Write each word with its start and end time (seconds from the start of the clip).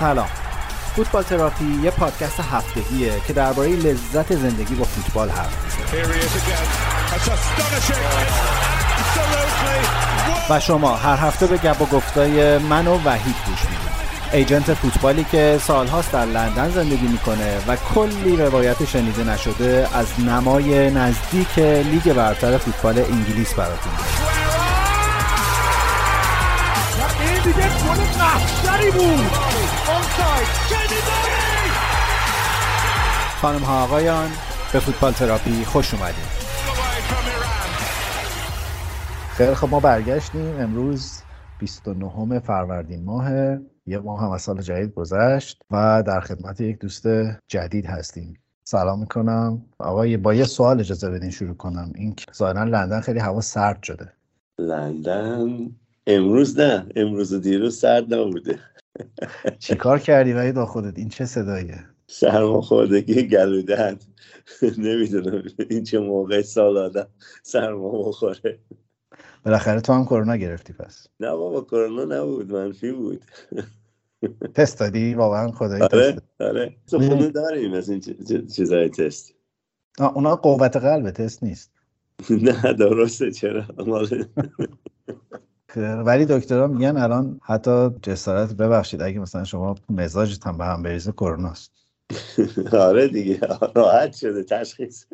سلام. 0.00 0.28
فوتبال 0.96 1.22
تراپی 1.22 1.80
یه 1.82 1.90
پادکست 1.90 2.40
هفتگیه 2.52 3.12
که 3.26 3.32
درباره 3.32 3.68
لذت 3.68 4.34
زندگی 4.34 4.74
با 4.74 4.84
فوتبال 4.84 5.30
حرف 5.30 5.54
و 10.50 10.60
شما 10.60 10.96
هر 10.96 11.16
هفته 11.16 11.46
به 11.46 11.56
گپ 11.56 11.82
و 11.82 11.86
گفتای 11.86 12.58
من 12.58 12.86
و 12.86 12.98
وحید 13.04 13.34
گوش 13.46 13.60
می‌دید. 13.64 13.90
ایجنت 14.32 14.74
فوتبالی 14.74 15.24
که 15.24 15.60
سالهاست 15.66 16.12
در 16.12 16.24
لندن 16.24 16.70
زندگی 16.70 17.06
می‌کنه 17.06 17.58
و 17.68 17.76
کلی 17.94 18.36
روایت 18.36 18.84
شنیده 18.84 19.24
نشده 19.24 19.88
از 19.94 20.06
نمای 20.20 20.90
نزدیک 20.90 21.58
لیگ 21.58 22.12
برتر 22.12 22.58
فوتبال 22.58 22.98
انگلیس 22.98 23.54
براتون. 23.54 23.92
این 27.20 27.42
دیگه 27.42 27.68
گل 28.64 28.90
بود 28.90 29.69
خانم 33.40 33.58
ها 33.62 33.84
آقایان 33.84 34.28
به 34.72 34.78
فوتبال 34.78 35.12
تراپی 35.12 35.64
خوش 35.64 35.94
اومدید 35.94 36.40
خیلی 39.30 39.54
خب 39.54 39.68
ما 39.70 39.80
برگشتیم. 39.80 40.60
امروز 40.60 41.20
29 41.58 42.38
فروردین 42.38 43.04
ماه 43.04 43.30
یه 43.86 43.98
ماه 43.98 44.20
هم 44.20 44.30
از 44.30 44.42
سال 44.42 44.62
جدید 44.62 44.94
گذشت 44.94 45.62
و 45.70 46.02
در 46.06 46.20
خدمت 46.20 46.60
یک 46.60 46.78
دوست 46.78 47.06
جدید 47.48 47.86
هستیم. 47.86 48.34
سلام 48.64 49.00
می‌کنم. 49.00 49.62
آقای 49.78 50.16
با 50.16 50.34
یه 50.34 50.44
سوال 50.44 50.80
اجازه 50.80 51.10
بدین 51.10 51.30
شروع 51.30 51.54
کنم. 51.54 51.92
این 51.94 52.16
ظاهرا 52.36 52.64
لندن 52.64 53.00
خیلی 53.00 53.18
هوا 53.18 53.40
سرد 53.40 53.82
شده. 53.82 54.12
لندن 54.58 55.70
امروز 56.06 56.58
نه. 56.60 56.86
امروز 56.96 57.32
و 57.32 57.38
دیروز 57.38 57.78
سرد 57.78 58.14
نبوده. 58.14 58.58
چیکار 59.58 59.98
کردی 59.98 60.32
وحید 60.32 60.54
با 60.54 60.66
خودت؟ 60.66 60.98
این 60.98 61.08
چه 61.08 61.24
صداییه؟ 61.24 61.84
سرماخوردگی 62.06 63.22
گلودن 63.22 63.98
نمی‌دونم 64.78 65.42
این 65.70 65.84
چه 65.84 65.98
موقع 65.98 66.42
سال 66.42 66.78
آدم 66.78 67.06
سرما 67.42 68.08
بخوره 68.08 68.58
بالاخره 69.44 69.80
تو 69.80 69.92
هم 69.92 70.04
کرونا 70.04 70.36
گرفتی 70.36 70.72
پس. 70.72 71.06
نه 71.20 71.30
بابا 71.30 71.60
کرونا 71.60 72.04
نبود 72.04 72.52
منفی 72.52 72.92
بود. 72.92 73.24
تست 74.54 74.80
دادی؟ 74.80 75.14
واقعا 75.14 75.50
خدایی 75.52 75.82
آره 75.82 76.16
آره. 76.40 76.76
خونه 76.90 77.28
داریم 77.30 77.72
از 77.72 77.90
این 77.90 78.00
چیزای 78.56 78.88
تست. 78.88 79.34
اونا 80.14 80.36
قوت 80.36 80.76
قلب 80.76 81.10
تست 81.10 81.42
نیست. 81.42 81.72
نه 82.30 82.72
درسته 82.72 83.30
چرا؟ 83.30 83.64
ولی 85.76 86.24
دکترها 86.24 86.66
میگن 86.66 86.96
الان 86.96 87.40
حتی 87.42 87.90
جسارت 88.02 88.52
ببخشید 88.52 89.02
اگه 89.02 89.18
مثلا 89.18 89.44
شما 89.44 89.74
مزاجت 89.88 90.46
هم 90.46 90.58
به 90.58 90.64
هم 90.64 90.82
بریزه 90.82 91.12
کروناست 91.12 91.72
آره 92.72 93.08
دیگه 93.08 93.40
راحت 93.74 94.12
شده 94.12 94.44
تشخیص. 94.44 95.04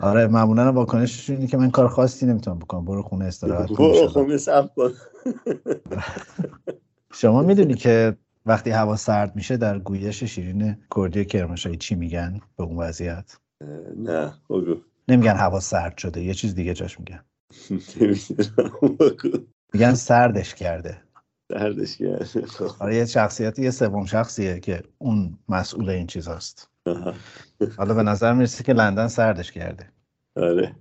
آره 0.00 0.26
معمولا 0.26 0.72
واکنشش 0.72 1.30
اینه 1.30 1.46
که 1.46 1.56
من 1.56 1.70
کار 1.70 1.88
خاصی 1.88 2.26
نمی‌تونم 2.26 2.58
بکنم. 2.58 2.84
برو 2.84 3.02
خونه 3.02 3.24
استراحت 3.24 3.68
کن 3.68 3.74
برو 3.74 4.08
خونه 4.08 4.36
صبر 4.36 4.68
کن. 4.76 4.92
شما 7.20 7.42
می‌دونی 7.42 7.74
که 7.74 8.16
وقتی 8.46 8.70
هوا 8.70 8.96
سرد 8.96 9.36
میشه 9.36 9.56
در 9.56 9.78
گویش 9.78 10.24
شیرین 10.24 10.76
کردی 10.96 11.24
کرمانشاهی 11.24 11.76
چی 11.76 11.94
میگن؟ 11.94 12.40
به 12.56 12.64
اون 12.64 12.76
وضعیت؟ 12.76 13.36
نه 13.96 14.34
بگو. 14.50 14.76
نمیگن 15.08 15.36
هوا 15.36 15.60
سرد 15.60 15.98
شده 15.98 16.22
یه 16.22 16.34
چیز 16.34 16.54
دیگه 16.54 16.74
جاش 16.74 17.00
میگن. 17.00 17.24
میگن 19.74 19.94
سردش 19.94 20.54
کرده. 20.54 21.02
سردش 21.52 21.96
کرده. 21.96 22.26
آره 22.78 22.96
یه 22.96 23.06
شخصیت 23.06 23.58
یه 23.58 23.70
سوم 23.70 24.04
شخصیه 24.04 24.60
که 24.60 24.82
اون 24.98 25.38
مسئول 25.48 25.90
این 25.90 26.06
چیز 26.06 26.28
هست. 26.28 26.68
حالا 27.76 27.94
به 27.94 28.02
نظر 28.02 28.32
می‌رسه 28.32 28.64
که 28.64 28.72
لندن 28.72 29.08
سردش 29.08 29.52
کرده. 29.52 29.88
آره. 30.36 30.76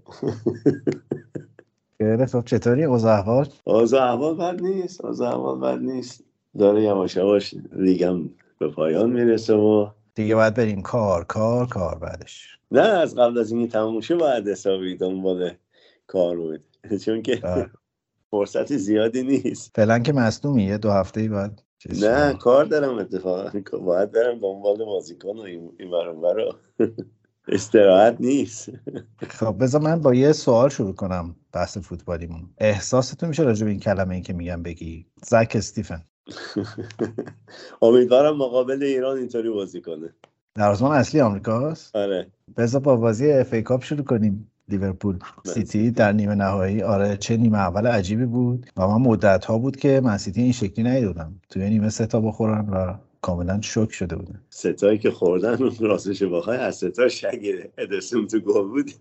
خب 2.32 2.46
چطوری؟ 2.46 2.84
اوضاع 2.84 3.20
احوال؟ 3.20 3.48
اوضاع 3.64 4.12
احوال 4.12 4.38
بد 4.38 4.62
نیست. 4.62 5.06
اوضاع 5.06 5.30
احوال 5.30 5.60
بد 5.60 5.82
نیست. 5.82 6.24
داره 6.58 6.84
یواش 6.84 7.16
یواش 7.16 7.56
لیگم 7.72 8.30
به 8.60 8.68
پایان 8.68 9.10
می‌رسه 9.10 9.54
و 9.54 9.90
دیگه 10.16 10.36
باید 10.36 10.54
بریم 10.54 10.82
کار 10.82 11.24
کار 11.24 11.68
کار 11.68 11.98
بعدش. 11.98 12.58
نه 12.72 12.82
از 12.82 13.16
قبل 13.16 13.38
از 13.38 13.52
اینکه 13.52 13.72
تموم 13.72 14.02
شه 14.02 14.16
باید 14.16 14.48
حسابی 14.48 14.98
دنبال 14.98 15.52
کار 16.12 16.38
بود 16.38 16.64
چون 17.06 17.22
که 17.22 17.42
فرصت 18.32 18.78
زیادی 18.78 19.24
نیست. 19.24 19.72
فعلا 19.76 20.00
که 20.00 20.14
مصدومی 20.14 20.64
یه 20.64 20.78
دو 20.78 20.92
هفته 20.92 21.22
ای 21.22 21.28
بعد 21.28 21.62
نه 22.02 22.34
کار 22.34 22.66
دارم 22.66 22.98
اتفاقا. 22.98 23.60
باید 23.86 24.12
برم 24.12 24.40
دنبال 24.40 24.86
بازیکن 24.86 25.38
و 25.38 25.42
این 25.42 25.92
برون 25.92 26.56
استراحت 27.48 28.16
نیست. 28.20 28.72
خب 29.30 29.56
بذار 29.60 29.82
من 29.82 30.02
با 30.02 30.14
یه 30.14 30.32
سوال 30.32 30.70
شروع 30.70 30.96
کنم 30.96 31.36
بحث 31.54 31.78
فوتبالیمون. 31.78 32.50
احساستون 32.58 33.30
میشه 33.30 33.44
راجع 33.44 33.66
به 33.66 33.72
این 33.72 33.80
کلمه 33.80 34.16
ای 34.16 34.22
که 34.22 34.34
میگم 34.34 34.64
بگی؟ 34.64 35.06
زک 35.24 35.52
استیفن. 35.56 36.04
امیدوارم 37.82 38.38
مقابل 38.38 38.84
ایران 38.84 39.18
اینطوری 39.18 39.50
بازی 39.50 39.82
کنه. 39.82 40.14
در 40.56 40.70
اصلی 40.84 41.22
آمریکاست. 41.22 41.96
آره. 41.96 42.32
بذار 42.58 42.82
با 42.82 42.96
بازی 42.96 43.32
FA 43.32 43.54
Cup 43.54 43.84
شروع 43.84 44.04
کنیم. 44.04 44.51
لیورپول 44.72 45.20
سیتی 45.46 45.92
در 45.92 46.12
نیمه 46.12 46.36
نهایی. 46.36 46.82
آره 46.82 47.18
چه 47.18 47.38
نیمه 47.38 47.58
اول 47.58 47.88
عجیبی 47.88 48.26
بود 48.26 48.66
و 48.78 48.88
من 48.88 49.02
مدت 49.02 49.46
ها 49.46 49.58
بود 49.58 49.76
که 49.76 50.02
من 50.04 50.18
سیتی 50.18 50.42
این 50.42 50.52
شکلی 50.52 50.86
ندیدم 50.86 51.36
توی 51.50 51.70
نیمه 51.70 51.90
سه 51.90 52.06
تا 52.06 52.22
بخورن 52.22 52.70
و 52.70 52.96
کاملا 53.22 53.62
شوک 53.62 53.92
شده 53.92 54.16
بودن 54.16 54.42
ستایی 54.50 54.98
که 54.98 55.12
خوردن 55.12 55.58
راستش 55.80 56.24
بخوای 56.24 56.58
از 56.58 56.76
ستا 56.76 57.08
شگه 57.08 57.72
ادرسون 57.78 58.28
تو 58.28 58.40
گل 58.40 58.68
بود. 58.68 58.92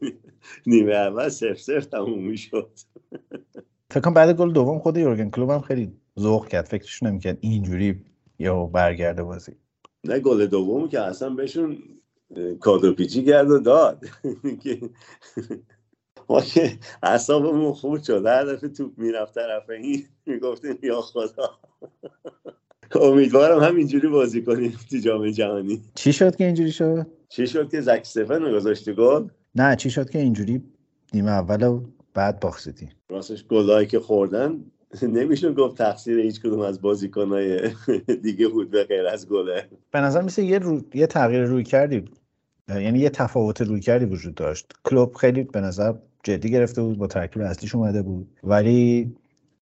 نیمه 0.66 0.92
اول 0.92 1.28
سف 1.28 1.60
سف 1.60 1.86
تموم 1.86 2.24
می‌شد. 2.24 2.70
فکر 3.90 4.00
کنم 4.00 4.14
بعد 4.14 4.36
گل 4.36 4.52
دوم 4.52 4.78
خود 4.78 4.96
یورگن 4.96 5.30
کلوب 5.30 5.50
هم 5.50 5.60
خیلی 5.60 5.92
ذوق 6.18 6.48
کرد. 6.48 6.64
فکرش 6.64 7.02
نمی‌کرد 7.02 7.38
اینجوری 7.40 8.04
یا 8.38 8.64
برگرده 8.64 9.22
بازی. 9.22 9.52
نه 10.04 10.18
گل 10.18 10.46
دوم 10.46 10.88
که 10.88 11.00
اصلا 11.00 11.30
بهشون 11.30 11.78
کادو 12.60 12.94
پیچی 12.94 13.24
کرد 13.24 13.50
و 13.50 13.58
داد. 13.58 14.04
ما 16.28 16.40
که 16.40 16.78
اعصابمون 17.02 17.72
خورد 17.72 18.02
شد. 18.02 18.26
هر 18.26 18.44
دفعه 18.44 18.68
توپ 18.68 18.98
می‌رفت 18.98 19.34
طرف 19.34 19.70
این 19.70 20.04
می‌گفتیم 20.26 20.78
یا 20.82 21.00
خدا. 21.00 21.50
امیدوارم 22.94 23.60
همینجوری 23.60 24.08
بازی 24.08 24.42
کنیم 24.42 24.78
تو 24.90 24.96
جام 24.96 25.30
جهانی. 25.30 25.82
چی 25.94 26.12
شد 26.12 26.36
که 26.36 26.44
اینجوری 26.46 26.72
شد؟ 26.72 27.06
چی 27.28 27.46
شد 27.46 27.70
که 27.70 27.80
زک 27.80 28.00
استفن 28.00 28.52
گذاشتی 28.52 28.92
گل؟ 28.92 29.28
نه 29.54 29.76
چی 29.76 29.90
شد 29.90 30.10
که 30.10 30.18
اینجوری 30.18 30.62
نیمه 31.14 31.30
اول 31.30 31.62
و 31.62 31.84
بعد 32.14 32.40
باختی 32.40 32.88
راستش 33.08 33.46
گلایی 33.46 33.86
که 33.86 34.00
خوردن 34.00 34.64
نمیشون 35.02 35.54
گفت 35.54 35.78
تقصیر 35.78 36.18
هیچ 36.18 36.40
کدوم 36.40 36.60
از 36.60 36.82
بازیکنهای 36.82 37.70
دیگه 38.22 38.48
بود 38.48 38.70
به 38.70 38.84
غیر 38.84 39.06
از 39.06 39.28
گله. 39.28 39.68
به 39.90 40.00
نظر 40.00 40.22
میسه 40.22 40.44
یه, 40.44 40.58
رو... 40.58 40.80
یه 40.94 41.06
تغییر 41.06 41.44
روی 41.44 41.64
کردی. 41.64 42.04
یعنی 42.68 42.98
یه 42.98 43.10
تفاوت 43.10 43.60
روی 43.60 43.80
کردی 43.80 44.04
وجود 44.04 44.34
داشت. 44.34 44.72
کلوب 44.84 45.14
خیلی 45.14 45.42
به 45.42 45.60
نظر 45.60 45.94
جدی 46.24 46.50
گرفته 46.50 46.82
بود 46.82 46.98
با 46.98 47.06
ترکیب 47.06 47.42
اصلیش 47.42 47.74
اومده 47.74 48.02
بود 48.02 48.28
ولی 48.44 49.14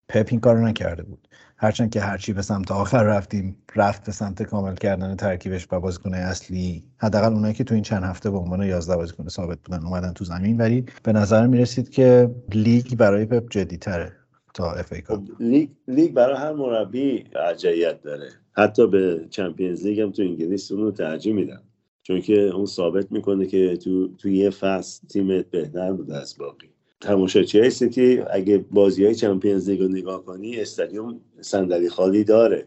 پپ 0.09 0.27
این 0.31 0.39
کارو 0.39 0.61
نکرده 0.61 1.03
بود. 1.03 1.27
هرچند 1.57 1.89
که 1.91 2.01
هرچی 2.01 2.33
به 2.33 2.41
سمت 2.41 2.71
آخر 2.71 3.03
رفتیم 3.03 3.55
رفت 3.75 4.05
به 4.05 4.11
سمت 4.11 4.43
کامل 4.43 4.75
کردن 4.75 5.15
ترکیبش 5.15 5.67
و 5.71 5.79
بازیکن 5.79 6.13
اصلی. 6.13 6.83
حداقل 6.97 7.33
اونایی 7.33 7.53
که 7.53 7.63
تو 7.63 7.73
این 7.73 7.83
چند 7.83 8.03
هفته 8.03 8.31
به 8.31 8.37
عنوان 8.37 8.63
11 8.63 8.95
بازیکن 8.95 9.27
ثابت 9.27 9.57
بودن 9.65 9.85
اومدن 9.85 10.13
تو 10.13 10.25
زمین. 10.25 10.57
ولی 10.57 10.85
به 11.03 11.13
نظر 11.13 11.47
می 11.47 11.57
رسید 11.57 11.89
که 11.89 12.35
لیگ 12.53 12.95
برای 12.95 13.25
پپ 13.25 13.49
جدی 13.49 13.77
تره 13.77 14.11
تا 14.53 14.71
FA 14.71 14.93
Cup 14.93 15.23
لیگ 15.39 15.69
لیگ 15.87 16.13
برای 16.13 16.37
هر 16.37 16.53
مربی 16.53 17.23
ارجحیت 17.35 18.01
داره. 18.01 18.29
حتی 18.51 18.87
به 18.87 19.25
Champions 19.29 19.85
League 19.85 19.99
هم 19.99 20.11
تو 20.11 20.21
انگلیس 20.21 20.71
اون 20.71 20.81
رو 20.81 20.91
ترجیح 20.91 21.33
میدن. 21.33 21.61
چون 22.09 22.21
که 22.21 22.41
اون 22.41 22.65
ثابت 22.65 23.11
می‌کنه 23.11 23.45
که 23.45 23.77
تو 23.77 24.07
تو 24.07 24.29
یه 24.29 24.49
فصل 24.49 25.07
تیمت 25.07 25.51
بهتر 25.51 25.93
بوده 25.93 26.15
از 26.17 26.35
باقی. 26.39 26.69
تماشاچی 27.01 27.59
های 27.59 27.69
سیتی 27.69 28.19
اگه 28.19 28.57
بازی 28.57 29.05
های 29.05 29.15
Champions 29.15 29.69
League 29.69 29.81
رو 29.81 29.87
نگاه 29.87 30.25
کنی 30.25 30.59
استادیوم 30.59 31.19
صندلی 31.41 31.89
خالی 31.89 32.23
داره. 32.23 32.65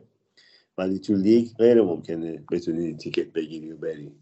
ولی 0.78 0.98
تو 0.98 1.14
لیگ 1.14 1.48
غیر 1.58 1.82
ممکنه 1.82 2.44
بتونی 2.52 2.94
ticket 2.94 3.32
بگیری 3.32 3.72
و 3.72 3.76
بری. 3.76 4.12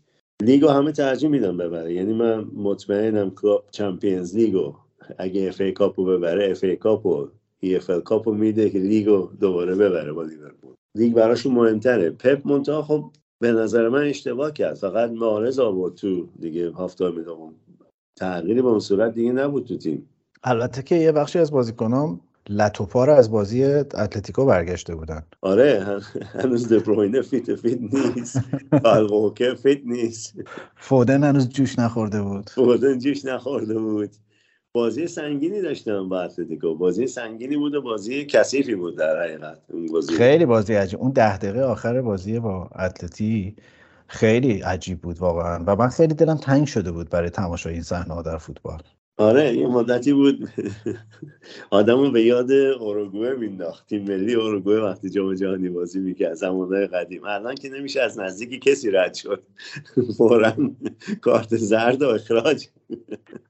لیگ 0.43 0.63
رو 0.63 0.69
همه 0.69 0.93
ترجیح 0.93 1.29
میدن 1.29 1.57
ببره. 1.57 1.95
یعنی 1.95 2.13
من 2.13 2.45
مطمئنم 2.55 3.31
کلوپ 3.31 3.63
Champions 3.71 4.37
League 4.37 4.53
رو 4.53 4.77
اگه 5.19 5.49
FA 5.49 5.61
Cup 5.61 6.01
رو 6.01 6.07
ببره 6.07 6.51
FA 6.51 6.65
Cup 6.65 7.07
و 7.07 7.29
FA 7.63 7.91
Cup 8.05 8.29
رو 8.29 8.35
میده 8.35 8.71
که 8.71 8.79
لیگ 8.79 9.07
رو 9.07 9.31
دوباره 9.41 9.75
ببره 9.75 10.13
با 10.13 10.23
لیورپول. 10.23 10.75
لیگ 10.95 11.15
براشون 11.15 11.55
مهمتره. 11.55 12.11
پپ 12.11 12.41
منتها 12.45 12.83
خب 12.83 13.11
به 13.41 13.53
نظر 13.53 13.89
من 13.89 14.03
اشتباه 14.03 14.53
کرد. 14.53 14.75
فقط 14.75 15.11
محرز 15.11 15.59
آورد 15.59 15.95
تو 15.95 16.29
دیگه 16.41 16.73
هفته 16.79 17.11
دوم 17.11 17.55
تغییری 18.17 18.63
به 18.63 18.69
اون 18.69 18.81
صورت 18.81 19.15
دیگه 19.15 19.33
نبود 19.33 19.67
تو 19.67 19.77
تیم. 19.77 20.09
البته 20.45 20.83
که 20.83 20.95
یه 20.95 21.13
بخشی 21.13 21.39
از 21.39 21.51
بازیکنام 21.51 22.21
لت 22.49 22.71
و 22.71 22.82
پار 22.82 23.05
از 23.05 23.31
بازی 23.31 23.65
اتلتیکو 23.65 24.45
برگشته 24.45 24.95
بودن. 24.95 25.23
آره 25.41 26.01
هنوز 26.35 26.73
دبروینه 26.73 27.23
fit 27.23 27.55
fit 27.55 27.79
نیست. 27.81 28.41
کایل 28.83 29.19
واکر 29.19 29.55
fit 29.55 29.81
نیست. 29.85 30.35
فودن 30.77 31.25
هنوز 31.25 31.49
جوش 31.49 31.79
نخورده 31.79 32.23
بود. 32.23 32.51
فودن 32.51 32.99
جوش 32.99 33.25
نخورده 33.25 33.79
بود. 33.79 34.11
بازی 34.73 35.07
سنگینی 35.07 35.61
داشتم 35.63 36.09
با 36.09 36.23
اتلتیکو. 36.23 36.75
بازی 36.75 37.07
سنگینی 37.07 37.57
بود 37.57 37.75
و 37.75 37.83
بازی 37.83 38.25
کثیفی 38.27 38.75
بود 38.75 38.99
در 38.99 39.23
حقیقت. 39.23 39.59
اون 39.73 39.87
بازی. 39.87 40.15
خیلی 40.15 40.47
بازی 40.47 40.75
عجیب. 40.75 41.01
اون 41.01 41.11
ده 41.11 41.39
دقیقه 41.39 41.63
آخر 41.63 42.03
بازی 42.03 42.41
با 42.41 42.71
اتلتی 42.79 43.57
خیلی 44.07 44.61
عجیب 44.61 45.01
بود 45.01 45.19
واقعا. 45.19 45.65
و 45.67 45.77
من 45.77 45.89
خیلی 45.89 46.15
دلم 46.15 46.37
تنگ 46.37 46.67
شده 46.67 46.93
بود 46.93 47.11
برای 47.11 47.31
تماشای 47.31 47.73
این 47.73 47.83
صحنه 47.83 48.23
در 48.23 48.39
فوتبال. 48.39 48.83
آره 49.21 49.57
یه 49.57 49.67
مدتی 49.67 50.13
بود. 50.13 50.49
آدمو 51.71 52.11
به 52.11 52.23
یاد 52.23 52.53
اوروگوئه 52.53 53.35
مینداخت 53.35 53.87
تیم 53.87 54.03
ملی 54.03 54.35
اوروگوئه 54.35 54.81
وقتی 54.81 55.11
جام 55.11 55.35
جهانی 55.35 55.69
بازی 55.69 56.01
می‌کرد 56.01 56.35
زمانهای 56.35 56.87
قدیم. 56.87 57.25
الان 57.25 57.55
که 57.55 57.69
نمیشه 57.69 58.01
از 58.01 58.19
نزدیکی 58.19 58.59
کسی 58.59 58.91
رد 58.91 59.15
شد. 59.15 59.43
فورا 60.17 60.53
کارت 61.21 61.57
زرد 61.57 62.03
و 62.03 62.09
اخراج. 62.09 62.67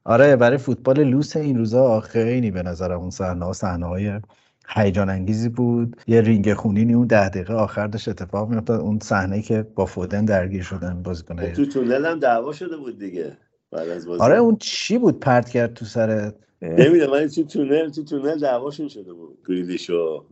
آره 0.03 0.35
برای 0.35 0.57
فوتبال 0.57 1.03
لوس 1.03 1.37
این 1.37 1.57
روزا 1.57 1.99
خیلی 1.99 2.51
به 2.51 2.63
نظرم 2.63 2.99
اون 2.99 3.09
صحنه 3.09 3.45
ها 3.45 3.53
صحنه 3.53 3.85
های 3.85 4.19
هیجان 4.67 5.09
انگیزی 5.09 5.49
بود. 5.49 5.95
یه 6.07 6.21
رینگ 6.21 6.53
خونینی 6.53 6.93
اون 6.93 7.07
ده 7.07 7.29
دقیقه 7.29 7.53
آخر 7.53 7.87
داشت 7.87 8.07
اتفاق 8.07 8.49
میافتاد. 8.49 8.79
اون 8.79 8.99
صحنه 8.99 9.41
که 9.41 9.65
با 9.75 9.85
فودن 9.85 10.25
درگیر 10.25 10.63
شدن 10.63 11.03
بازیکن 11.03 11.51
تو 11.51 11.65
تونل 11.65 12.05
هم 12.05 12.19
دعوا 12.19 12.53
شده 12.53 12.77
بود 12.77 12.99
دیگه. 12.99 13.37
بعد 13.71 13.89
از 13.89 14.07
بازی 14.07 14.23
آره 14.23 14.37
اون 14.37 14.57
چی 14.59 14.97
بود 14.97 15.19
پرت 15.19 15.49
کرد 15.49 15.73
تو 15.73 15.85
سر؟ 15.85 16.33
نمی‌دونم 16.61 17.11
ولی 17.11 17.29
تو 17.29 17.43
تونل 17.43 17.89
تو 17.89 18.03
تونل 18.03 18.39
دعواشون 18.39 18.87
شده 18.87 19.13
بود. 19.13 19.37
گریلیش 19.47 19.89
و 19.89 20.23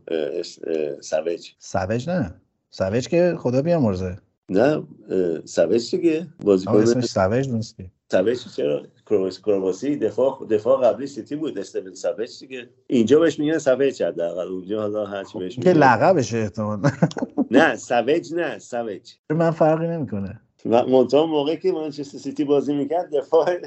سویج 1.00 1.50
سویج 1.58 2.08
نه. 2.08 2.34
سویج 2.70 3.08
که 3.08 3.34
خدا 3.38 3.62
بیامرزه. 3.62 4.16
نه 4.48 4.82
سویج 5.44 5.90
دیگه. 5.90 6.26
بازیکن 6.42 6.76
اسمش 6.76 7.04
سویج 7.04 7.48
نیست 7.48 7.76
سویج 8.12 8.38
چرا؟ 8.56 8.82
کرواسی 9.44 9.96
دفاع 9.96 10.46
دفاع 10.50 10.82
قبلی 10.84 11.06
سیتی 11.06 11.36
بود 11.36 11.58
استیون 11.58 11.94
سویج 11.94 12.38
دیگه. 12.40 12.68
اینجا 12.86 13.18
بهش 13.18 13.38
میگن 13.38 13.58
سویج 13.58 14.02
حداقل. 14.02 14.48
اونجا 14.48 14.80
حالا 14.80 15.06
هر 15.06 15.24
چی 15.24 15.38
بهش 15.38 15.58
که 15.58 15.72
لقبشه 15.72 16.38
احتمال 16.38 16.80
نه 17.50 17.76
سویج 17.76 18.34
نه 18.34 18.58
سویج 18.58 19.10
من 19.30 19.50
فرقی 19.50 19.86
نمی‌کنه. 19.88 20.40
منتها 20.64 21.26
موقعی 21.26 21.56
که 21.56 21.72
منچستر 21.72 22.18
سیتی 22.18 22.44
بازی 22.44 22.74
می‌کرد 22.74 23.16
دفاع 23.16 23.50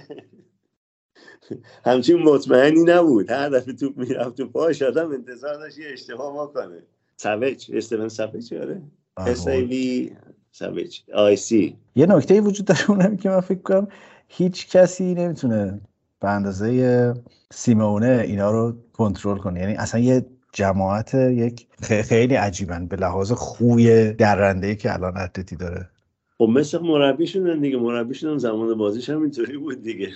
همچین 1.86 2.24
مطمئنی 2.24 2.84
نبود. 2.84 3.32
هر 3.32 3.50
دفعه 3.50 3.74
توپ 3.74 3.98
می‌رفت 3.98 4.38
تو 4.38 4.48
پاش 4.48 4.82
آدم 4.82 5.12
انتظار 5.12 5.56
داشت 5.56 5.78
یه 5.78 5.86
اشتباه 5.94 6.48
بکنه. 6.48 6.84
سویج 7.18 7.72
استیون 7.74 8.10
سویج 8.10 8.54
آره. 8.54 8.82
اس 9.18 9.48
ای 9.48 9.64
وی 9.64 10.12
سویج 10.52 11.00
آی 11.14 11.36
سی. 11.36 11.78
یه 11.96 12.06
نکته 12.06 12.42
وجود 12.42 12.66
داره 12.66 12.90
اونم 12.90 13.18
که 13.18 13.30
من 13.30 13.40
فکر 13.40 13.62
کنم 13.62 13.88
هیچ 14.28 14.70
کسی 14.70 15.14
نمی‌تونه 15.14 15.82
به 16.20 16.30
اندازه 16.30 17.14
سیمئونه 17.52 18.24
اینا 18.28 18.52
رو 18.52 18.74
کنترل 18.94 19.38
کنه. 19.38 19.60
یعنی 19.60 19.74
اصلا 19.74 20.02
یه 20.02 20.26
جماعت 20.52 21.14
یک 21.14 21.68
خیلی 21.82 22.36
عجیبن 22.36 22.88
به 22.88 22.96
لحاظ 22.96 23.32
خوی 23.32 24.14
درنده 24.14 24.76
که 24.76 24.94
الان 24.94 25.18
اتلتی 25.18 25.56
داره. 25.56 25.90
خب 26.38 26.50
مثل 26.50 26.80
مربیشون 26.80 27.60
دیگه 27.60 27.78
مربیشون 27.78 28.38
زمان 28.38 28.78
بازیش 28.78 29.10
هم 29.10 29.22
اینطوری 29.22 29.58
بود 29.58 29.84
دیگه. 29.84 30.10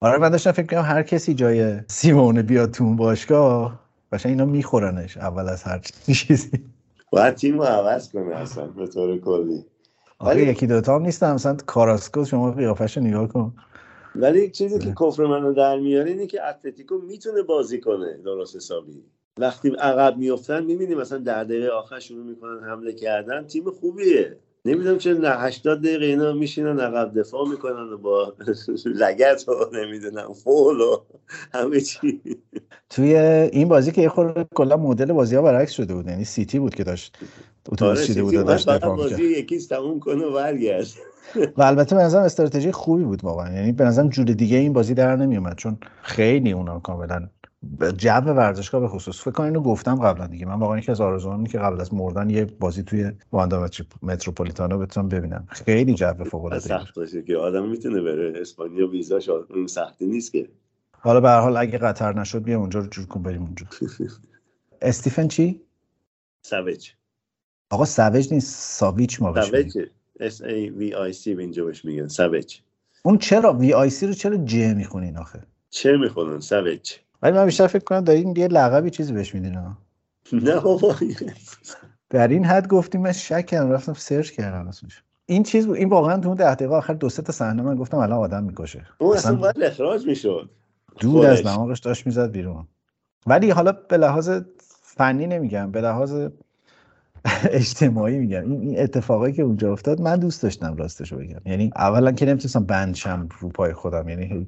آره 0.00 0.18
من 0.18 0.28
داشتم 0.28 0.52
فکر 0.52 0.66
کنم 0.66 0.82
هر 0.82 1.02
کسی 1.02 1.34
جای 1.34 1.80
سیمونه 1.88 2.42
بیاد 2.42 2.70
تو 2.70 2.84
اون 2.84 2.96
باشگاه 2.96 3.80
باشه 4.12 4.28
اینا 4.28 4.44
میخورنش 4.44 5.16
اول 5.16 5.48
از 5.48 5.62
هر 5.62 5.78
چیزی. 5.78 6.50
باید 7.12 7.34
تیم 7.34 7.58
رو 7.58 7.64
عوض 7.64 8.12
کنه 8.12 8.36
اصلا 8.36 8.66
به 8.66 8.86
طور 8.86 9.18
کلی. 9.18 9.64
آره 10.18 10.42
یکی 10.42 10.66
دوتا 10.66 10.94
هم 10.94 11.02
نیستم 11.02 11.34
مثلا 11.34 11.56
کاراسکو 11.66 12.24
شما 12.24 12.52
قیافش 12.52 12.98
نگاه 12.98 13.28
کن. 13.28 13.54
ولی 14.14 14.50
چیزی 14.50 14.78
که 14.78 14.94
کفر 15.00 15.26
منو 15.26 15.52
در 15.52 15.78
میاره 15.78 16.10
اینه 16.10 16.26
که 16.26 16.46
اتلتیکو 16.48 16.98
می‌تونه 16.98 17.42
بازی 17.42 17.80
کنه 17.80 18.18
درست 18.24 18.56
حسابی. 18.56 19.04
وقتی 19.38 19.68
عقب 19.68 20.16
میفتن 20.16 20.64
می‌بینیم 20.64 20.98
مثلا 20.98 21.18
در 21.18 21.44
دقیقه 21.44 21.68
آخر 21.68 21.98
شروع 21.98 22.24
می‌کنن 22.24 22.64
حمله 22.64 22.92
کردن 22.92 23.46
تیم 23.46 23.70
خوبیه. 23.70 24.36
نمی‌دونم 24.64 24.98
چه 24.98 25.14
نه 25.14 25.28
80 25.28 25.82
دقیقه 25.82 26.06
اینا 26.06 26.32
میشینن 26.32 26.80
عقب 26.80 27.18
دفاع 27.18 27.48
می‌کنن 27.48 27.92
و 27.92 27.98
با 27.98 28.34
لگت 29.02 29.48
و 29.48 29.52
نمی‌دونم 29.72 30.32
فول 30.32 30.80
و 30.80 30.96
همه 31.54 31.80
چی. 31.80 32.20
توی 32.90 33.16
این 33.16 33.68
بازی 33.68 33.92
که 33.92 34.02
یه 34.02 34.08
خورده 34.08 34.46
کلا 34.54 34.76
مدل 34.76 35.12
بازی 35.12 35.36
ها 35.36 35.42
برعکس 35.42 35.72
شده 35.72 35.94
بود 35.94 36.06
یعنی 36.06 36.24
سیتی 36.24 36.58
بود 36.58 36.74
که 36.74 36.84
داشت 36.84 37.18
اتوبوس 37.68 38.06
چیده 38.06 38.22
بود 38.22 38.34
داشت 38.34 38.68
دفاع 38.68 38.96
بازی 38.96 39.24
یکیش 39.24 39.66
تموم 39.66 40.00
کنه 40.00 40.24
و 40.24 40.32
برگرد 40.32 40.86
و 41.56 41.62
البته 41.62 41.96
به 41.96 42.02
نظرم 42.02 42.22
استراتژی 42.22 42.72
خوبی 42.72 43.04
بود 43.04 43.24
واقعا 43.24 43.54
یعنی 43.54 43.72
به 43.72 43.84
نظرم 43.84 44.08
جور 44.08 44.24
دیگه 44.26 44.56
این 44.56 44.72
بازی 44.72 44.94
در 44.94 45.16
نمیومد 45.16 45.56
چون 45.56 45.78
خیلی 46.02 46.52
اونا 46.52 46.80
کاملا 46.80 47.28
جو 47.96 48.10
ورزشگاه 48.10 48.80
به 48.80 48.88
خصوص. 48.88 49.20
فکر 49.20 49.30
کنم 49.30 49.46
اینو 49.46 49.60
گفتم 49.60 49.94
قبلا 49.94 50.26
دیگه. 50.26 50.46
من 50.46 50.58
واقعا 50.58 50.78
یکی 50.78 50.90
از 50.90 51.00
آرزوام 51.00 51.46
که 51.46 51.58
قبل 51.58 51.80
از 51.80 51.94
مردن 51.94 52.30
یه 52.30 52.44
بازی 52.44 52.82
توی 52.82 53.12
واندا 53.32 53.68
متروپولیتانو 54.02 54.78
بتونم 54.78 55.08
ببینم. 55.08 55.46
خیلی 55.50 55.94
جو 55.94 56.24
فوق 56.24 56.44
العاده 56.44 56.68
سخت 56.68 56.94
باشه 56.94 57.22
که 57.22 57.36
آدم 57.36 57.68
می‌تونه 57.68 58.00
بره. 58.00 58.40
اسپانیا 58.40 58.88
ویزاش 58.88 59.28
اون 59.28 59.66
سختی 59.66 60.06
نیست 60.06 60.32
که. 60.32 60.48
حالا 60.92 61.20
به 61.20 61.28
هر 61.28 61.40
حال 61.40 61.56
اگه 61.56 61.78
قطر 61.78 62.18
نشد 62.20 62.42
بیا 62.42 62.58
اونجا 62.58 62.80
رو 62.80 62.86
جور 62.86 63.06
کن 63.06 63.22
بریم 63.22 63.42
اونجا. 63.42 63.66
استیفن 64.82 65.28
چی؟ 65.28 65.60
ساویج 66.42 66.90
آقا 67.70 67.84
ساویج 67.84 68.32
نیست. 68.32 68.78
ساویچ 68.78 69.22
ما 69.22 69.32
بهش 69.32 69.44
ساویج 69.44 69.78
اس 70.20 70.40
ای 70.42 70.70
وی 70.70 70.94
آی 70.94 71.12
سی 71.12 71.32
اینجا 71.38 71.64
بهش 71.64 71.84
میگن. 71.84 72.08
ساویج 72.08 72.58
اون 73.02 73.18
چرا 73.18 73.52
V 73.52 73.72
I 73.72 73.90
C 73.90 74.06
رو 74.06 74.12
چرا 74.12 74.36
جه 74.36 74.74
می‌خونین 74.74 75.18
آخه؟ 75.18 75.42
چه 75.70 75.96
می‌خونن؟ 75.96 76.40
ساویج 76.40 76.92
ولی 77.22 77.36
من 77.36 77.44
بیشتر 77.44 77.66
فکر 77.66 77.84
کنم 77.84 78.00
دارین 78.00 78.36
یه 78.36 78.48
لقبی 78.48 78.90
چیزی 78.90 79.12
بهش 79.12 79.34
میدین 79.34 79.58
نه 80.32 80.60
بابا. 80.60 80.94
در 82.10 82.28
این 82.28 82.44
حد 82.44 82.68
گفتیم 82.68 83.00
من 83.00 83.12
شک 83.12 83.46
کردم 83.46 83.70
رفتم 83.70 83.92
سرچ 83.92 84.30
کردم 84.30 84.68
اسمش 84.68 85.02
این 85.26 85.42
چیز 85.42 85.66
بود 85.66 85.76
این 85.76 85.88
واقعا 85.88 86.18
تو 86.18 86.28
اون 86.28 86.36
ده 86.36 86.54
دقیقه 86.54 86.74
آخر 86.74 86.94
دو 86.94 87.08
سه 87.08 87.22
تا 87.22 87.32
صحنه 87.32 87.62
من 87.62 87.76
گفتم 87.76 87.96
الان 87.96 88.18
آدم 88.18 88.44
می‌کشه. 88.44 88.86
اون 88.98 89.16
اصلا 89.16 89.36
باید 89.36 89.62
اخراج 89.62 90.06
می‌شد. 90.06 90.50
دود 91.00 91.24
از 91.24 91.42
دماغش 91.42 91.78
داشت 91.80 92.06
می‌زد 92.06 92.30
بیرون. 92.30 92.66
ولی 93.26 93.50
حالا 93.50 93.72
به 93.72 93.96
لحاظ 93.96 94.40
فنی 94.82 95.26
نمیگم 95.26 95.70
به 95.70 95.80
لحاظ 95.80 96.28
اجتماعی 97.50 98.18
میگم. 98.18 98.50
این 98.50 98.80
اتفاقی 98.80 99.32
که 99.32 99.42
اونجا 99.42 99.72
افتاد 99.72 100.00
من 100.00 100.16
دوست 100.16 100.42
داشتم 100.42 100.76
راستش 100.76 101.12
بگم. 101.12 101.40
یعنی 101.46 101.70
اولا 101.76 102.12
که 102.12 102.26
نمی‌تونستم 102.26 102.64
بندشم 102.64 103.28
رو 103.40 103.48
پای 103.48 103.72
خودم 103.72 104.08
یعنی 104.08 104.46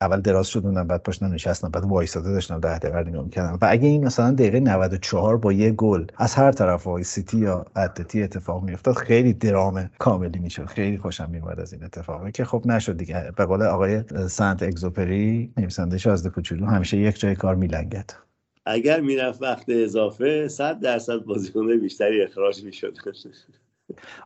اول 0.00 0.20
دراز 0.20 0.48
شدم 0.48 0.86
بعد 0.86 1.02
پاشتم 1.02 1.26
نشستم 1.26 1.68
بعد 1.68 1.84
وایساده 1.84 2.32
داشتم 2.32 2.60
ده 2.60 2.78
دقیقه 2.78 3.10
نگاه 3.10 3.24
می‌کردم 3.24 3.58
و 3.62 3.66
اگه 3.70 3.88
این 3.88 4.04
مثلا 4.04 4.30
دقیقه 4.30 4.60
94 4.60 5.36
با 5.36 5.52
یه 5.52 5.70
گل 5.70 6.06
از 6.16 6.34
هر 6.34 6.52
طرف 6.52 6.84
های 6.84 7.04
سیتی 7.04 7.38
یا 7.38 7.66
اتلتی 7.76 8.22
اتفاق 8.22 8.62
میافتاد 8.62 8.94
خیلی 8.94 9.32
درام 9.32 9.90
کاملی 9.98 10.38
می‌شد. 10.38 10.66
خیلی 10.66 10.98
خوشم 10.98 11.30
میومد 11.30 11.60
از 11.60 11.72
این 11.72 11.84
اتفاقی 11.84 12.32
که 12.32 12.44
خب 12.44 12.62
نشد 12.66 12.96
دیگه. 12.96 13.32
به 13.36 13.46
قول 13.46 13.62
آقای 13.62 14.04
سنت 14.28 14.62
اگزوپری 14.62 15.52
نویسنده 15.56 15.98
شازده 15.98 16.30
کوچولو 16.30 16.66
همیشه 16.66 16.96
یک 16.96 17.20
جای 17.20 17.34
کار 17.34 17.54
میلنگد. 17.54 18.10
اگر 18.66 19.00
می‌رفت 19.00 19.42
وقت 19.42 19.64
اضافه 19.68 20.48
100 20.48 20.80
درصد 20.80 21.18
بازیکن‌های 21.18 21.78
بیشتری 21.78 22.22
اخراج 22.22 22.64
می‌شد. 22.64 22.96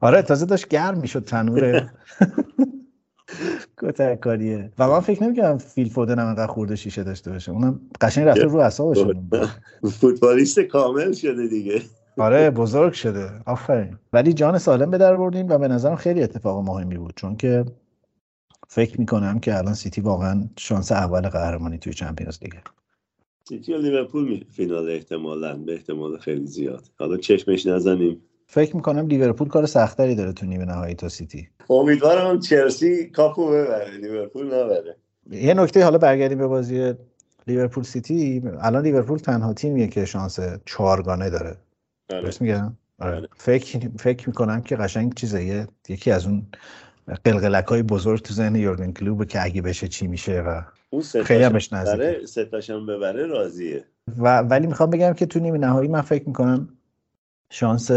آره 0.01 0.23
تازه 0.23 0.47
داشت 0.47 0.69
گرم 0.69 0.99
می‌شد 0.99 1.25
تنور 1.25 1.91
کاریه 4.21 4.73
و 4.79 4.89
من 4.89 5.01
فکر 5.01 5.23
نمی‌کنم 5.23 5.59
فیل 5.59 5.89
فودن 5.89 6.19
هم 6.19 6.27
انقدر 6.27 6.47
خورده 6.47 6.77
شیشه 6.77 7.03
داشته 7.03 7.31
باشه. 7.31 7.53
اونم 7.53 7.81
قشنگ 8.01 8.29
رفته 8.29 8.45
رو 8.45 8.57
اعصابش 8.57 8.99
فوتبالیست 10.01 10.61
کامل 10.61 11.13
شده 11.13 11.47
دیگه. 11.47 11.83
آره 12.19 12.51
بزرگ 12.51 12.93
شده. 12.93 13.31
آفرین. 13.47 13.99
ولی 14.13 14.33
جان 14.33 14.59
سالم 14.59 14.91
به 14.91 14.99
در 14.99 15.17
بردیم 15.17 15.49
و 15.49 15.59
به 15.59 15.69
نظرم 15.69 15.97
خیلی 15.97 16.23
اتفاق 16.23 16.65
مهمی 16.69 16.99
بود. 16.99 17.13
چون 17.17 17.37
که 17.37 17.65
فکر 18.69 19.01
می‌کنم 19.01 19.41
که 19.41 19.59
الان 19.59 19.75
سیتی 19.75 20.01
واقعا 20.01 20.49
شانس 20.57 20.93
اول 20.93 21.21
قهرمانی 21.21 21.79
توی 21.79 21.93
چمپیونز 21.93 22.39
لیگ 22.43 22.53
سیتی 23.49 23.75
و 23.75 23.79
لیورپول 23.79 24.45
فینال 24.51 24.91
احتمالا 24.91 25.57
به 25.57 25.73
احتمال 25.73 26.19
خیلی 26.19 26.47
زیاد. 26.47 26.85
حالا 26.99 27.17
چشمش 27.17 27.67
نزنیم. 27.67 28.23
فکر 28.53 28.77
می‌کنم 28.77 29.07
لیورپول 29.07 29.49
کار 29.49 29.67
سختری 29.67 30.15
داره 30.15 30.33
تو 30.33 30.47
نیمه 30.47 30.65
نهایی 30.65 30.95
تا 30.95 31.09
سیتی. 31.09 31.49
امیدوارم 31.71 32.41
چلسی 32.41 33.11
کاپو 33.11 33.47
ببره 33.47 33.97
لیورپول 33.97 34.47
نبره. 34.47 34.97
یه 35.31 35.55
نکته 35.55 35.85
حالا 35.85 35.99
برگردیم 35.99 36.39
به 36.39 36.47
بازی 36.47 36.95
لیورپول 37.47 37.85
سیتی. 37.85 38.43
الان 38.61 38.83
لیورپول 38.83 39.19
تنها 39.19 39.53
تیمیه 39.53 39.87
که 39.87 40.05
شانس 40.05 40.39
چهارگانه 40.67 41.31
داره. 41.31 41.57
درست 42.09 42.43
میگم؟ 42.43 42.77
آره. 43.01 43.29
فکر 43.37 43.89
فکر 43.99 44.29
می‌کنم 44.29 44.61
که 44.63 44.77
قشنگ 44.77 45.15
چیزه 45.15 45.67
یکی 45.89 46.11
از 46.11 46.27
اون 46.27 46.47
قلقلک 47.25 47.65
های 47.65 47.83
بزرگ 47.83 48.23
تو 48.23 48.35
ذهن 48.35 48.57
یورگن 48.57 48.93
کلوپ 48.93 49.25
که 49.25 49.45
اگه 49.45 49.63
بشه 49.63 49.89
چی 49.89 50.07
میشه 50.07 50.41
و 50.41 50.63
اون 50.91 51.03
خیلی 51.03 51.45
همش 51.45 51.73
نزدیک 51.73 52.27
سه 52.27 52.49
هم 52.69 52.87
ببره 52.87 53.27
راضیه. 53.27 53.85
و 54.19 54.39
ولی 54.39 54.67
می‌خوام 54.67 54.91
بگم 54.91 55.13
که 55.13 55.27
تو 55.27 55.41
نیمه 55.41 55.59
نهایی 55.59 55.89
من 55.89 56.01
فکر 56.01 56.29
می‌کنم 56.29 56.69
شانس 57.55 57.91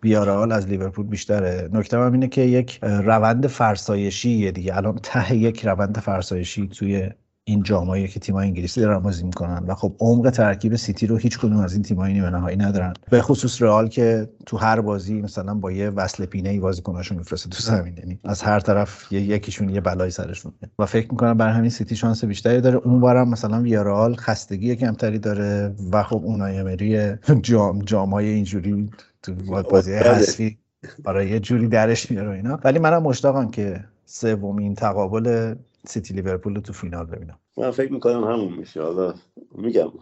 بیارال 0.00 0.52
از 0.52 0.66
لیورپول 0.68 1.06
بیشتره. 1.06 1.68
نکته 1.72 1.98
هم 1.98 2.12
اینه 2.12 2.28
که 2.28 2.40
یک 2.40 2.78
روند 2.82 3.46
فرسایشی 3.46 4.52
دیگه. 4.52 4.76
الان 4.76 4.98
ته 5.02 5.36
یک 5.36 5.66
روند 5.66 5.98
فرسایشی 5.98 6.68
توی 6.68 7.10
این 7.44 7.62
جامایی 7.62 8.08
که 8.08 8.20
تیم‌های 8.20 8.46
انگلیسی 8.46 8.80
دارن 8.80 8.98
بازی 8.98 9.24
می‌کنن. 9.24 9.64
و 9.66 9.74
خب 9.74 9.96
عمق 10.00 10.30
ترکیب 10.30 10.76
سیتی 10.76 11.06
رو 11.06 11.16
هیچ 11.16 11.38
کدوم 11.38 11.56
از 11.56 11.72
این 11.72 11.82
تیم‌های 11.82 12.12
نیمه 12.12 12.30
نهایی 12.30 12.56
ندارن. 12.56 12.92
به 13.10 13.22
خصوص 13.22 13.62
رئال 13.62 13.88
که 13.88 14.28
تو 14.46 14.56
هر 14.56 14.80
بازی 14.80 15.22
مثلا 15.22 15.54
با 15.54 15.72
یه 15.72 15.90
وصل 15.90 16.24
پینه 16.24 16.48
ای 16.48 16.60
بازیکناشو 16.60 17.14
میفرسته 17.14 17.48
تو 17.48 17.62
زمین. 17.62 17.96
یعنی 17.96 18.18
از 18.24 18.42
هر 18.42 18.60
طرف 18.60 19.12
یکیشون 19.12 19.68
یه 19.68 19.80
بلای 19.80 20.10
سرشون. 20.10 20.52
و 20.78 20.86
فکر 20.86 21.10
می‌کنم 21.10 21.36
برای 21.36 21.52
همین 21.52 21.70
سیتی 21.70 21.96
شانس 21.96 22.24
بیشتری 22.24 22.60
داره. 22.60 22.76
اونورم 22.76 23.28
مثلا 23.28 23.62
ویارئال 23.62 24.14
خستگی 24.14 24.76
کمتری 24.76 25.18
داره. 25.18 25.74
و 25.92 26.02
خب 26.02 26.20
اونای 26.24 26.58
امری 26.58 27.16
جام 27.42 27.82
جامای 27.82 28.28
اینجوری 28.28 28.90
تو 29.22 29.34
بازی 29.70 29.94
حذفی 29.94 30.58
برای 31.04 31.30
یه 31.30 31.40
جوری 31.40 31.68
درش 31.68 32.10
میاره 32.10 32.30
اینا. 32.30 32.58
ولی 32.64 32.78
منم 32.78 33.02
مشتاقم 33.02 33.50
که 33.50 33.84
سومین 34.04 34.74
تقابل 34.74 35.54
سیتی 35.86 36.14
لیورپول 36.14 36.60
تو 36.60 36.72
فینال 36.72 37.06
ببینم. 37.06 37.38
من 37.56 37.70
فکر 37.70 37.92
می‌کنم 37.92 38.24
همون 38.24 38.52
میشه. 38.52 38.82
حالا 38.82 39.14
میگم. 39.54 39.92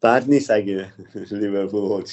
بعد 0.00 0.30
نیست 0.30 0.50
اگه 0.50 0.92
لیورپول 1.30 2.04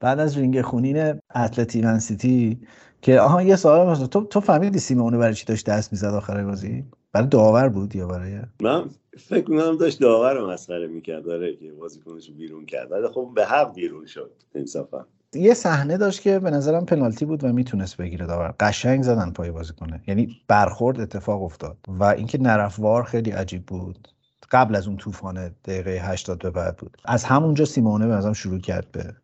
بعد 0.00 0.18
از 0.18 0.38
رینگ 0.38 0.62
خونین 0.62 1.20
اتلتی 1.34 1.82
من 1.82 1.98
سیتی 1.98 2.60
که 3.02 3.20
آها 3.20 3.42
یه 3.42 3.56
سوال 3.56 3.88
مثلا 3.88 4.06
تو 4.06 4.24
تو 4.24 4.40
فهمیدی 4.40 4.78
سیمونه 4.78 5.18
برای 5.18 5.34
چی 5.34 5.46
داشت 5.46 5.66
دست 5.66 5.92
می‌زد 5.92 6.14
آخر 6.14 6.44
بازی؟ 6.44 6.84
برای 7.12 7.28
داور 7.28 7.68
بود 7.68 7.96
یا 7.96 8.06
برای؟ 8.06 8.40
من 8.62 8.90
فکر 9.18 9.50
می‌کنم 9.50 9.76
داشت 9.76 10.00
داور 10.00 10.34
رو 10.34 10.50
مسخره 10.50 10.86
می‌کرد. 10.86 11.24
داره 11.24 11.56
که 11.56 11.72
بازیکنش 11.72 12.30
بیرون 12.30 12.66
کرد. 12.66 12.92
ولی 12.92 13.08
خب 13.08 13.32
به 13.34 13.46
حق 13.46 13.74
بیرون 13.74 14.06
شد. 14.06 14.30
انصافا 14.54 15.06
یه 15.34 15.54
صحنه 15.54 15.96
داشت 15.96 16.20
که 16.20 16.38
به 16.38 16.50
نظرم 16.50 16.86
پنالتی 16.86 17.24
بود 17.24 17.44
و 17.44 17.52
می‌تونست 17.52 17.96
بگیره 17.96 18.26
داور. 18.26 18.54
قشنگ 18.60 19.02
زدن 19.02 19.30
پای 19.30 19.52
کنه 19.80 20.00
یعنی 20.06 20.36
برخورد 20.48 21.00
اتفاق 21.00 21.42
افتاد 21.42 21.76
و 21.88 22.04
اینکه 22.04 22.38
نرفوار 22.38 23.04
خیلی 23.04 23.30
عجیب 23.30 23.66
بود. 23.66 24.08
قبل 24.50 24.76
از 24.76 24.88
اون 24.88 24.96
طوفان 24.96 25.50
دقیقه 25.64 25.90
80 25.90 26.38
به 26.38 26.50
بعد 26.50 26.76
بود. 26.76 26.96
از 27.04 27.24
همونجا 27.24 27.64
سیمونه 27.64 28.06
به 28.06 28.14
نظرم 28.14 28.32
شروع 28.32 28.58
کرد 28.58 28.86
به 28.90 29.14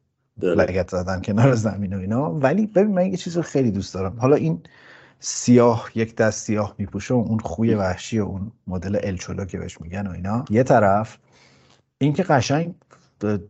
لگت 0.47 0.91
زدن 0.91 1.23
کنار 1.23 1.55
زمین 1.55 1.95
و 1.95 1.99
اینا. 1.99 2.35
ولی 2.35 2.67
ببین 2.67 2.95
من 2.95 3.07
یه 3.07 3.17
چیز 3.17 3.37
رو 3.37 3.43
خیلی 3.43 3.71
دوست 3.71 3.95
دارم. 3.95 4.17
حالا 4.19 4.37
این 4.37 4.63
سیاه 5.21 5.91
یک 5.95 6.17
دست 6.17 6.45
سیاه 6.47 6.75
میپوشه 6.79 7.15
و 7.15 7.17
اون 7.17 7.39
خوی 7.39 7.75
وحشی 7.75 8.19
و 8.19 8.25
اون 8.25 8.53
مدل 8.67 8.99
الچولو 9.03 9.45
که 9.45 9.59
بهش 9.59 9.81
میگن 9.81 10.07
و 10.07 10.11
اینا. 10.11 10.45
یه 10.51 10.63
طرف 10.63 11.19
اینکه 11.99 12.23
قشنگ 12.23 12.75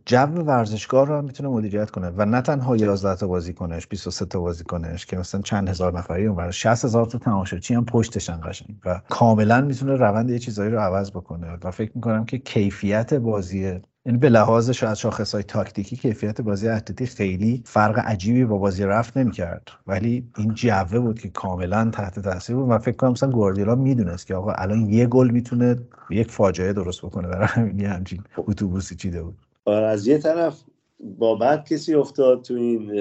جو 0.05 0.17
ورزشگاه 0.17 1.07
رو 1.07 1.21
می‌تونه 1.21 1.49
مدیریت 1.49 1.91
کنه 1.91 2.09
و 2.09 2.25
نه 2.25 2.41
تنها 2.41 2.77
11 2.77 3.15
تا 3.15 3.27
بازی 3.27 3.53
کنش 3.53 3.87
23 3.87 4.25
تا 4.25 4.39
بازی 4.39 4.63
کنش 4.63 5.05
که 5.05 5.17
مثلا 5.17 5.41
چند 5.41 5.69
هزار 5.69 5.97
نفری 5.97 6.25
اون 6.25 6.51
60 6.51 6.85
هزار 6.85 7.05
تا 7.05 7.17
تماشاچی 7.17 7.73
هم 7.73 7.85
پشتشن 7.85 8.39
قشنگ 8.43 8.77
و 8.85 9.01
کاملا 9.09 9.61
می‌تونه 9.61 9.95
روند 9.95 10.29
یه 10.29 10.39
چیزایی 10.39 10.71
رو 10.71 10.79
عوض 10.79 11.11
بکنه 11.11 11.57
و 11.63 11.71
فکر 11.71 11.91
می‌کنم 11.95 12.25
که 12.25 12.37
کیفیت 12.37 13.13
بازی 13.13 13.79
یعنی 14.05 14.17
به 14.17 14.29
لحاظ 14.29 14.69
شاید 14.69 14.93
شاخص 14.93 15.33
های 15.33 15.43
تاکتیکی 15.43 15.95
کیفیت 15.95 16.41
بازی 16.41 16.67
اتلتی 16.69 17.05
خیلی 17.05 17.63
فرق 17.65 17.99
عجیبی 17.99 18.45
با 18.45 18.57
بازی 18.57 18.83
رفت 18.83 19.17
نمی‌کرد. 19.17 19.67
ولی 19.87 20.31
این 20.37 20.53
جوه 20.53 20.99
بود 20.99 21.19
که 21.19 21.29
کاملا 21.29 21.89
تحت 21.93 22.19
تاثیر 22.19 22.55
بود 22.55 22.69
و 22.69 22.79
فکر 22.79 22.95
کنم 22.95 23.11
مثلا 23.11 23.29
گواردیولا 23.31 23.75
می‌دونست 23.75 24.27
که 24.27 24.35
آقا 24.35 24.51
الان 24.51 24.89
یه 24.89 25.07
گل 25.07 25.31
می‌تونه 25.31 25.75
یک 26.09 26.31
فاجعه 26.31 26.73
درست 26.73 27.01
بکنه 27.05 27.27
برای 27.27 27.47
همین 27.47 27.85
همچین 27.85 28.23
اتوبوسی 28.37 28.95
چیده 28.95 29.23
بود. 29.23 29.44
از 29.65 30.07
یه 30.07 30.17
طرف 30.17 30.63
با 30.99 31.35
بعد 31.35 31.67
کسی 31.69 31.93
افتاد 31.93 32.41
تو 32.41 32.53
این 32.53 32.91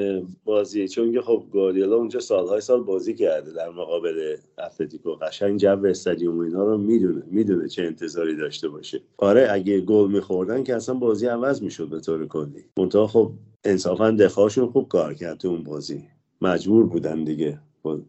بازی 0.44 0.88
چون 0.88 1.12
که 1.12 1.20
خب 1.20 1.44
گواردیولا 1.52 1.96
اونجا 1.96 2.20
سالهای 2.20 2.60
سال 2.60 2.82
بازی 2.82 3.14
کرده 3.14 3.52
در 3.52 3.68
مقابل 3.68 4.36
اتلتیکو. 4.58 5.14
قشنگ 5.14 5.60
جو 5.60 5.86
استادیوم 5.86 6.38
اینا 6.38 6.64
رو 6.64 6.78
می‌دونه 6.78 7.22
می‌دونه 7.30 7.68
چه 7.68 7.82
انتظاری 7.82 8.36
داشته 8.36 8.68
باشه. 8.68 9.00
آره 9.18 9.48
اگه 9.50 9.80
گل 9.80 10.10
میخوردن 10.12 10.64
که 10.64 10.76
اصلا 10.76 10.94
بازی 10.94 11.26
عوض 11.26 11.62
می‌شد 11.62 11.88
به 11.88 12.00
طور 12.00 12.26
کلی. 12.26 12.64
منتها 12.78 13.06
خب 13.06 13.30
انصافا 13.64 14.10
دفاعشون 14.10 14.70
خوب 14.70 14.88
کار 14.88 15.14
کرد 15.14 15.38
تو 15.38 15.48
اون 15.48 15.62
بازی. 15.62 16.04
مجبور 16.40 16.86
بودن 16.86 17.24
دیگه 17.24 17.58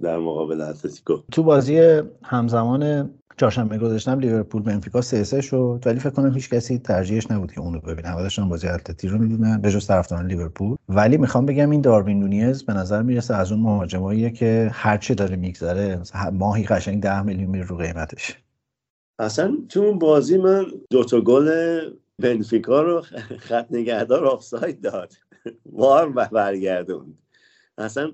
در 0.01 0.17
مقابل 0.17 0.61
اتلتیکو. 0.61 1.17
تو 1.31 1.43
بازی 1.43 2.01
همزمان 2.23 3.09
چهارشنبه 3.37 3.77
گذاشتم 3.77 4.19
لیورپول 4.19 4.61
بنفیکا 4.61 5.01
3 5.01 5.23
3 5.23 5.41
شد 5.41 5.83
ولی 5.85 5.99
فکر 5.99 6.09
کنم 6.09 6.33
هیچ 6.33 6.49
کسی 6.49 6.77
ترجیحش 6.77 7.31
نبود 7.31 7.51
که 7.51 7.59
اونو 7.59 7.79
ببینه. 7.79 8.07
همه 8.07 8.21
داشتن 8.21 8.49
بازی 8.49 8.67
اتلتی 8.67 9.07
رو 9.07 9.17
می‌دیدن 9.17 9.61
به 9.61 9.71
جز 9.71 9.87
طرفداران 9.87 10.27
لیورپول. 10.27 10.77
ولی 10.89 11.17
می‌خوام 11.17 11.45
بگم 11.45 11.69
این 11.69 11.81
داروین 11.81 12.19
نونیز 12.19 12.63
به 12.63 12.73
نظر 12.73 13.01
می‌رسه 13.01 13.35
از 13.35 13.51
اون 13.51 13.61
مهاجماییه 13.61 14.29
که 14.29 14.69
هر 14.73 14.97
چه 14.97 15.13
داره 15.13 15.35
میگذره 15.35 16.01
ماهی 16.33 16.63
قشنگ 16.63 17.03
10 17.03 17.21
میلیون 17.21 17.49
میره 17.49 17.65
رو 17.65 17.77
قیمتش. 17.77 18.35
اصلا 19.19 19.57
تو 19.69 19.79
اون 19.79 19.99
بازی 19.99 20.37
من 20.37 20.65
دو 20.89 21.03
تا 21.03 21.21
گل 21.21 21.79
بنفیکا 22.19 22.81
رو 22.81 23.01
خط 23.39 23.67
نگهدار 23.71 24.25
آفساید 24.25 24.81
داد. 24.81 25.13
وار 25.73 26.09
برگردوند. 26.09 27.17
اصلا 27.77 28.11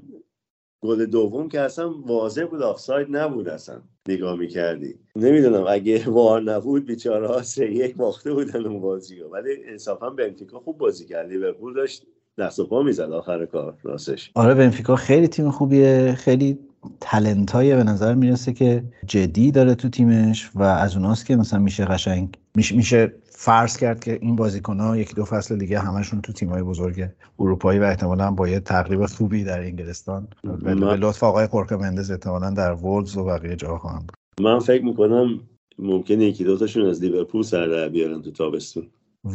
گل 0.83 1.05
دوم 1.05 1.49
که 1.49 1.59
اصلا 1.59 1.93
واضح 2.05 2.45
بود 2.45 2.61
آفساید 2.61 3.07
نبود 3.09 3.49
اصلا. 3.49 3.81
نگاه 4.07 4.35
می‌کردی. 4.39 4.95
نمی‌دونم 5.15 5.65
اگه 5.69 6.03
وار 6.09 6.41
نبود 6.41 6.85
بیچاره 6.85 7.27
ها 7.27 7.41
سه 7.41 7.71
یک 7.71 7.95
باخته 7.95 8.33
بودن 8.33 8.65
اون 8.65 8.81
بازی 8.81 9.21
ولی 9.21 9.49
انصافا 9.65 10.09
بنفیکا 10.09 10.59
خوب 10.59 10.77
بازی 10.77 11.05
کرد. 11.05 11.29
لیورپول 11.29 11.73
داشت 11.73 12.05
دست 12.37 12.59
و 12.59 12.65
پا 12.65 12.83
می‌زد 12.83 13.11
آخر 13.11 13.45
کار 13.45 13.77
راستش. 13.83 14.31
آره 14.35 14.53
بنفیکا 14.53 14.95
خیلی 14.95 15.27
تیم 15.27 15.51
خوبیه. 15.51 16.15
خیلی 16.17 16.59
تلنت 17.01 17.51
های 17.51 17.75
به 17.75 17.83
نظر 17.83 18.15
می‌رسه 18.15 18.53
که 18.53 18.83
جدی 19.07 19.51
داره 19.51 19.75
تو 19.75 19.89
تیمش 19.89 20.51
و 20.55 20.63
از 20.63 20.95
اوناست 20.95 21.25
که 21.25 21.35
مثلا 21.35 21.59
میشه 21.59 21.85
قشنگ 21.85 22.37
میشه, 22.55 22.75
میشه 22.75 23.13
فرض 23.43 23.77
کرد 23.77 24.03
که 24.03 24.19
این 24.21 24.35
بازیکن 24.35 24.79
ها 24.79 24.97
یکی 24.97 25.13
دو 25.13 25.25
فصل 25.25 25.57
دیگه 25.57 25.79
همشون 25.79 26.21
تو 26.21 26.49
های 26.49 26.63
بزرگ 26.63 27.09
اروپایی 27.39 27.79
و 27.79 27.83
احتمالا 27.83 28.31
با 28.31 28.47
یه 28.47 28.59
تقریب 28.59 29.05
خوبی 29.05 29.43
در 29.43 29.59
انگلستان. 29.59 30.27
به 30.63 30.73
لطف 30.73 31.23
آقای 31.23 31.47
خورکه 31.47 31.75
مندز 31.75 32.11
احتمالا 32.11 32.49
در 32.49 32.73
وولز 32.73 33.17
و 33.17 33.23
بقیه 33.23 33.55
جا 33.55 33.77
خواهند 33.77 33.99
بود. 34.07 34.45
من 34.45 34.59
فکر 34.59 34.85
می‌کنم 34.85 35.39
ممکنه 35.79 36.25
یکی 36.25 36.43
دوتاشون 36.43 36.85
از 36.85 37.01
لیورپول 37.01 37.43
سر 37.43 37.67
در 37.67 37.89
بیارن 37.89 38.21
تو 38.21 38.31
تابستون. 38.31 38.87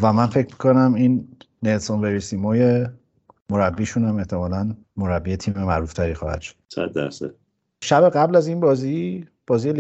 و 0.02 0.12
من 0.12 0.26
فکر 0.26 0.46
می‌کنم 0.46 0.94
این 0.94 1.28
نلسون 1.62 2.00
وریسیموی 2.00 2.86
مربیشون 3.50 4.04
هم 4.04 4.16
احتمالا 4.16 4.76
مربی 4.96 5.36
تیم 5.36 5.54
معروف 5.56 5.92
تری 5.92 6.14
خواهد 6.14 6.40
شد. 6.40 6.54
صد 6.68 6.92
درصد. 6.92 7.30
شب 7.82 8.10
قبل 8.10 8.36
از 8.36 8.46
این 8.46 8.60
بازی 8.60 9.25
بازی 9.46 9.72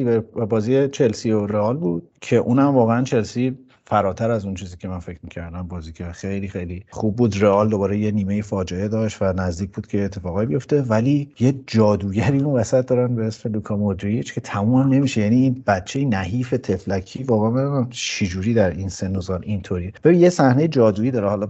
بازی 0.48 0.88
چلسی 0.88 1.30
و 1.30 1.46
رئال 1.46 1.76
بود 1.76 2.10
که 2.20 2.36
اونم 2.36 2.74
واقعا 2.74 3.02
چلسی 3.02 3.58
فراتر 3.86 4.30
از 4.30 4.44
اون 4.44 4.54
چیزی 4.54 4.76
که 4.76 4.88
من 4.88 4.98
فکر 4.98 5.18
می‌کردم. 5.22 5.62
بازی 5.62 5.92
که 5.92 6.04
خیلی 6.04 6.48
خیلی 6.48 6.84
خوب 6.90 7.16
بود. 7.16 7.42
رئال 7.42 7.68
دوباره 7.68 7.98
یه 7.98 8.10
نیمه 8.10 8.42
فاجعه 8.42 8.88
داشت 8.88 9.22
و 9.22 9.32
نزدیک 9.32 9.70
بود 9.70 9.86
که 9.86 10.04
اتفاقایی 10.04 10.46
بیفته. 10.46 10.82
ولی 10.82 11.30
یه 11.40 11.54
جادوگری 11.66 12.38
اون 12.40 12.54
وسط 12.54 12.86
دارن 12.86 13.14
به 13.14 13.24
اسم 13.26 13.52
لوکا 13.52 13.76
مودریچ 13.76 14.34
که 14.34 14.40
تموم 14.40 14.94
نمیشه. 14.94 15.20
یعنی 15.20 15.36
این 15.36 15.62
بچه 15.66 16.04
نحیف 16.04 16.50
طفلکی 16.50 17.22
واقعا 17.22 17.86
چجوری 17.90 18.54
در 18.54 18.70
این 18.70 18.88
سن 18.88 19.16
و 19.16 19.20
اینطوری 19.42 19.92
ببین 20.04 20.20
یه 20.20 20.30
صحنه 20.30 20.68
جادویی 20.68 21.10
داره. 21.10 21.28
حالا 21.28 21.48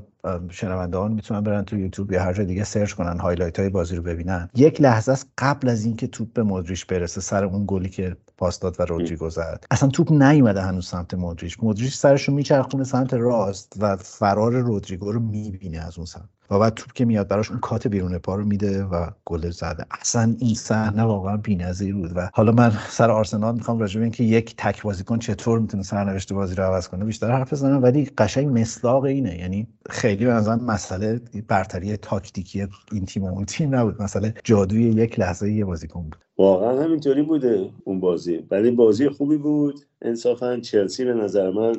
شنوندگان 0.51 1.13
می‌تونن 1.13 1.41
برن 1.41 1.65
تو 1.65 1.79
یوتیوب 1.79 2.13
یا 2.13 2.23
هر 2.23 2.33
جای 2.33 2.47
دیگه 2.47 2.65
سرچ 2.65 2.93
کنن 2.93 3.19
highlight 3.19 3.61
های 3.61 3.69
بازی 3.69 3.97
رو 3.97 4.03
ببینن. 4.03 4.49
یک 4.55 4.81
لحظه 4.81 5.13
است 5.13 5.29
قبل 5.39 5.69
از 5.69 5.85
اینکه 5.85 6.07
توپ 6.07 6.33
به 6.33 6.43
مودریچ 6.43 6.87
برسه 6.87 7.21
سر 7.21 7.45
اون 7.45 7.65
گلی 7.69 7.89
که 7.89 8.17
پاس 8.37 8.61
داد 8.61 8.77
و 8.81 8.83
رودریگو 8.83 9.31
زد 9.31 9.65
اصلا 9.71 9.89
توپ 9.89 10.13
نیومده 10.13 10.63
هنوز 10.63 10.89
سمت 10.89 11.15
مودریچ. 11.15 11.59
مودریچ 11.63 11.95
سرشو 11.95 12.33
میچرخونه 12.33 12.85
سمت 12.85 13.15
راست 13.15 13.73
و 13.81 13.97
فرار 13.97 14.53
رودریگو 14.53 15.13
رو 15.13 15.21
می‌بینه 15.21 15.79
از 15.79 15.99
اون 15.99 16.07
سمت. 16.07 16.29
و 16.51 16.59
بعد 16.59 16.75
توپ 16.75 16.93
که 16.93 17.05
میاد 17.05 17.29
براش 17.29 17.51
اون 17.51 17.61
کات 17.61 17.87
بیرون 17.87 18.19
پا 18.19 18.35
رو 18.35 18.45
میده 18.45 18.85
و 18.85 19.07
گل 19.25 19.51
زده. 19.51 19.85
اصلا 20.01 20.37
این 20.39 20.55
صحنه 20.55 21.03
واقعا 21.03 21.37
بی‌نظیر 21.37 21.95
بود 21.95 22.11
و 22.17 22.31
حالا 22.35 22.53
من 22.53 22.73
سر 22.89 23.11
آرسنال 23.11 23.55
می‌خوام 23.55 23.79
راجع 23.79 23.99
به 23.99 24.03
اینکه 24.03 24.25
یک 24.25 24.55
تک 24.57 24.83
بازیکن 24.83 25.19
چطور 25.19 25.59
می‌تونه 25.59 25.83
سرنوشت 25.83 26.33
بازی 26.33 26.55
رو 26.55 26.65
عوض 26.65 26.89
کنه 26.89 27.05
بیشتر 27.05 27.31
حرف 27.31 27.53
بزنم 27.53 27.83
ولی 27.83 28.11
قشنگ 28.19 28.59
مصداق 28.59 29.05
اینه. 29.05 29.39
یعنی 29.39 29.67
خیلی 29.91 30.25
به 30.25 30.33
نظر 30.33 30.55
مسئله 30.55 31.21
برتری 31.49 31.97
تاکتیکی 31.97 32.67
این 32.93 33.05
تیم 33.05 33.25
و 33.25 33.29
اون 33.29 33.45
تیم 33.45 33.75
نبود. 33.75 34.03
مسئله 34.03 34.35
جادوی 34.45 34.83
یک 34.83 35.21
لحظه 35.21 35.53
یه 35.53 35.65
بازیکن 35.65 36.03
بود. 36.03 36.17
واقعا 36.39 36.83
همینطوری 36.83 37.23
بوده 37.23 37.71
اون 37.85 38.01
بازی. 38.01 38.47
ولی 38.51 38.71
بازی 38.71 39.09
خوبی 39.09 39.37
بود. 39.37 39.81
انصافا 40.03 40.61
چلسی 40.61 41.05
به 41.05 41.15
نظر 41.15 41.51
من 41.51 41.73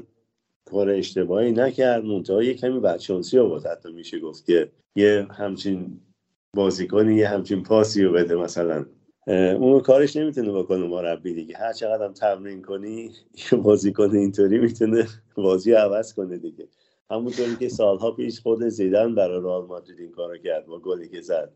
کار 0.71 0.89
اشتباهی 0.89 1.51
نکرد 1.51 2.05
منتها 2.05 2.43
یه 2.43 2.53
کمی 2.53 2.79
بدشانسی 2.79 3.39
آورد. 3.39 3.65
حتی 3.65 3.91
میشه 3.91 4.19
گفت 4.19 4.45
که 4.45 4.71
یه 4.95 5.27
همچین 5.31 5.99
بازیکنی 6.55 7.15
یه 7.15 7.27
همچین 7.27 7.63
پاسی 7.63 8.03
رو 8.03 8.13
بده 8.13 8.35
مثلا. 8.35 8.85
اون 9.27 9.79
کارش 9.79 10.15
نمی‌تونه 10.15 10.51
بکنه 10.51 10.87
مربی 10.87 11.33
دیگه. 11.33 11.57
هر 11.57 11.73
چقدر 11.73 12.05
هم 12.05 12.13
تمرین 12.13 12.61
کنی 12.61 13.11
یه 13.51 13.57
بازیکن 13.57 14.15
اینطوری 14.15 14.59
می‌تونه 14.59 15.07
بازی 15.35 15.73
عوض 15.73 16.13
کنه 16.13 16.37
دیگه. 16.37 16.67
همونطوری 17.11 17.55
که 17.55 17.69
سالها 17.69 18.11
پیش 18.11 18.39
خود 18.39 18.67
زیدان 18.67 19.15
برای 19.15 19.41
رئال 19.41 19.65
مادرید 19.65 19.99
این 19.99 20.11
کارو 20.11 20.37
کرد 20.37 20.65
با 20.65 20.79
گلی 20.79 21.09
که 21.09 21.21
زد. 21.21 21.51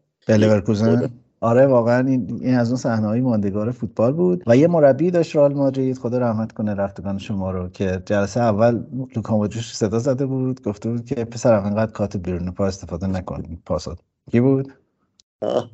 آره 1.43 1.67
واقعا 1.67 2.07
این, 2.07 2.39
این 2.41 2.55
از 2.55 2.69
اون 2.69 2.77
صحنه 2.77 3.07
های 3.07 3.21
ماندگار 3.21 3.71
فوتبال 3.71 4.13
بود. 4.13 4.43
و 4.47 4.57
یه 4.57 4.67
مربی 4.67 5.11
داشت 5.11 5.35
رئال 5.35 5.53
مادرید 5.53 5.97
خدا 5.97 6.17
رحمت 6.17 6.51
کنه 6.51 6.73
رفتگان 6.73 7.17
شما 7.17 7.51
رو 7.51 7.69
که 7.69 8.03
جلسه 8.05 8.39
اول 8.39 8.83
لوکا 9.15 9.49
صدا 9.49 9.99
زده 9.99 10.25
بود. 10.25 10.63
گفته 10.63 10.89
بود 10.89 11.05
که 11.05 11.25
پسرم 11.25 11.65
انقدر 11.65 11.91
کات 11.91 12.17
بیرون 12.17 12.51
پا 12.51 12.65
استفاده 12.65 13.07
نکن. 13.07 13.43
پاسات 13.65 13.99
کی 14.31 14.39
بود؟ 14.39 14.73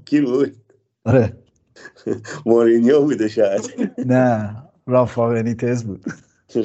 کی 0.05 0.21
بود؟ 0.21 0.55
آره. 1.05 1.38
مورینیو 2.45 3.01
بوده 3.01 3.27
شاید. 3.27 3.91
نه 4.05 4.55
رافا 4.86 5.29
بنیتز 5.29 5.83
بود. 5.83 6.05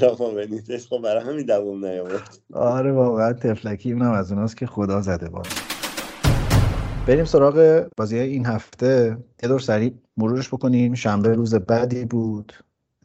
رافا 0.02 0.30
بنیتز. 0.30 0.87
خب 0.87 0.99
برای 1.04 1.25
همین 1.25 1.47
دوام 1.47 1.85
نیاورد. 1.85 2.38
آره 2.52 2.92
واقعا 2.92 3.32
تفلکی 3.32 3.92
اونم 3.92 4.12
از 4.12 4.32
اوناست 4.32 4.56
که 4.56 4.66
خدا 4.66 5.00
زده 5.00 5.28
بود 5.28 5.72
بریم 7.06 7.25
سراغ 7.25 7.88
بازی 7.97 8.18
این 8.18 8.47
هفته. 8.47 9.18
یه 9.42 9.49
دور 9.49 9.61
سریع 9.61 9.94
مرورش 10.16 10.49
بکنیم. 10.49 10.94
شنبه 10.94 11.35
روز 11.35 11.54
بعدی 11.54 12.04
بود. 12.04 12.52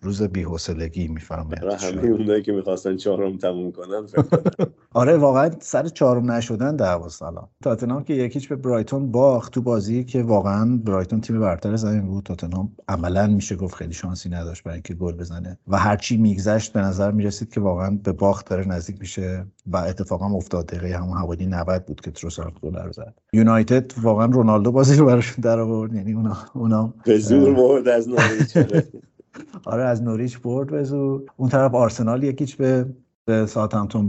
روز 0.01 0.23
بی‌حوصلگی 0.23 1.07
می‌فهمه 1.07 1.55
همه 1.79 2.07
اونایی 2.07 2.41
که 2.41 2.51
می‌خواستن 2.51 2.97
چهارم 2.97 3.37
تموم 3.37 3.71
کنن 3.71 4.07
آره 4.93 5.17
واقعا 5.17 5.51
سر 5.59 5.87
چهارم 5.87 6.31
نشدن 6.31 6.75
دعوا 6.75 7.09
سلام 7.09 7.49
تاتنهام 7.63 8.03
که 8.03 8.13
یکیچ 8.13 8.49
به 8.49 8.55
برایتون 8.55 9.11
باخت 9.11 9.53
تو 9.53 9.61
بازی 9.61 10.03
که 10.03 10.23
واقعا 10.23 10.79
برایتون 10.83 11.21
تیم 11.21 11.39
برتر 11.39 11.75
زمین 11.75 12.07
بود. 12.07 12.23
تاتنهام 12.23 12.71
عملا 12.87 13.27
میشه 13.27 13.55
گفت 13.55 13.75
خیلی 13.75 13.93
شانسی 13.93 14.29
نداشت 14.29 14.63
برای 14.63 14.75
اینکه 14.75 14.93
گل 14.93 15.13
بزنه 15.13 15.59
و 15.67 15.77
هرچی 15.77 16.17
میگذشت 16.17 16.73
به 16.73 16.79
نظر 16.79 17.11
می‌رسید 17.11 17.53
که 17.53 17.59
واقعا 17.59 17.99
به 18.03 18.11
باخت 18.11 18.49
داره 18.49 18.67
نزدیک 18.67 18.99
میشه 18.99 19.45
و 19.67 19.77
اتفاقا 19.77 20.25
افتاد. 20.25 20.65
دقیقه 20.65 20.97
همون 20.97 21.17
حوالی 21.17 21.45
90 21.45 21.85
بود 21.85 22.01
که 22.01 22.11
تروسارد 22.11 22.53
گل 22.61 22.75
رو 22.75 22.91
زد. 22.91 23.13
یونایتد 23.33 23.91
واقعا 24.01 24.25
رونالدو 24.25 24.71
بازی 24.71 24.95
رو 24.95 25.05
براشون 25.05 25.41
در 25.41 25.59
آورد. 25.59 25.93
یعنی 25.93 26.13
اونا 26.13 26.37
اونا 26.53 26.93
به 27.05 27.19
زور 27.19 27.53
برد 27.53 27.87
از 27.87 28.07
آره 29.65 29.83
از 29.83 30.03
نوریچ 30.03 30.39
برد 30.39 30.71
به 30.71 30.83
زور. 30.83 31.23
اون 31.37 31.49
طرف 31.49 31.75
آرسنال 31.75 32.23
یکیچ 32.23 32.57
به 32.57 32.85
به 33.25 33.47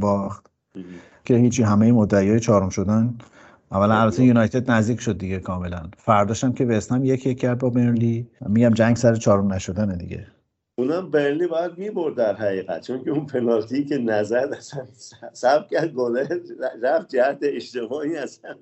باخت. 0.00 0.46
که 1.24 1.34
هیچی 1.34 1.62
همه 1.62 1.92
مدعیای 1.92 2.40
چهارم 2.40 2.68
شدن. 2.68 3.18
اولا 3.72 3.94
البته 4.00 4.24
یونایتد 4.24 4.70
نزدیک 4.70 5.00
شد 5.00 5.18
دیگه 5.18 5.38
کاملا. 5.38 5.82
فرداشم 5.96 6.52
که 6.52 6.66
وستهم 6.66 7.04
یک 7.04 7.26
یک 7.26 7.40
کرد 7.40 7.58
با 7.58 7.70
برنلی. 7.70 8.26
میگم 8.46 8.70
جنگ 8.70 8.96
سر 8.96 9.14
چهارم 9.14 9.52
نشدن 9.52 9.96
دیگه. 9.96 10.26
اونم 10.78 11.10
برنلی 11.10 11.46
باید 11.46 11.78
می‌برد 11.78 12.14
در 12.14 12.36
حقیقت 12.36 12.82
چون 12.86 13.04
که 13.04 13.10
اون 13.10 13.26
پنالتی 13.26 13.84
که 13.84 13.98
نزد 13.98 14.54
اصلا 14.58 14.84
سب 15.32 15.68
کرد 15.68 15.92
گله 15.92 16.28
رفت 16.82 17.08
جهت 17.08 17.38
اشتباهی 17.42 18.16
اصلا. 18.16 18.54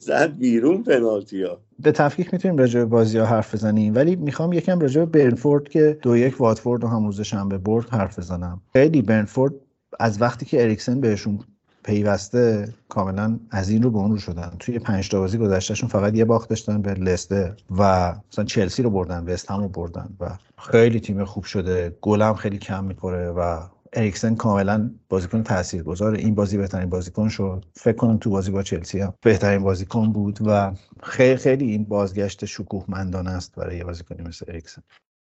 زد 0.00 0.36
بیرون 0.36 0.82
پنالتی 0.82 1.42
ها. 1.42 1.58
به 1.78 1.92
تفکیک 1.92 2.32
می‌تونیم 2.32 2.56
راجع 2.56 2.80
به 2.80 2.86
بازی 2.86 3.18
ها 3.18 3.26
حرف 3.26 3.54
بزنیم 3.54 3.94
ولی 3.94 4.16
می‌خوام 4.16 4.52
یکم 4.52 4.80
راجع 4.80 5.04
به 5.04 5.24
برنفورد 5.24 5.68
که 5.68 5.98
دو 6.02 6.16
یک 6.16 6.40
واتفورد 6.40 6.84
و 6.84 6.86
هم 6.86 7.06
روز 7.06 7.20
شنبه 7.20 7.58
برد 7.58 7.88
حرف 7.90 8.18
بزنم. 8.18 8.60
خیلی 8.72 9.02
برنفورد 9.02 9.54
از 10.00 10.22
وقتی 10.22 10.46
که 10.46 10.62
اریکسن 10.62 11.00
بهشون 11.00 11.38
پیوسته 11.84 12.68
کاملا 12.88 13.38
از 13.50 13.70
این 13.70 13.82
رو 13.82 13.90
به 13.90 13.98
اون 13.98 14.10
رو 14.10 14.18
شدن. 14.18 14.52
توی 14.58 14.78
پنج 14.78 15.08
تا 15.08 15.20
بازی 15.20 15.38
گذشتهشون 15.38 15.88
فقط 15.88 16.14
یه 16.14 16.24
باخت 16.24 16.48
داشتن 16.48 16.82
به 16.82 16.94
لستر 16.94 17.54
و 17.78 18.14
مثلا 18.32 18.44
چلسی 18.44 18.82
رو 18.82 18.90
بردن 18.90 19.24
وست 19.24 19.50
هم 19.50 19.60
رو 19.60 19.68
بردن 19.68 20.08
و 20.20 20.30
خیلی 20.58 21.00
تیم 21.00 21.24
خوب 21.24 21.44
شده. 21.44 21.96
گلم 22.00 22.34
خیلی 22.34 22.58
کم 22.58 22.84
می‌خوره 22.84 23.30
و 23.30 23.60
اریکسن 23.92 24.34
کاملا 24.34 24.90
بازیکن 25.08 25.42
تاثیرگذار 25.42 26.14
این 26.14 26.34
بازی 26.34 26.56
بهترین 26.56 26.90
بازیکن 26.90 27.28
شد. 27.28 27.64
فکر 27.74 27.96
کنم 27.96 28.18
تو 28.18 28.30
بازی 28.30 28.50
با 28.50 28.62
چلسی 28.62 29.00
هم 29.00 29.14
بهترین 29.22 29.62
بازیکن 29.62 30.12
بود 30.12 30.38
و 30.46 30.72
خیلی 31.02 31.36
خیلی 31.36 31.70
این 31.70 31.84
بازگشت 31.84 32.44
شکوهمندانه 32.44 33.30
است 33.30 33.54
برای 33.56 33.76
یه 33.76 33.84
بازیکنی 33.84 34.22
مثل 34.22 34.44
اریکسن. 34.48 34.82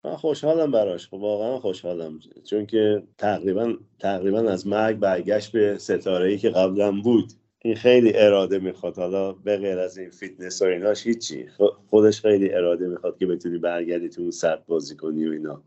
من 0.05 0.15
خوشحالم 0.15 0.71
براش. 0.71 1.07
خب 1.07 1.13
واقعا 1.13 1.59
خوشحالم. 1.59 2.19
چون 2.43 2.65
که 2.65 3.03
تقریبا 3.17 3.73
تقریبا 3.99 4.39
از 4.39 4.67
مرگ 4.67 4.99
برگشت 4.99 5.51
به 5.51 5.77
ستاره 5.77 6.29
ای 6.29 6.37
که 6.37 6.49
قبلا 6.49 6.91
بود. 7.03 7.33
این 7.59 7.75
خیلی 7.75 8.13
اراده 8.15 8.59
می‌خواد. 8.59 8.97
حالا 8.97 9.31
به 9.33 9.57
غیر 9.57 9.79
از 9.79 9.97
این 9.97 10.09
فیتنس 10.09 10.61
و 10.61 10.65
ایناش 10.65 11.07
هیچی. 11.07 11.45
خودش 11.89 12.21
خیلی 12.21 12.53
اراده 12.53 12.87
می‌خواد 12.87 13.17
که 13.17 13.25
بتونی 13.25 13.57
برگردی 13.57 14.09
تو 14.09 14.21
اون 14.21 14.31
سطح 14.31 14.61
بازی 14.67 14.95
کنی 14.95 15.27
و 15.27 15.31
اینا. 15.31 15.63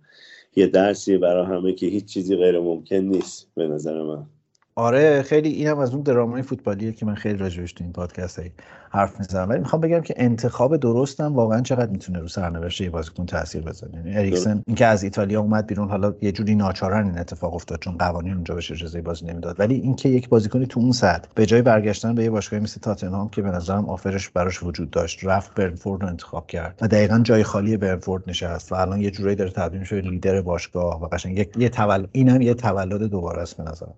یه 0.57 0.67
درسی 0.67 1.19
برای 1.19 1.47
همه 1.47 1.73
که 1.73 1.87
هیچ 1.87 2.05
چیزی 2.05 2.37
غیر 2.37 2.61
ممکن 2.61 2.97
نیست 2.97 3.49
به 3.55 3.69
نظر 3.69 4.03
من. 4.03 4.27
آره 4.79 5.23
خیلی 5.23 5.49
اینم 5.49 5.79
از 5.79 5.93
اون 5.95 6.03
درامای 6.03 6.43
فوتبالیه 6.43 6.93
که 6.93 7.07
من 7.07 7.15
خیلی 7.15 7.39
راجبش 7.39 7.73
تو 7.73 7.85
این 7.85 7.93
پادکست 7.93 8.39
هایی 8.39 8.53
حرف 8.91 9.19
می‌زنم. 9.19 9.49
ولی 9.49 9.59
می‌خوام 9.59 9.81
بگم 9.81 10.01
که 10.01 10.15
انتخاب 10.17 10.77
درستم 10.77 11.35
واقعا 11.35 11.61
چقدر 11.61 11.91
می‌تونه 11.91 12.19
رو 12.19 12.29
سرنوشت 12.29 12.81
یه 12.81 12.91
بازیکن 12.91 13.27
تاثیر 13.27 13.63
بذاره. 13.63 13.95
یعنی 13.95 14.17
اریکسن 14.17 14.63
اینکه 14.67 14.87
از 14.87 15.03
ایتالیا 15.03 15.41
اومد 15.41 15.67
بیرون 15.67 15.89
حالا 15.89 16.15
یه 16.23 16.33
جوری 16.33 16.55
ناچارن 16.55 17.07
این 17.07 17.19
اتفاق 17.19 17.55
افتاد 17.55 17.79
چون 17.79 17.99
قوانین 17.99 18.35
اونجا 18.35 18.55
بهش 18.55 18.73
اجازه 18.73 19.03
بازی 19.03 19.27
نمی‌داد. 19.27 19.61
ولی 19.61 19.75
اینکه 19.75 20.09
یک 20.09 20.29
بازیکنی 20.29 20.67
تو 20.67 20.81
اون 20.81 20.93
سطح 20.93 21.29
به 21.35 21.47
جای 21.47 21.63
برگشتن 21.63 22.15
به 22.15 22.25
یه 22.25 22.31
باشگاهی 22.31 22.63
مثل 22.63 22.81
تاتنهام 22.81 23.29
که 23.29 23.43
به 23.43 23.51
نظرم 23.51 23.89
offer 23.89 24.17
ش 24.17 24.29
براش 24.29 24.63
وجود 24.63 24.91
داشت 24.91 25.25
رفت 25.25 25.55
برنفورد 25.55 26.03
رو 26.03 26.09
انتخاب 26.09 26.47
کرد. 26.47 26.79
و 26.83 26.89
دقیقا 26.89 27.19
جای 27.19 27.43
خالی 27.43 27.77
برنفورد 27.77 28.23
نشست 28.27 28.73
و 28.73 28.75
الان 28.75 29.01
یه 29.01 29.11
جورایی 29.11 29.37
داره 29.37 29.51
تبدیل 29.51 29.81
میشه 29.81 30.01
لیدر 30.01 30.41
باشگاه 30.41 31.03
و 31.03 31.09
قشنگ 31.09 31.49
یه 31.59 31.69
تولد 31.69 32.09
اینم 32.13 32.43
یه 32.43 32.55
تولد 32.55 33.03
دوباره 33.03 33.43
است 33.43 33.57
به 33.57 33.63
نظرم. 33.63 33.95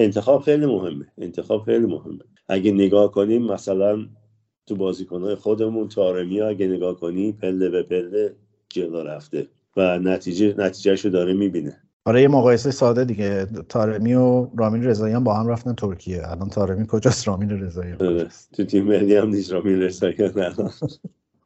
انتخاب 0.00 0.42
خیلی 0.42 0.66
مهمه. 0.66 1.06
انتخاب 1.18 1.62
خیلی 1.62 1.86
مهمه. 1.86 2.18
اگه 2.48 2.72
نگاه 2.72 3.12
کنیم 3.12 3.42
مثلا 3.42 4.06
تو 4.66 4.76
بازیکنهای 4.76 5.34
خودمون 5.34 5.88
تارمی 5.88 6.40
اگه 6.40 6.66
نگاه 6.66 7.00
کنی 7.00 7.32
پله 7.32 7.68
به 7.68 7.82
پله 7.82 8.34
جلو 8.68 9.02
رفته 9.02 9.46
و 9.76 9.98
نتیجه 9.98 10.54
نتیجهشو 10.58 11.08
داره 11.08 11.32
می‌بینه. 11.32 11.76
آره 12.04 12.22
یه 12.22 12.28
مقایسه 12.28 12.70
ساده 12.70 13.04
دیگه. 13.04 13.46
تارمی 13.68 14.14
و 14.14 14.48
رامین 14.56 14.84
رضایی 14.84 15.14
هم 15.14 15.24
با 15.24 15.34
هم 15.34 15.48
رفتن 15.48 15.74
ترکیه. 15.74 16.22
الان 16.30 16.48
تارمی 16.48 16.86
کجاست؟ 16.88 17.28
رامین 17.28 17.50
رضایی 17.50 17.92
آره. 17.92 18.28
تو 18.52 18.64
تیم 18.64 18.84
ملی 18.84 19.16
هم 19.16 19.28
نیست 19.28 19.52
رامین 19.52 19.82
رضایی 19.82 20.14
الان. 20.22 20.70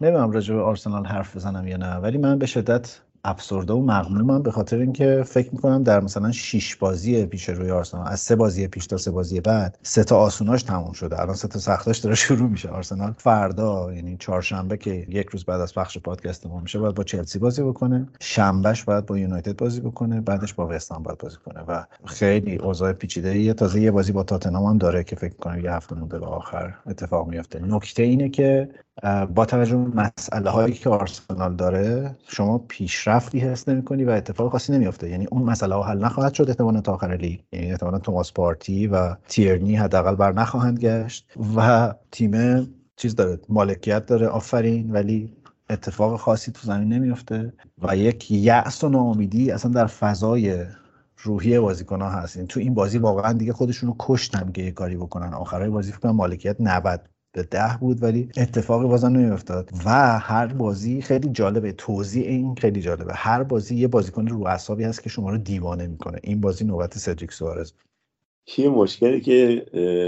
نمی‌دونم 0.01 0.31
راجع 0.31 0.55
به 0.55 0.61
آرسنال 0.61 1.07
حرف 1.07 1.37
بزنم 1.37 1.69
یا 1.69 1.77
نه 1.77 1.97
ولی 1.97 2.19
من 2.19 2.39
به 2.39 2.47
شدت 2.47 3.01
افسرده 3.25 3.73
و 3.73 3.83
مغمومم 3.83 4.43
به 4.43 4.51
خاطر 4.51 4.79
اینکه 4.79 5.23
فکر 5.27 5.49
می‌کنم 5.53 5.83
در 5.83 6.01
مثلا 6.01 6.33
6 6.33 6.77
بازی 6.77 7.27
پیش 7.27 7.49
روی 7.49 7.71
آرسنال 7.71 8.09
از 8.09 8.21
سه 8.21 8.37
بازی 8.37 8.69
پیش 8.69 8.87
تا 8.87 8.97
سه 8.97 9.11
بازی 9.11 9.41
بعد 9.41 9.79
سه 9.83 10.05
تا 10.05 10.17
آسوناش 10.17 10.63
تموم 10.63 10.93
شده. 10.93 11.21
الان 11.21 11.35
سه 11.35 11.49
تا 11.49 11.59
سختاش 11.59 11.99
داره 11.99 12.15
شروع 12.15 12.49
میشه. 12.49 12.69
آرسنال 12.69 13.15
فردا 13.19 13.93
یعنی 13.93 14.17
چهارشنبه 14.17 14.77
که 14.77 15.07
یک 15.09 15.29
روز 15.29 15.45
بعد 15.45 15.61
از 15.61 15.75
پخش 15.75 15.99
پادکست 15.99 16.47
ما 16.47 16.61
میشه 16.61 16.79
باید 16.79 16.95
با 16.95 17.05
چلسی 17.05 17.39
بازی 17.39 17.63
بکنه. 17.63 18.09
شنبهش 18.21 18.83
باید 18.85 19.07
با 19.07 19.19
یونایتد 19.19 19.57
بازی 19.57 19.81
بکنه. 19.81 20.21
بعدش 20.21 20.55
با 20.55 20.69
وستام 20.69 21.03
باید 21.03 21.19
بازی 21.19 21.37
کنه. 21.47 21.61
و 21.69 21.85
خیلی 22.05 22.57
اوضاع 22.57 22.93
پیچیده 22.93 23.29
ایه 23.29 23.55
تازه 23.55 23.81
یه 23.81 23.91
بازی 23.91 24.13
با 24.13 24.23
تاتنهام 24.23 24.67
هم 24.67 24.79
داره 24.79 25.05
که 25.05 25.17
فکر 25.17 25.35
کنم 25.35 25.65
یه 25.65 25.73
هفته 25.73 25.95
مونده 25.95 26.19
به 26.19 26.27
آخر 26.27 26.75
اتفاق 26.87 27.29
میفته 27.29 27.59
نکته 27.59 28.03
اینه 28.03 28.29
که 28.29 28.69
با 29.35 29.47
توجه 29.47 29.77
به 29.77 30.03
مسئله 30.03 30.51
هایی 30.51 30.75
که 30.75 30.91
آرسنال 30.91 31.57
داره 31.57 32.17
شما 32.29 32.59
پیشرفتی 33.15 33.39
حس 33.39 33.69
نمی‌کنی 33.69 34.05
و 34.05 34.11
اتفاق 34.11 34.53
خاصی 34.53 34.73
نمیافته. 34.73 35.11
یعنی 35.11 35.27
اون 35.31 35.43
مسئله 35.43 35.75
ها 35.75 35.83
حل 35.83 35.99
نخواهد 35.99 36.35
شد 36.35 36.49
احتمالا 36.49 36.81
تا 36.81 36.93
آخر 36.93 37.17
لیگ. 37.17 37.41
یعنی 37.53 37.71
احتمالا 37.71 37.99
توماس 37.99 38.33
پارتی 38.33 38.87
و 38.87 39.15
تیرنی 39.29 39.77
حداقل 39.77 40.15
بر 40.15 40.33
نخواهند 40.33 40.79
گشت 40.79 41.27
و 41.57 41.95
تیم 42.11 42.67
چیز 42.97 43.15
داره 43.15 43.39
مالکیت 43.49 44.07
داره 44.07 44.27
آفرین 44.27 44.91
ولی 44.91 45.33
اتفاق 45.71 46.21
خاصی 46.21 46.53
تو 46.53 46.67
زمین 46.67 46.89
نمیافته 46.89 47.53
و 47.83 47.97
یک 47.97 48.31
یأس 48.31 48.85
و 48.85 48.89
ناامیدی 48.89 49.51
اصلا 49.51 49.71
در 49.71 49.87
فضای 49.87 50.65
روحی 51.19 51.59
بازیکن 51.59 52.01
ها 52.03 52.11
هست. 52.11 52.37
یعنی 52.37 52.49
تو 52.49 52.61
این 52.61 52.75
بازی 52.75 52.99
واقعا 52.99 53.33
دیگه 53.33 53.53
خودشون 53.53 53.89
رو 53.89 53.97
کشتن 53.99 54.53
که 54.53 54.63
یه 54.63 54.71
کاری 54.71 54.97
بکنن. 54.97 55.35
آخرای 55.35 55.71
بازی 55.71 55.93
فکر 55.93 56.11
مالکیت 56.11 56.57
90 56.61 57.09
به 57.35 57.43
ده 57.43 57.79
بود 57.81 58.03
ولی 58.03 58.29
اتفاقی 58.37 58.87
بازم 58.87 59.09
نمیافتاد. 59.09 59.71
و 59.87 60.19
هر 60.19 60.47
بازی 60.47 61.03
خیلی 61.03 61.29
جالبه. 61.29 61.73
توضیح 61.73 62.27
این 62.27 62.55
خیلی 62.55 62.81
جالبه. 62.81 63.13
هر 63.15 63.43
بازی 63.43 63.77
یه 63.77 63.89
بازیکن 63.89 64.27
رو 64.27 64.47
اعصابی 64.47 64.85
هست 64.85 65.03
که 65.03 65.09
شما 65.09 65.31
رو 65.31 65.39
دیوانه 65.39 65.87
می‌کنه. 65.87 66.19
این 66.23 66.41
بازی 66.41 66.65
نوبت 66.65 66.99
سدریک 66.99 67.33
سوارز. 67.33 67.73
یه 68.59 68.69
مشکلی 68.69 69.21
که 69.21 69.67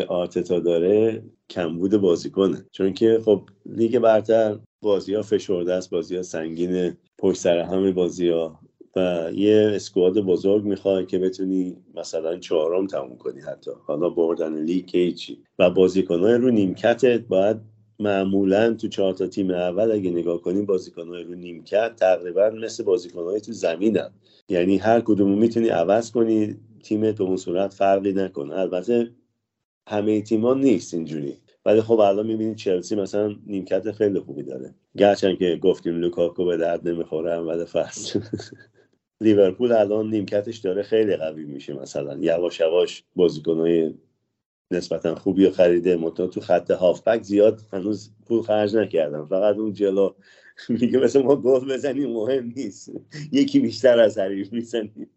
آرتتا 0.08 0.60
داره 0.60 1.22
کمبود 1.50 1.96
بازیکنه. 1.96 2.64
چون 2.72 2.92
که 2.92 3.20
خب 3.24 3.42
لیگ 3.66 3.98
برتر 3.98 4.58
بازی 4.82 5.14
ها 5.14 5.22
فشرده 5.22 5.74
است 5.74 5.90
بازی 5.90 6.16
ها 6.16 6.22
سنگینه. 6.22 6.96
پشت 7.18 7.40
سر 7.40 7.58
همه 7.58 7.92
بازی 7.92 8.28
ها 8.28 8.60
و 8.96 9.30
یه 9.34 9.72
اسکواد 9.74 10.20
بزرگ 10.20 10.64
می‌خوای 10.64 11.06
که 11.06 11.18
بتونی 11.18 11.76
مثلا 11.94 12.38
چهارم 12.38 12.86
تموم 12.86 13.16
کنی 13.16 13.40
حتی. 13.40 13.70
حالا 13.86 14.10
بردن 14.10 14.62
لیگ 14.64 14.96
هیچی. 14.96 15.38
و 15.58 15.70
بازیکنهای 15.70 16.34
رو 16.34 16.50
نیمکتت 16.50 17.20
باید 17.20 17.56
معمولا 17.98 18.74
تو 18.74 18.88
چهار 18.88 19.12
تا 19.12 19.26
تیم 19.26 19.50
اول 19.50 19.92
اگه 19.92 20.10
نگاه 20.10 20.42
کنیم 20.42 20.66
بازیکنهای 20.66 21.22
رو 21.22 21.34
نیمکت 21.34 21.96
تقریبا 21.96 22.50
مثل 22.50 22.84
بازیکنهای 22.84 23.40
تو 23.40 23.52
زمینن. 23.52 24.10
یعنی 24.48 24.76
هر 24.76 25.00
کدوم 25.00 25.38
می‌تونی 25.38 25.68
عوض 25.68 26.10
کنی 26.10 26.56
تیمت 26.82 27.18
به 27.18 27.24
اون 27.24 27.36
صورت 27.36 27.72
فرقی 27.74 28.12
نکنه. 28.12 28.54
البته 28.58 29.10
همه 29.88 30.22
تیما 30.22 30.54
نیست 30.54 30.94
اینجوری. 30.94 31.36
ولی 31.64 31.80
خب 31.80 32.00
الان 32.00 32.26
می‌بینید 32.26 32.56
چلسی 32.56 32.96
مثلا 32.96 33.36
نیمکت 33.46 33.92
خیلی 33.92 34.20
خوبی 34.20 34.42
داره. 34.42 34.74
گرچند 34.96 35.38
که 35.38 35.58
گفتیم 35.62 36.00
لوکاکو 36.00 36.44
به 36.44 36.56
درد 36.56 36.88
نمی‌خوره 36.88 37.32
اول 37.32 37.64
فصل. 37.64 38.20
لیورپول 39.20 39.72
الان 39.72 40.10
نیمکتش 40.10 40.58
داره 40.58 40.82
خیلی 40.82 41.16
قوی 41.16 41.44
میشه 41.44 41.74
مثلا. 41.74 42.18
یواش 42.20 42.60
یواش 42.60 43.04
بازیکنهای 43.16 43.94
نسبتا 44.70 45.14
خوبی 45.14 45.46
رو 45.46 45.52
خریده. 45.52 45.96
مطمئن 45.96 46.30
تو 46.30 46.40
خط 46.40 46.70
هافبک 46.70 47.22
زیاد 47.22 47.60
هنوز 47.72 48.10
پول 48.26 48.42
خرج 48.42 48.76
نکردم 48.76 49.26
فقط 49.26 49.56
اون 49.56 49.72
جلو 49.72 50.14
میگه 50.68 50.98
مثل 50.98 51.22
ما 51.22 51.36
گل 51.36 51.74
بزنیم 51.74 52.10
مهم 52.10 52.52
نیست. 52.56 52.92
یکی 53.32 53.60
بیشتر 53.60 54.00
از 54.00 54.18
حریف 54.18 54.52
می‌زنیم. 54.52 55.10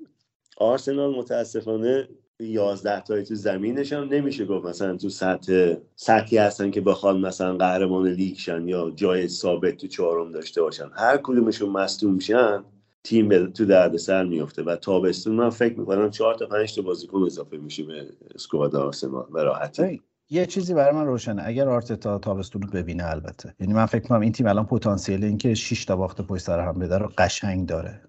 آرسنال 0.58 1.16
متاسفانه 1.16 2.08
یازده 2.40 3.02
تایی 3.04 3.24
تو 3.24 3.36
زمینش 3.36 3.94
هم 3.94 4.04
نمیشه 4.04 4.46
گفت 4.46 4.66
مثلا 4.66 4.98
تو 4.98 5.10
سطح 5.10 5.76
سطحی 5.96 6.38
هستن 6.38 6.72
که 6.72 6.82
بخوان 6.82 7.20
مثلا 7.22 7.58
قهرمان 7.58 8.08
لیگ 8.08 8.36
شن 8.38 8.68
یا 8.68 8.92
جای 8.96 9.28
ثابت 9.28 9.78
تو 9.78 9.88
چهارم 9.88 10.32
داشته 10.32 10.62
باشن. 10.62 10.90
هر 10.96 11.18
کدومشون 11.18 11.70
مصدوم 11.70 12.20
شن 12.20 12.66
تیم 13.04 13.46
تو 13.46 13.66
درد 13.66 13.98
سر 13.98 14.24
میفته 14.24 14.64
و 14.64 14.76
تابستون 14.76 15.36
من 15.36 15.50
فکر 15.50 15.80
می‌کنم 15.80 16.10
چهار 16.10 16.36
تا 16.36 16.46
پنج 16.46 16.76
تا 16.76 16.82
بازیکن 16.82 17.24
اضافه 17.24 17.58
میشه 17.58 17.84
به 17.84 18.08
اسکواد 18.36 18.76
آرسنال 18.76 19.26
به 19.34 19.44
راحتی. 19.44 20.02
یه 20.30 20.46
چیزی 20.46 20.74
برای 20.74 20.96
من 20.96 21.06
روشنه. 21.06 21.42
اگر 21.46 21.70
آرتتا 21.70 22.18
تابستون 22.18 22.62
رو 22.62 22.70
ببینه 22.70 23.10
البته. 23.10 23.56
یعنی 23.60 23.74
من 23.74 23.86
فکر 23.86 24.08
کنم 24.08 24.22
این 24.22 24.32
تیم 24.32 24.48
الان 24.48 24.66
پتانسیل 24.66 25.24
اینکه 25.24 25.54
6 25.54 25.86
تا 25.86 25.96
باخت 25.96 26.22
پشت 26.22 26.44
سر 26.44 26.60
هم 26.60 26.74
بده 26.74 26.98
رو 26.98 27.12
قشنگ 27.18 27.66
داره. 27.66 28.02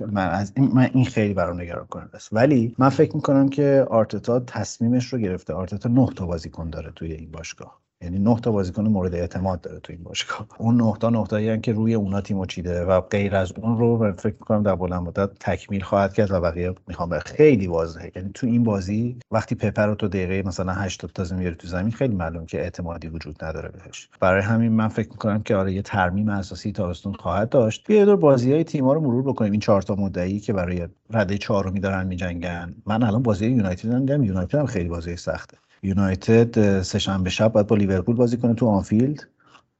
من 0.00 0.28
از 0.28 0.52
این 0.56 0.70
من 0.74 0.90
این 0.94 1.04
خیلی 1.04 1.34
برام 1.34 1.60
نگران 1.60 1.86
کننده 1.86 2.16
است. 2.16 2.28
ولی 2.32 2.74
من 2.78 2.88
فکر 2.88 3.16
می‌کنم 3.16 3.48
که 3.48 3.86
آرتتا 3.90 4.40
تصمیمش 4.40 5.12
رو 5.12 5.18
گرفته. 5.18 5.52
آرتتا 5.52 5.88
نه 5.88 6.08
تا 6.16 6.26
بازیکن 6.26 6.70
داره 6.70 6.92
توی 6.96 7.12
این 7.12 7.30
باشگاه. 7.30 7.83
یعنی 8.04 8.18
نه 8.18 8.40
تا 8.40 8.52
بازیکن 8.52 8.84
مورد 8.88 9.14
اعتماد 9.14 9.60
داره 9.60 9.80
تو 9.80 9.92
این 9.92 10.02
باشگاه. 10.02 10.46
اون 10.58 10.76
نه 10.80 10.94
تا 11.00 11.10
نقطه‌ای 11.10 11.60
که 11.60 11.72
روی 11.72 11.94
اونا 11.94 12.20
تیمو 12.20 12.46
چیده 12.46 12.84
و 12.84 13.00
غیر 13.00 13.36
از 13.36 13.52
اون 13.52 13.78
رو 13.78 14.12
فکر 14.12 14.34
می‌کنم 14.34 14.62
در 14.62 14.74
بلند 14.74 15.02
مدت 15.02 15.30
تکمیل 15.40 15.82
خواهد 15.82 16.14
کرد 16.14 16.30
و 16.30 16.40
بقیه 16.40 16.74
می‌خوام 16.88 17.18
خیلی 17.18 17.66
واضحه. 17.66 18.12
یعنی 18.16 18.30
تو 18.34 18.46
این 18.46 18.64
بازی 18.64 19.18
وقتی 19.30 19.54
پپر 19.54 19.86
رو 19.86 19.94
تو 19.94 20.08
دقیقه 20.08 20.48
مثلا 20.48 20.72
80 20.72 21.10
تا 21.10 21.36
میاره 21.36 21.54
تو 21.54 21.68
زمین 21.68 21.92
خیلی 21.92 22.14
معلوم 22.14 22.46
که 22.46 22.60
اعتمادی 22.60 23.08
وجود 23.08 23.44
نداره 23.44 23.68
بهش. 23.68 24.08
برای 24.20 24.42
همین 24.42 24.72
من 24.72 24.88
فکر 24.88 25.10
می‌کنم 25.10 25.42
که 25.42 25.56
آره 25.56 25.72
یه 25.72 25.82
ترمیم 25.82 26.28
اساسی 26.28 26.72
تابستون 26.72 27.12
خواهد 27.12 27.48
داشت. 27.48 27.90
یه 27.90 28.04
دور 28.04 28.16
بازی‌های 28.16 28.64
تیم‌ها 28.64 28.92
رو 28.92 29.00
مرور 29.00 29.22
بکنیم. 29.22 29.52
این 29.52 29.60
چهار 29.60 29.82
تا 29.82 29.94
مدعی 29.94 30.40
که 30.40 30.52
برای 30.52 30.88
رده 31.10 31.38
چهارمی 31.38 31.80
دارن 31.80 32.06
می‌جنگن. 32.06 32.74
من 32.86 33.02
الان 33.02 33.22
بازی 33.22 33.46
یونایتد 33.46 33.98
دیدم. 33.98 34.22
یونایتد 34.22 34.54
هم 34.54 34.66
خیلی 34.66 34.88
بازی 34.88 35.16
سخته. 35.16 35.56
یونایتد 35.84 36.82
سه‌شنبه 36.82 37.30
شب 37.30 37.52
باید 37.52 37.66
با 37.66 37.76
لیورپول 37.76 38.16
بازی 38.16 38.36
کنه 38.36 38.54
تو 38.54 38.66
آنفیلد. 38.68 39.28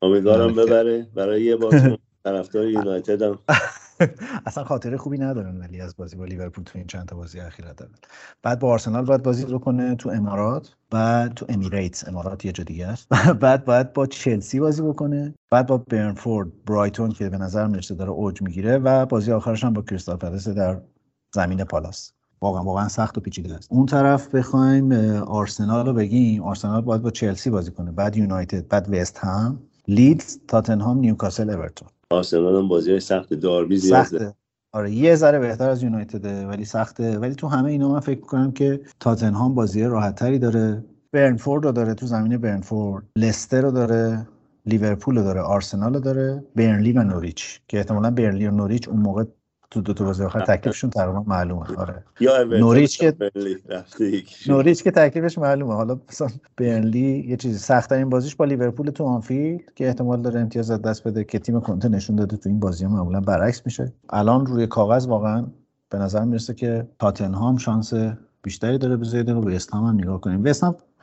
امیدوارم 0.03 0.55
ببره. 0.55 1.07
برای 1.15 1.43
یه 1.43 1.57
بازی 1.57 1.99
طرفدار 2.25 2.69
یونایتد 2.77 3.23
هم. 3.23 3.39
اصلا 4.47 4.65
خاطره 4.65 4.97
خوبی 4.97 5.19
ندارن 5.19 5.61
ولی 5.61 5.81
از 5.81 5.97
بازی 5.97 6.17
با 6.17 6.25
لیورپول 6.25 6.65
تو 6.65 6.79
این 6.79 6.87
چند 6.87 7.07
تا 7.07 7.17
بازی 7.17 7.41
اخیر 7.41 7.73
دارن 7.73 7.93
بعد 8.43 8.59
با 8.59 8.69
آرسنال 8.73 9.05
باید 9.05 9.23
بازی 9.23 9.47
رو 9.47 9.59
کنه 9.59 9.95
تو 9.95 10.11
امارات. 10.11 10.75
بعد 10.91 11.35
تو 11.35 11.47
Emirates. 11.49 12.09
امارات 12.09 12.45
یه 12.45 12.53
جا 12.53 12.65
دیگه 12.65 12.87
است. 12.87 13.09
بعد 13.43 13.65
باید 13.65 13.93
با 13.93 14.07
چلسی 14.07 14.61
بازی 14.61 14.83
بکنه. 14.83 15.35
بعد 15.51 15.67
با 15.67 15.79
برنفورد 15.79 16.65
برایتون 16.65 17.11
که 17.11 17.29
به 17.29 17.39
نظر 17.39 17.67
می‌رسه 17.67 17.95
داره 17.95 18.11
اوج 18.11 18.43
می‌گیره 18.43 18.79
و 18.79 19.07
بازی 19.07 19.33
آخرش 19.33 19.65
هم 19.65 19.73
با 19.73 19.83
کریستال 19.83 20.17
پالاس 20.17 20.49
در 20.49 20.81
زمین 21.35 21.65
پالاس. 21.65 22.13
واقعا 22.45 22.65
واقعا 22.65 22.89
سخت 22.89 23.19
و 23.19 23.21
پیچیده 23.21 23.55
است. 23.55 23.69
اون 23.71 23.87
طرف 23.87 24.35
بخوایم 24.35 24.93
آرسنال 25.23 25.87
رو 25.87 25.93
بگیم. 25.93 26.43
آرسنال 26.43 26.81
باید 26.81 27.03
با 27.03 27.11
چلسی 27.11 27.51
بازی 27.51 27.71
کنه. 27.71 27.93
بعد 27.93 28.17
یونایتد 28.17 28.69
بعد 28.69 28.87
وست 28.91 29.19
هم 29.19 29.59
لیدز 29.89 30.39
تاتنهام 30.49 30.99
نیوکاسل 30.99 31.51
اورتون. 31.51 31.89
آرسنال 32.11 32.57
هم 32.57 32.69
بازی 32.69 33.01
سخت 33.01 33.35
داربی 33.35 33.77
زیاده 33.77 34.35
آره 34.73 34.91
یه 34.91 35.15
ذره 35.15 35.39
بهتر 35.39 35.71
از 35.71 35.83
یونایتده 35.83 36.47
ولی 36.47 36.65
سخته. 36.65 37.19
ولی 37.19 37.35
تو 37.35 37.49
همه 37.49 37.71
اینا 37.71 37.89
من 37.89 38.01
فکر 38.01 38.21
می‌کنم 38.21 38.53
که 38.53 38.81
تاتنهام 39.01 39.55
بازی 39.55 39.83
راحت 39.83 40.15
تری 40.15 40.39
داره. 40.39 40.85
برنفورد 41.13 41.65
رو 41.65 41.73
داره 41.73 41.95
تو 41.95 42.07
زمین 42.07 42.37
برنفورد. 42.37 43.05
لستر 43.17 43.61
رو 43.61 43.71
داره. 43.71 44.27
لیورپول 44.67 45.17
رو 45.17 45.23
داره. 45.23 45.41
آرسنال 45.41 45.95
رو 45.95 46.01
داره. 46.01 46.45
برنلی 46.57 46.93
و 46.93 47.03
نوریچ. 47.03 47.61
که 47.69 47.79
احتمالا 47.79 48.11
برنلی 48.11 48.47
و 48.47 48.51
نوریچ 48.51 48.89
اون 48.89 49.01
موقع 49.01 49.25
تو 49.75 49.81
دو 49.81 49.95
تا 49.95 50.05
بازی 50.05 50.25
آخر 50.25 50.41
تکلیفشون 50.41 50.91
تقریبا 50.91 51.25
معلومه. 51.27 51.63
آره. 51.77 52.05
نوریچ 52.45 52.99
که 52.99 53.15
نوریچ 54.47 54.83
که 54.83 54.91
تکلیفش 54.91 55.39
معلومه. 55.39 55.75
حالا 55.75 56.01
مثلا 56.09 56.29
برنلی 56.57 57.25
یه 57.29 57.37
چیزی 57.37 57.59
سخت 57.59 57.93
این 57.93 58.11
بازیش 58.11 58.37
با 58.37 58.45
لیورپول 58.45 58.91
تو 58.91 59.05
آنفیلد 59.05 59.61
که 59.75 59.87
احتمال 59.87 60.23
داره 60.23 60.41
امتیاز 60.41 60.71
دست 60.71 61.09
بده 61.09 61.25
که 61.25 61.39
تیم 61.39 61.61
کنته 61.61 61.89
نشون 61.89 62.17
داده 62.17 62.37
تو 62.37 62.49
این 62.49 62.61
بازی 62.61 62.87
معمولا 62.87 63.21
برعکس 63.21 63.63
میشه. 63.65 63.93
الان 64.11 64.47
روی 64.47 64.67
کاغذ 64.67 65.07
واقعا 65.07 65.47
به 65.91 65.99
نظر 65.99 66.25
می‌رسه 66.25 66.55
که 66.55 66.89
تاتنهام 66.99 67.57
شانس 67.57 67.93
بیشتری 68.43 68.79
داره 68.79 68.97
به 68.97 69.05
زیاد 69.05 69.29
و 69.29 69.49
استام 69.49 69.85
هم 69.85 69.95
نگاه 69.95 70.21
کنیم. 70.21 70.43
به 70.43 70.55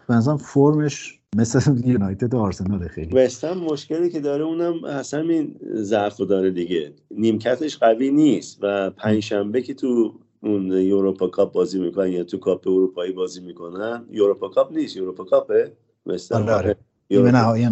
نظرم 0.09 0.37
فرمش 0.37 1.20
مثل 1.35 1.61
یونایتد 1.91 2.33
و 2.33 2.37
آرسنال 2.37 2.87
خیلی. 2.87 3.15
وستن 3.15 3.53
مشکلی 3.53 4.09
که 4.09 4.19
داره 4.19 4.43
اونم 4.43 4.83
اصلا 4.83 5.19
این 5.19 5.55
ضعف 5.73 6.21
داره 6.21 6.51
دیگه. 6.51 6.93
نیمکتش 7.11 7.77
قوی 7.77 8.11
نیست 8.11 8.57
و 8.61 8.89
پنجشنبه 8.89 9.61
که 9.61 9.73
تو 9.73 10.13
اون 10.43 10.71
یوروپا 10.71 11.27
کاپ 11.27 11.53
بازی 11.53 11.79
می‌کنن 11.79 12.11
یا 12.11 12.23
تو 12.23 12.37
کاپ 12.37 12.67
اروپایی 12.67 13.11
بازی 13.11 13.41
می‌کنن 13.41 14.05
یوروپا 14.09 14.49
کاپ 14.49 14.71
نیست 14.73 14.97
یوروپا 14.97 15.23
کاپه. 15.23 15.71
وستن 16.05 16.49
آره. 16.49 16.77
نهایی 17.11 17.67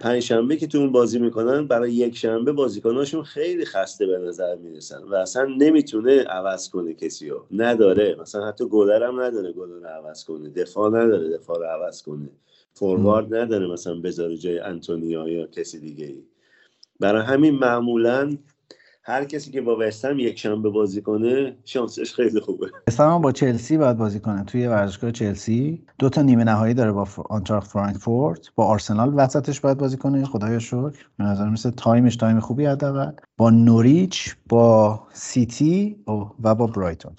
پنجشنبه 0.00 0.56
که 0.56 0.66
تو 0.66 0.78
اون 0.78 0.92
بازی 0.92 1.18
می‌کنن 1.18 1.66
برای 1.66 1.92
یک 1.92 2.16
شنبه 2.16 2.52
بازیکناشون 2.52 3.22
خیلی 3.22 3.64
خسته 3.64 4.06
به 4.06 4.18
نظر 4.18 4.56
می‌رسن 4.56 5.02
و 5.02 5.14
اصلا 5.14 5.44
نمی‌تونه 5.58 6.22
عوض 6.22 6.68
کنه 6.68 6.94
کسی 6.94 7.28
رو 7.28 7.46
نداره. 7.50 8.16
مثلا 8.20 8.46
حتی 8.48 8.68
گلر 8.68 9.02
هم 9.06 9.20
نداره 9.20 9.52
گلر 9.52 9.72
رو 9.74 9.86
عوض 9.86 10.24
کنه. 10.24 10.48
دفاع 10.48 10.88
نداره 10.88 11.38
دفاع 11.38 11.58
رو 11.58 11.64
عوض 11.64 12.02
کنه. 12.02 12.28
فوروارد 12.78 13.34
نداره 13.34 13.66
مثلا 13.66 14.00
بذاره 14.00 14.36
جای 14.36 14.58
انتونیا 14.58 15.28
یا 15.28 15.46
کسی 15.46 15.80
دیگه 15.80 16.06
ای. 16.06 16.22
برای 17.00 17.22
همین 17.22 17.54
معمولا 17.54 18.36
هر 19.02 19.24
کسی 19.24 19.50
که 19.50 19.60
با 19.60 19.76
وستهم 19.80 20.18
یک 20.18 20.38
شنبه 20.38 20.70
بازی 20.70 21.02
کنه 21.02 21.56
شانسش 21.64 22.14
خیلی 22.14 22.40
خوبه. 22.40 22.70
وستهم 22.88 23.22
با 23.22 23.32
چلسی 23.32 23.76
باید 23.76 23.96
بازی 23.96 24.20
کنه. 24.20 24.44
توی 24.44 24.66
ورزشگاه 24.66 25.12
چلسی 25.12 25.84
دو 25.98 26.08
تا 26.08 26.22
نیمه 26.22 26.44
نهایی 26.44 26.74
داره 26.74 26.92
با 26.92 27.08
آنتراخت 27.28 27.70
فرانکفورت. 27.70 28.54
با 28.54 28.66
آرسنال 28.66 29.12
وسطش 29.16 29.60
باید 29.60 29.78
بازی 29.78 29.96
کنه. 29.96 30.24
خدایا 30.24 30.58
شکر. 30.58 31.06
به 31.18 31.24
نظر 31.24 31.48
مثل 31.48 31.70
time 31.70 32.01
ش 32.01 32.16
time 32.16 32.40
خوبی 32.40 32.66
حداقل. 32.66 33.12
با 33.36 33.50
نوریچ 33.50 34.36
با 34.48 35.00
سیتی 35.12 35.96
و 36.08 36.54
با 36.54 36.66
برایتون. 36.66 37.12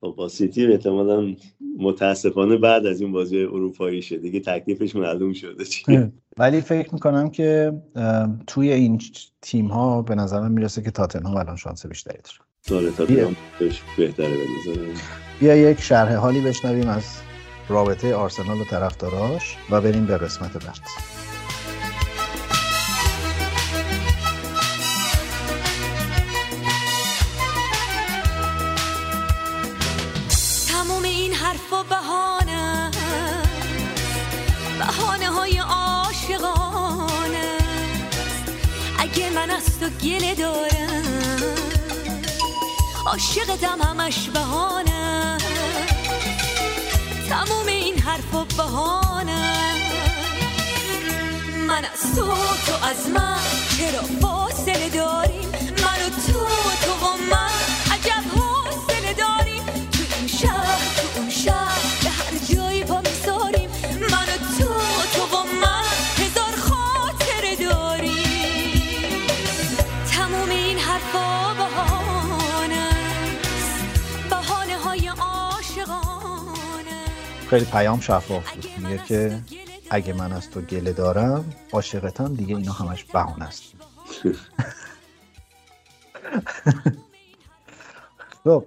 با 0.00 0.28
سیتی 0.28 0.66
احتمالا 0.66 1.34
متاسفانه 1.78 2.56
بعد 2.56 2.86
از 2.86 3.00
این 3.00 3.12
بازی 3.12 3.38
اروپایی 3.38 4.02
شده 4.02 4.18
دیگه 4.18 4.40
تکلیفش 4.40 4.96
معلوم 4.96 5.32
شده 5.32 5.64
ولی 6.38 6.60
فکر 6.60 6.94
می‌کنم 6.94 7.30
که 7.30 7.72
توی 8.46 8.72
این 8.72 9.00
تیم 9.42 9.66
ها 9.66 10.02
به 10.02 10.14
نظرم 10.14 10.52
می‌رسه 10.52 10.82
که 10.82 10.90
تاتنهام 10.90 11.36
الان 11.36 11.56
شانس 11.56 11.86
بیشتری 11.86 12.18
داره. 12.68 12.90
تاتنهام 12.90 13.36
بهتره 13.96 14.28
به 14.28 14.36
بیا 15.40 15.56
یک 15.56 15.80
شرح 15.80 16.14
حالی 16.14 16.40
بشنویم 16.40 16.88
از 16.88 17.04
رابطه 17.68 18.14
آرسنال 18.14 18.60
و 18.60 18.64
طرفداراش 18.64 19.56
و 19.70 19.80
بریم 19.80 20.06
به 20.06 20.18
قسمت 20.18 20.52
بعد. 20.52 21.19
تو 39.80 39.88
گله 39.88 40.34
دارم 40.34 41.04
عاشقتم 43.06 43.82
همش 43.82 44.28
بهانه 44.28 45.38
تموم 47.28 47.66
این 47.66 47.98
حرف 47.98 48.34
و 48.34 48.44
بهانه 48.44 49.52
من 51.68 51.84
از 51.84 52.14
تو 52.16 52.26
تو 52.66 52.86
از 52.86 53.08
من 53.08 53.40
چرا 53.76 54.02
فاصله 54.20 54.79
خیلی 77.50 77.64
پیام 77.64 78.00
شفاف 78.00 78.54
بود. 78.54 78.66
میگه 78.78 78.98
که 78.98 79.38
اگه 79.90 80.12
من 80.12 80.32
از 80.32 80.50
تو 80.50 80.60
گله 80.60 80.92
دارم 80.92 81.44
عاشقتم 81.72 82.34
دیگه 82.34 82.56
اینا 82.56 82.72
همش 82.72 83.04
بهونه 83.04 83.44
است. 83.44 83.62
خب 88.44 88.64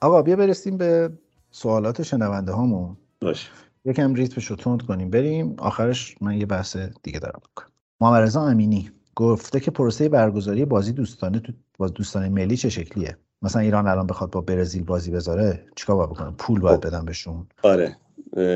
آقا 0.00 0.22
بیا 0.22 0.36
برسیم 0.36 0.76
به 0.76 1.10
سوالات 1.50 2.02
شنونده 2.02 2.52
هامون. 2.52 2.96
باش 3.20 3.50
یکم 3.84 4.14
ریتمش 4.14 4.46
رو 4.46 4.56
تند 4.56 4.82
کنیم. 4.82 5.10
بریم. 5.10 5.54
آخرش 5.58 6.16
من 6.20 6.38
یه 6.38 6.46
بحث 6.46 6.76
دیگه 7.02 7.18
دارم 7.18 7.40
بکنم. 7.52 7.70
محمد 8.00 8.22
رضا 8.22 8.42
امینی 8.42 8.90
گفته 9.16 9.60
که 9.60 9.70
پروسه 9.70 10.08
برگزاری 10.08 10.64
بازی 10.64 10.92
دوستانه 10.92 11.40
تو 11.40 11.52
باز 11.78 11.92
دوستانه 11.92 12.28
ملی 12.28 12.56
چه 12.56 12.68
شکلیه؟ 12.68 13.16
مثلا 13.42 13.62
ایران 13.62 13.86
الان 13.86 14.06
بخواد 14.06 14.30
با 14.30 14.40
برزیل 14.40 14.84
بازی 14.84 15.10
بذاره 15.10 15.66
چیکار 15.76 15.96
باید 15.96 16.10
بکنه؟ 16.10 16.30
پول 16.30 16.60
باید 16.60 16.80
بدن 16.80 17.04
بهشون. 17.04 17.46
آره. 17.62 17.96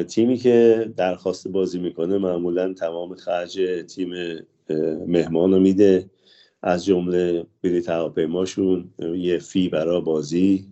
تیمی 0.08 0.36
که 0.36 0.88
درخواست 0.96 1.48
بازی 1.48 1.78
می‌کنه 1.78 2.18
معمولا 2.18 2.72
تمام 2.72 3.14
خرج 3.14 3.60
تیم 3.94 4.10
مهمان 5.06 5.52
رو 5.52 5.60
میده. 5.60 6.10
از 6.62 6.84
جمله 6.84 7.46
بلیط 7.62 7.88
هواپیماشون 7.88 8.90
یه 9.16 9.38
فی 9.38 9.68
برای 9.68 10.00
بازی 10.00 10.66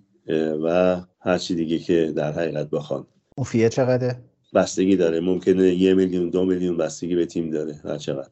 و 0.65 1.01
هر 1.21 1.39
چی 1.39 1.55
دیگه 1.55 1.79
که 1.79 2.13
در 2.17 2.33
حقیقت 2.33 2.71
بخوان. 2.71 3.07
اون 3.37 3.45
فیه 3.45 3.69
چقدره؟ 3.69 4.17
بستگی 4.55 4.97
داره. 4.97 5.21
ممکنه 5.21 5.75
یه 5.75 5.95
میلیون 5.95 6.31
دو 6.31 6.45
میلیون 6.45 6.77
بستگی 6.77 7.17
به 7.17 7.27
تیم 7.27 7.51
داره. 7.51 7.81
هر 7.85 7.99
چقدر. 7.99 8.29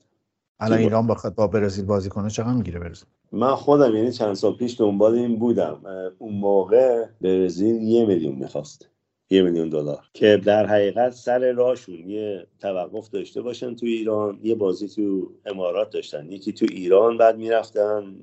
الان 0.61 0.79
ایران 0.79 1.07
بخواد 1.07 1.35
با 1.35 1.47
برزیل 1.47 1.85
بازی 1.85 2.09
کنه 2.09 2.31
چقدر 2.31 2.53
می‌گیره 2.53 2.81
برزیل؟ 2.81 3.05
من 3.33 3.55
خودم 3.55 3.97
یعنی 3.97 4.13
چند 4.13 4.35
سال 4.35 4.57
پیش 4.57 4.81
دنبال 4.81 5.15
این 5.15 5.39
بودم. 5.39 5.81
اون 6.19 6.35
موقع 6.35 7.05
برزیل 7.21 7.83
یه 7.83 8.07
میلیون 8.07 8.35
می‌خواست. 8.35 8.89
یه 9.33 9.43
میلیون 9.43 9.69
دلار. 9.69 10.05
که 10.15 10.41
در 10.45 10.67
حقیقت 10.67 11.13
سر 11.13 11.53
راهشون 11.53 12.11
یه 12.11 12.47
توقف 12.61 13.11
داشته 13.11 13.43
باشن 13.43 13.75
تو 13.75 13.87
ایران 13.87 14.39
یه 14.43 14.55
بازی 14.55 14.89
تو 14.89 15.31
امارات 15.47 15.91
داشتن. 15.91 16.33
یکی 16.33 16.53
تو 16.53 16.67
ایران 16.71 17.19
بعد 17.19 17.37
می‌رفتن 17.39 18.15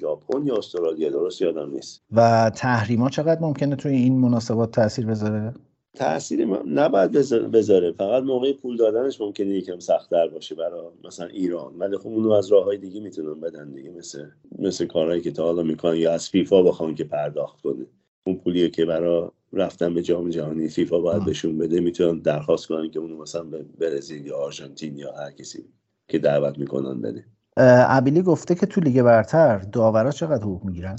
ژاپن 0.00 0.46
یا 0.46 0.56
استرالیا 0.56 1.10
درست 1.10 1.42
یادم 1.42 1.70
نیست. 1.70 2.02
و 2.12 2.50
تحریما 2.56 3.10
چقدر 3.10 3.40
ممکنه 3.40 3.76
توی 3.76 3.92
این 3.92 4.18
مناسبات 4.18 4.70
تاثیر 4.70 5.06
بذاره؟ 5.06 5.54
تاثیری 5.94 6.44
ما- 6.44 6.62
نباید 6.66 7.12
بذاره- 7.12 7.48
بذاره. 7.48 7.92
فقط 7.92 8.22
موقع 8.22 8.52
پول 8.52 8.76
دادنش 8.76 9.20
ممکنه 9.20 9.46
یکم 9.46 9.78
سختتر 9.78 10.28
باشه 10.28 10.54
برای 10.54 10.86
مثلا 11.04 11.26
ایران. 11.26 11.72
ولی 11.78 11.96
خب 11.96 12.06
اونو 12.06 12.30
از 12.30 12.52
راه 12.52 12.64
های 12.64 12.76
دیگه 12.76 13.00
می‌تونن 13.00 13.40
بدن 13.40 13.70
دیگه 13.72 13.90
مثل 13.90 14.24
مثل 14.58 14.86
کارهایی 14.86 15.20
که 15.20 15.30
تا 15.30 15.44
حالا 15.44 15.62
می‌کنن 15.62 15.96
یا 15.96 16.12
از 16.12 16.28
فیفا 16.28 16.62
بخوان 16.62 16.94
که 16.94 17.04
پرداخت 17.04 17.60
کنه. 17.60 17.86
اون 18.26 18.36
پولیه 18.36 18.68
که 18.68 18.84
برای 18.84 19.28
رفتن 19.52 19.94
به 19.94 20.02
جام 20.02 20.30
جهانی. 20.30 20.68
فیفا 20.68 21.00
باید. 21.00 21.24
بهشون 21.24 21.58
بده 21.58 21.80
می‌تونن 21.80 22.18
درخواست 22.18 22.66
کنن 22.66 22.90
که 22.90 22.98
اونو 22.98 23.16
مثلا 23.16 23.42
به 23.42 23.64
برزیل 23.80 24.26
یا 24.26 24.36
آرژانتین 24.36 24.98
یا 24.98 25.12
هر 25.12 25.30
کسی 25.30 25.64
که 26.08 26.18
دعوت 26.18 26.58
می‌کنن 26.58 27.00
بده. 27.00 27.24
ابیلی 27.56 28.22
گفته 28.22 28.54
که 28.54 28.66
تو 28.66 28.80
لیگ 28.80 29.02
برتر 29.02 29.58
داورا 29.58 30.10
چقدر 30.10 30.42
حقوق 30.42 30.64
می‌گیرن؟ 30.64 30.96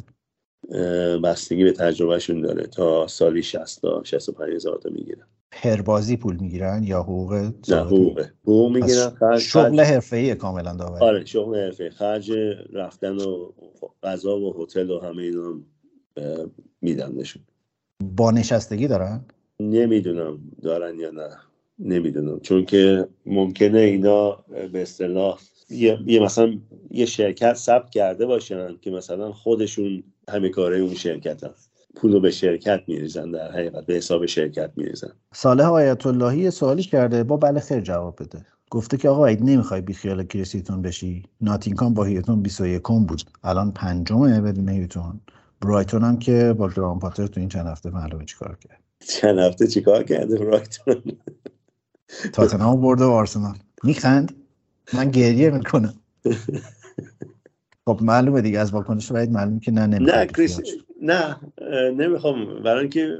بستگی 1.23 1.63
به 1.63 1.71
تجربهشون 1.71 2.41
داره. 2.41 2.63
تا 2.63 3.07
سالی 3.07 3.43
60 3.43 3.81
تا 3.81 4.03
65 4.03 4.53
هزار 4.53 4.77
تا 4.77 4.89
می‌گیرن. 4.89 5.27
پر 5.51 5.81
بازی 5.81 6.17
پول 6.17 6.37
می‌گیرن 6.37 6.83
یا 6.83 7.01
حقوق 7.01 7.33
نه؟ 7.33 7.51
حقوقه 7.69 8.31
حقوق. 8.43 8.71
می‌گیرن 8.71 9.09
خرج 9.09 9.39
شغل 9.39 9.79
حرفه‌ای 9.79 10.35
کاملا 10.35 10.73
داوری 10.73 11.05
آره 11.05 11.25
شغل 11.25 11.55
حرفه 11.55 11.89
خرج 11.89 12.31
رفتن 12.73 13.17
و 13.17 13.51
غذا 14.03 14.39
و 14.39 14.63
هتل 14.63 14.89
و 14.89 14.99
همه 14.99 15.23
اینا 15.23 15.59
میدن 16.81 17.15
بهشون. 17.15 17.43
با 18.01 18.31
نشستگی 18.31 18.87
دارن؟ 18.87 19.25
نمی‌دونم 19.59 20.39
دارن 20.61 20.99
یا 20.99 21.11
نه. 21.11 21.29
نمی‌دونم. 21.79 22.39
چون 22.39 22.65
که 22.65 23.07
ممکنه 23.25 23.79
اینا 23.79 24.31
به 24.73 24.81
اصطلاح 24.81 25.39
یه, 25.69 25.99
یه 26.05 26.19
مثلا 26.19 26.53
یه 26.91 27.05
شرکت 27.05 27.53
ثبت 27.53 27.89
کرده 27.89 28.25
باشن 28.25 28.77
که 28.81 28.91
مثلا 28.91 29.31
خودشون 29.31 30.03
همه 30.29 30.49
کاره 30.49 30.77
اون 30.77 30.93
شرکت 30.93 31.43
هم. 31.43 31.53
پول 31.95 32.13
رو 32.13 32.19
به 32.19 32.31
شرکت 32.31 32.81
میریزن 32.87 33.31
در 33.31 33.51
حقیقت 33.51 33.85
به 33.85 33.93
حساب 33.93 34.25
شرکت 34.25 34.71
میریزن. 34.75 35.11
صالح 35.33 35.65
آیت 35.65 36.05
اللهی 36.05 36.51
سوالی 36.51 36.83
کرده. 36.83 37.23
با 37.23 37.37
بله 37.37 37.59
خیر 37.59 37.81
جواب 37.81 38.23
بده. 38.23 38.45
گفته 38.69 38.97
که 38.97 39.09
آقا 39.09 39.25
اگه 39.25 39.43
نمی‌خوای 39.43 39.81
بی 39.81 39.93
خیال 39.93 40.23
کریستیتون 40.23 40.81
بشی 40.81 41.23
ناتینکام 41.41 41.93
با 41.93 42.03
هیوتون 42.03 42.41
21 42.41 42.81
بود. 42.81 43.21
الان 43.43 43.71
پنجمه 43.71 44.41
بدون 44.41 44.69
هیوتون. 44.69 45.21
برایتون 45.61 46.03
هم 46.03 46.19
که 46.19 46.55
با 46.57 46.69
گرام 46.69 46.99
پاتر 46.99 47.27
تو 47.27 47.39
این 47.39 47.49
چند 47.49 47.67
هفته 47.67 47.89
معلومه 47.89 48.25
چیکار 48.25 48.57
کرد. 48.61 48.81
چند 48.99 49.39
هفته 49.39 49.67
چیکار 49.67 50.03
کرده 50.03 50.37
برایتون؟ 50.37 51.03
تاتنهام 52.33 52.81
برده 52.81 53.03
و 53.03 53.09
آرسنال. 53.09 53.57
میخند؟ 53.83 54.35
من 54.93 55.11
گریه 55.11 55.49
می‌کنم. 55.49 55.93
خب 57.85 57.99
معلومه 58.01 58.41
دیگه 58.41 58.59
از 58.59 58.71
واکنش 58.71 59.11
باید 59.11 59.31
معلومه 59.31 59.59
که 59.59 59.71
نه 59.71 59.85
نه 59.85 60.25
کریس 60.25 60.59
نه 61.01 61.39
نمی‌خوام. 61.91 62.63
برای 62.63 62.79
اینکه 62.79 63.17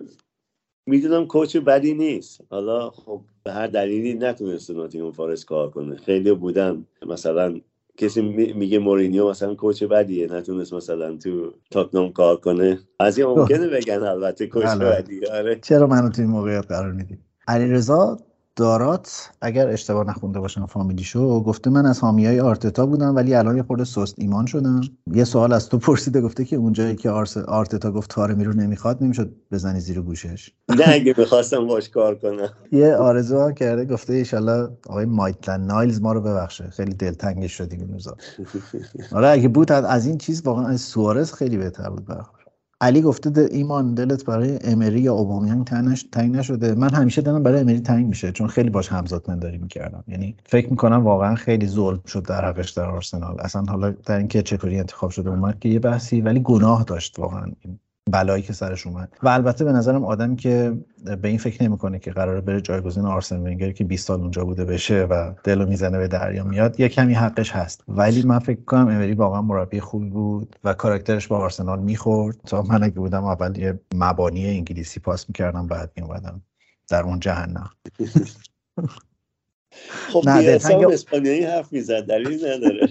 می‌دونم 0.85 1.27
کوچ 1.27 1.57
بدی 1.57 1.93
نیست. 1.93 2.41
حالا 2.49 2.89
خب 2.89 3.21
به 3.43 3.51
هر 3.51 3.67
دلیلی 3.67 4.13
نتونسته 4.13 4.73
ناتینگهام 4.73 5.11
فارست 5.11 5.45
کار 5.45 5.69
کنه. 5.69 5.95
خیلی 5.95 6.33
بودن 6.33 6.85
مثلا 7.07 7.61
کسی 7.97 8.21
می- 8.21 8.53
میگه 8.53 8.79
مورینیو 8.79 9.29
مثلا 9.29 9.55
کوچ 9.55 9.83
بدیه 9.83 10.33
نتونست 10.33 10.73
مثلا 10.73 11.17
تو 11.17 11.53
تاتنام 11.71 12.11
کار 12.13 12.37
کنه. 12.37 12.79
از 12.99 13.17
این 13.17 13.27
ممکنه 13.27 13.67
بگن 13.67 14.03
البته 14.03 14.47
کوچ 14.47 14.63
بله. 14.65 14.85
بدیه 14.85 15.21
آره. 15.33 15.59
چرا 15.63 15.87
منو 15.87 16.09
توی 16.09 16.23
این 16.23 16.33
موقعیت 16.33 16.65
قرار 16.67 16.91
میدی؟ 16.91 17.17
علیرضا 17.47 18.17
دارات 18.55 19.29
اگر 19.41 19.67
اشتباه 19.69 20.07
نخونده 20.07 20.39
باشم 20.39 20.65
فامیلیشو 20.65 21.43
گفته 21.43 21.69
من 21.69 21.85
از 21.85 21.99
حامیای 21.99 22.39
آرتتا 22.39 22.85
بودم 22.85 23.15
ولی 23.15 23.35
الان 23.35 23.57
یه 23.57 23.63
خورده 23.63 23.83
سست 23.83 24.15
ایمان 24.17 24.45
شدم. 24.45 24.81
یه 25.13 25.23
سوال 25.23 25.53
از 25.53 25.69
تو 25.69 25.77
پرسیده 25.77 26.21
گفته 26.21 26.45
که 26.45 26.55
اونجایی 26.55 26.95
که 26.95 27.09
آرس... 27.09 27.37
آرتتا 27.37 27.91
گفت 27.91 28.09
تارمی 28.09 28.43
رو 28.43 28.53
نمی‌خواد 28.53 29.03
نمی‌شد 29.03 29.35
بزنی 29.51 29.79
زیر 29.79 30.01
گوشش؟ 30.01 30.51
نه 30.69 30.83
اگه 30.87 31.13
می‌خواستم 31.17 31.67
باش 31.67 31.89
کار 31.89 32.15
کنم. 32.15 32.49
یه 32.71 32.95
آرزو 32.95 33.39
هم 33.41 33.53
کرده 33.53 33.85
گفته 33.85 34.13
ایشالله 34.13 34.69
آقای 34.87 35.05
مایتلن 35.05 35.65
نایلز 35.65 36.01
ما 36.01 36.13
رو 36.13 36.21
ببخشه. 36.21 36.69
خیلی 36.69 36.93
دلتنگش 36.93 37.53
شدیم 37.53 37.79
این 37.79 37.91
روزا 37.93 38.17
آره 39.17 39.27
اگه 39.29 39.47
بود 39.47 39.71
از- 39.71 39.85
از 39.85 40.05
این 40.05 40.17
چیز 40.17 40.41
واقعا 40.45 40.67
از 40.67 40.81
سوارز 40.81 41.33
خیلی 41.33 41.57
بهتر 41.57 41.89
بود 41.89 42.05
برخورد 42.05 42.40
علی 42.81 43.01
گفته 43.01 43.49
ایمان 43.51 43.95
دلت 43.95 44.25
برای 44.25 44.59
امری 44.63 45.01
یا 45.01 45.13
اوبامیانگ 45.13 45.65
تنگ 45.65 45.89
نش- 45.89 46.05
تنگ 46.11 46.37
نشده. 46.37 46.75
من 46.75 46.93
همیشه 46.93 47.21
دلم 47.23 47.43
برای 47.43 47.61
امری 47.61 47.81
تنگ 47.81 48.07
میشه 48.07 48.31
چون 48.31 48.47
خیلی 48.47 48.71
باش 48.71 48.89
همزاد 48.89 49.23
پنداری 49.23 49.59
می‌کردم. 49.59 50.05
یعنی 50.07 50.37
فکر 50.45 50.71
می‌کنم 50.71 51.05
واقعا 51.05 51.35
خیلی 51.35 51.67
ظلم 51.67 52.01
شد 52.07 52.23
در 52.23 52.45
حقش 52.45 52.71
در 52.71 52.85
آرسنال. 52.89 53.37
اصلا 53.41 53.63
حالا 53.69 53.91
در 53.91 54.17
اینکه 54.17 54.43
چطوری 54.43 54.79
انتخاب 54.79 55.11
شده 55.11 55.31
اومد 55.31 55.59
که 55.59 55.69
یه 55.69 55.79
بحثی 55.79 56.21
ولی 56.21 56.41
گناه 56.41 56.83
داشت 56.83 57.19
واقعا. 57.19 57.45
بلایی 58.11 58.43
که 58.43 58.53
سرش 58.53 58.87
اومد. 58.87 59.13
و 59.23 59.29
البته 59.29 59.65
به 59.65 59.71
نظرم 59.71 60.05
آدمی 60.05 60.35
که 60.35 60.77
به 61.21 61.27
این 61.27 61.37
فکر 61.37 61.63
نمی‌کنه 61.63 61.99
که 61.99 62.11
قراره 62.11 62.41
بره 62.41 62.61
جایگزین 62.61 63.05
آرسن 63.05 63.39
ونگر 63.39 63.71
که 63.71 63.83
20 63.83 64.07
سال 64.07 64.21
اونجا 64.21 64.45
بوده 64.45 64.65
بشه 64.65 65.03
و 65.03 65.33
دلو 65.43 65.65
می‌زنه 65.65 65.97
به 65.97 66.07
دریا 66.07 66.43
میاد 66.43 66.79
یه 66.79 66.89
کمی 66.89 67.13
حقش 67.13 67.51
هست. 67.51 67.83
ولی 67.87 68.23
من 68.23 68.39
فکر 68.39 68.61
کنم 68.61 68.87
امری 68.87 69.13
واقعا 69.13 69.41
مربی 69.41 69.79
خوبی 69.79 70.09
بود 70.09 70.55
و 70.63 70.73
کاراکترش 70.73 71.27
با 71.27 71.37
آرسنال 71.37 71.79
می‌خورد. 71.79 72.37
تا 72.45 72.61
من 72.61 72.83
اگه 72.83 72.95
بودم 72.95 73.23
اول 73.23 73.57
یه 73.57 73.79
مبانی 73.95 74.47
انگلیسی 74.47 74.99
پاس 74.99 75.29
می‌کردم 75.29 75.67
بعد 75.67 75.91
میومدم 75.95 76.41
در 76.89 77.03
اون 77.03 77.19
جهنم. 77.19 77.69
خب 80.13 80.23
نه، 80.25 80.59
اسپانیایی 80.91 81.43
حرف 81.43 81.73
می‌زد 81.73 82.05
دلیل 82.05 82.45
نداره. 82.45 82.89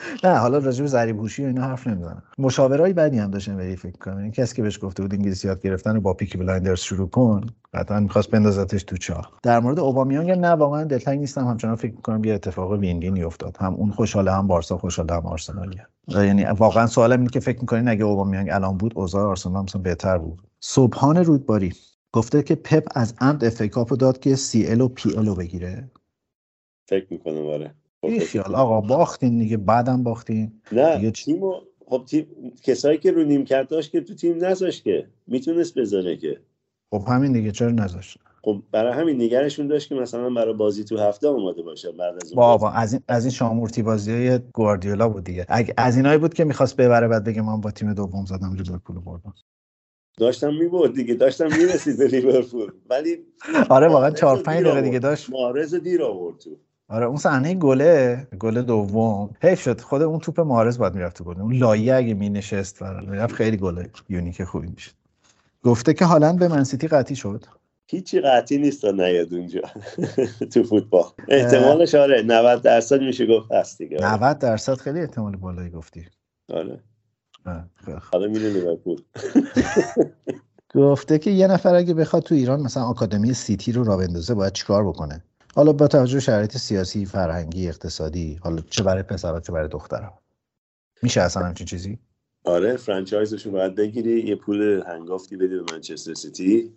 نه 0.24 0.38
حالا 0.38 0.58
راجع 0.58 0.82
به 0.82 0.88
ضریب 0.88 1.18
هوشی 1.18 1.44
و 1.44 1.46
اینا 1.46 1.62
حرف 1.62 1.86
نمی‌زنم. 1.86 2.22
مشاورای 2.38 2.92
بدی 2.92 3.18
هم 3.18 3.30
داشتن 3.30 3.56
ولی 3.56 3.76
فکر 3.76 3.98
کنم 3.98 4.16
این 4.16 4.30
کسی 4.32 4.56
که 4.56 4.62
بهش 4.62 4.78
گفته 4.82 5.02
بود 5.02 5.14
انگلیسی 5.14 5.48
یاد 5.48 5.62
گرفتن 5.62 5.94
رو 5.94 6.00
با 6.00 6.14
Peaky 6.14 6.38
Blinders 6.38 6.80
شروع 6.80 7.08
کن 7.08 7.40
قطعا 7.74 8.00
می‌خواست 8.00 8.30
بندازتش 8.30 8.82
تو 8.82 8.96
چاه. 8.96 9.30
در 9.42 9.60
مورد 9.60 9.78
اوبامیانگ 9.78 10.30
نه 10.30 10.48
واقعا 10.48 10.84
دلتنگ 10.84 11.20
نیستم. 11.20 11.46
همچنان 11.46 11.74
فکر 11.74 11.92
می‌کنم 11.92 12.24
یه 12.24 12.34
اتفاق 12.34 12.72
win-win 12.72 12.98
ی 12.98 13.22
افتاد 13.22 13.56
هم 13.60 13.74
اون 13.74 13.90
خوشحاله 13.90 14.32
هم 14.32 14.46
بارسا 14.46 14.78
خوشحاله 14.78 15.14
هم 15.14 15.26
آرسنالیه 15.26 15.86
یعنی 16.08 16.44
واقعا 16.44 16.86
سوالم 16.86 17.18
اینه 17.18 17.30
که 17.30 17.40
فکر 17.40 17.60
می‌کنین 17.60 17.88
اگه 17.88 18.04
اوبامیانگ 18.04 18.48
الان 18.50 18.76
بود 18.76 18.92
اوضاع 18.96 19.24
آرسنال 19.24 19.62
مثلا 19.62 19.82
بهتر 19.82 20.18
بود. 20.18 20.42
سبحان 20.60 21.16
رودباری 21.16 21.72
گفته 22.12 22.42
که 22.42 22.54
پپ 22.54 22.84
از 22.94 23.14
عمد 23.20 23.44
FA 23.44 23.92
داد 23.92 24.18
که 24.18 24.36
CL 24.36 24.80
و 24.80 24.88
PL 24.88 25.34
بگیره. 25.34 25.90
فکر 26.88 27.06
می‌کنم 27.10 27.46
آره. 27.46 27.74
خب، 28.02 28.18
خیال. 28.18 28.54
آقا 28.54 28.80
باختین 28.80 29.38
دیگه 29.38 29.56
بعدم 29.56 30.02
باختین. 30.02 30.52
نه 30.72 30.96
دیگه؟ 30.96 31.10
تیمو 31.10 31.54
خب 31.86 32.04
تیم 32.06 32.26
کسایی 32.62 32.98
که 32.98 33.12
رو 33.12 33.24
نیمکت 33.24 33.68
داشت 33.68 33.90
که 33.92 34.00
تو 34.00 34.14
تیم 34.14 34.44
نذاشت 34.44 34.84
که 34.84 35.06
می‌تونست 35.26 35.78
بذاره 35.78 36.16
که. 36.16 36.40
خب 36.90 37.04
همین 37.08 37.32
دیگه 37.32 37.50
چرا 37.52 37.70
نذاشت؟ 37.70 38.18
خب 38.44 38.62
برای 38.72 38.92
همین 38.92 39.22
نگرشون 39.22 39.66
داشت 39.66 39.88
که 39.88 39.94
مثلا 39.94 40.30
برای 40.30 40.54
بازی 40.54 40.84
تو 40.84 40.98
هفته 40.98 41.28
آماده 41.28 41.62
باشه 41.62 41.92
بعد 41.92 42.14
از 42.14 42.32
اون 42.32 42.36
بابا. 42.36 42.70
از 42.70 42.92
این 42.92 43.02
از 43.08 43.24
این 43.24 43.30
شامورتی 43.32 43.82
بازی 43.82 44.12
های 44.12 44.38
گواردیولا 44.38 45.08
بود 45.08 45.24
دیگه. 45.24 45.46
اگه 45.48 45.74
از 45.76 45.96
اینایی 45.96 46.18
بود 46.18 46.34
که 46.34 46.44
می‌خواست 46.44 46.76
ببره 46.76 47.08
بعد 47.08 47.24
بگه 47.24 47.42
من 47.42 47.60
با 47.60 47.70
تیم 47.70 47.94
دوم 47.94 48.24
زدم 48.24 48.54
لیورپول 48.54 48.98
بردم. 48.98 49.34
داشتم 50.18 50.54
می‌برد 50.54 50.94
دیگه 50.94 51.14
داشتم 51.14 51.46
می‌رسید 51.46 51.98
به 51.98 52.06
لیورپول. 52.06 52.70
ولی 52.90 53.18
آره 53.70 53.88
واقعا 53.88 54.00
مارز 54.08 54.20
4 54.20 54.36
رو 54.36 54.42
5 54.42 54.56
دیر 54.56 54.66
دقیقه. 54.66 54.86
دیگه 54.86 54.98
داشت. 54.98 55.30
مارز 55.30 55.74
دیر 55.74 56.02
آورد 56.02 56.38
تو. 56.38 56.50
آره 56.90 57.06
اون 57.06 57.16
صحنه 57.16 57.54
گله 57.54 58.26
گل 58.38 58.62
دوم. 58.62 59.30
حیف 59.42 59.60
شد. 59.60 59.80
خود 59.80 60.02
اون 60.02 60.18
توپ 60.18 60.40
مارز 60.40 60.78
باید 60.78 60.94
می‌رفت 60.94 61.16
تو 61.16 61.24
گل. 61.24 61.40
اون 61.40 61.54
لایه 61.54 61.94
اگه 61.94 62.14
می 62.14 62.28
نشست 62.30 62.82
می‌رفت 62.82 63.34
خیلی 63.34 63.56
گل 63.56 63.86
یونیک 64.08 64.44
خوبی 64.44 64.68
می‌شد. 64.68 64.92
گفته 65.62 65.94
که 65.94 66.04
هالند 66.04 66.38
به 66.38 66.48
منسیتی 66.48 66.88
قطعی 66.88 67.16
شد. 67.16 67.44
هیچی 67.90 68.20
قطعی 68.20 68.58
نیست 68.58 68.82
تا 68.82 68.90
نیاد 68.90 69.34
اونجا. 69.34 69.60
تو 70.52 70.62
فوتبال. 70.62 71.04
احتمالش 71.28 71.94
آره 71.94 72.22
90 72.22 72.62
درصد 72.62 73.00
میشه 73.00 73.26
گفت 73.26 73.52
هست 73.52 73.78
دیگه. 73.78 73.96
آره. 73.96 74.14
90 74.14 74.38
درصد 74.38 74.74
خیلی 74.74 75.00
احتمال 75.00 75.36
بالایی 75.36 75.70
گفتی. 75.70 76.06
آره. 76.48 76.80
حالا 78.12 78.26
میره 78.26 78.50
لیورپول. 78.52 79.02
گفته 80.74 81.18
که 81.18 81.30
یه 81.30 81.46
نفر 81.46 81.74
اگه 81.74 81.94
بخواد 81.94 82.22
تو 82.22 82.34
ایران 82.34 82.60
مثلا 82.60 82.82
آکادمی 82.82 83.34
سیتی 83.34 83.72
رو 83.72 83.84
راه 83.84 83.98
بندازه 83.98 84.34
باید 84.34 84.52
چیکار 84.52 84.88
بکنه؟ 84.88 85.24
حالا 85.54 85.72
با 85.72 85.88
توجه 85.88 86.14
به 86.14 86.20
شرایط 86.20 86.56
سیاسی 86.56 87.06
فرهنگی 87.06 87.68
اقتصادی 87.68 88.38
حالا 88.42 88.62
چه 88.70 88.82
برای 88.82 89.02
پسرها 89.02 89.40
چه 89.40 89.52
برای 89.52 89.68
دخترها 89.68 90.20
میشه 91.02 91.20
اصلا 91.20 91.42
همچین 91.42 91.66
چیزی؟ 91.66 91.98
آره 92.44 92.76
فرانچایزشون 92.76 93.52
باید 93.52 93.74
بگیری. 93.74 94.20
یه 94.20 94.36
پول 94.36 94.82
هنگافتی 94.86 95.36
بده 95.36 95.62
به 95.62 95.72
منچستر 95.72 96.14
سیتی 96.14 96.72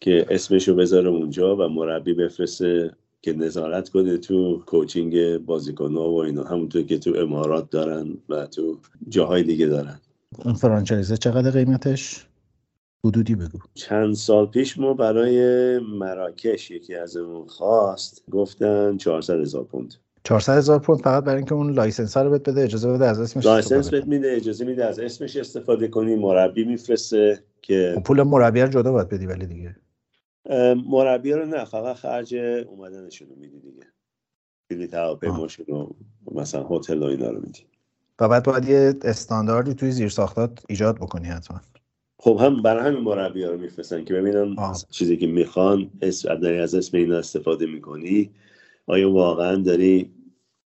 که 0.00 0.26
اسمشو 0.30 0.74
بذاره 0.74 1.08
اونجا 1.08 1.56
و 1.56 1.68
مربی 1.68 2.14
بفرسته 2.14 2.90
که 3.22 3.32
نظارت 3.32 3.88
کنه 3.88 4.16
تو 4.16 4.62
کوچینگ 4.66 5.36
بازیکن‌ها 5.36 6.10
و 6.10 6.22
اینا. 6.22 6.44
همونطور 6.44 6.82
که 6.82 6.98
تو 6.98 7.14
امارات 7.18 7.70
دارن 7.70 8.18
و 8.28 8.46
تو 8.46 8.78
جاهای 9.08 9.42
دیگه 9.42 9.66
دارن. 9.66 10.00
اون 10.44 10.54
franchise 10.54 11.10
ه 11.10 11.16
چقدر 11.16 11.50
قیمتش؟ 11.50 12.26
حدودی 13.04 13.34
بگو. 13.34 13.58
چند 13.74 14.14
سال 14.14 14.46
پیش 14.46 14.78
ما 14.78 14.94
برای 14.94 15.78
مراکش 15.78 16.70
یکی 16.70 16.94
ازمون 16.94 17.46
خواست 17.46 18.22
گفتن 18.30 18.96
400 18.96 19.40
هزار 19.40 19.64
پوند. 19.64 19.94
400 20.24 20.56
هزار 20.56 20.78
پوند 20.78 21.00
فقط 21.00 21.24
برای 21.24 21.36
اینکه 21.36 21.54
اون 21.54 21.72
license 21.72 22.16
رو 22.16 22.30
بهت 22.30 22.48
بده 22.48 22.62
اجازه 22.62 22.92
بده 22.92 23.06
از 23.06 23.20
اسمش 23.20 23.46
لایسنس 23.46 23.90
بهت 23.90 24.06
میده 24.06 24.32
اجازه 24.32 24.64
میده 24.64 24.84
از 24.84 24.98
اسمش 24.98 25.36
استفاده 25.36 25.88
کنی 25.88 26.14
مربی 26.16 26.64
میفرسته 26.64 27.44
که. 27.62 28.02
پول 28.04 28.22
مربی 28.22 28.60
رو 28.60 28.68
جدا 28.68 28.92
باید 28.92 29.08
بدی 29.08 29.26
ولی 29.26 29.46
دیگه. 29.46 29.76
مربی 30.90 31.32
رو 31.32 31.46
نه 31.46 31.64
فقط 31.64 31.96
خرج 31.96 32.34
اومدنشون 32.68 33.28
رو 33.28 33.34
میدی 33.34 33.60
دیگه. 33.60 33.86
بلیط 34.70 34.94
هواپیماشون 34.94 35.66
رو 35.68 35.96
مثلا 36.32 36.66
هتل 36.70 37.02
و 37.02 37.04
اینا 37.04 37.30
رو 37.30 37.40
میدی. 37.40 37.66
و 38.20 38.28
بعد 38.28 38.44
باید 38.44 38.68
یه 38.68 38.94
استانداردی 39.02 39.74
توی 39.74 39.90
زیر 39.90 40.08
ساختات 40.08 40.64
ایجاد 40.68 40.96
بکنی 40.96 41.28
حتما. 41.28 41.60
خب 42.24 42.38
هم 42.40 42.62
برای 42.62 42.86
همین 42.86 43.00
مربی 43.00 43.44
ها 43.44 43.50
رو 43.50 43.58
میفرستن 43.58 44.04
که 44.04 44.14
آه. 44.56 44.70
مثلا 44.70 44.88
چیزی 44.90 45.16
که 45.16 45.26
می‌خوان 45.26 45.90
اسم 46.02 46.34
داری 46.34 46.58
از 46.58 46.74
اسم 46.74 46.96
اینا 46.96 47.18
استفاده 47.18 47.66
می‌کنی؟ 47.66 48.30
آیا 48.86 49.10
واقعا 49.10 49.56
داری 49.56 50.10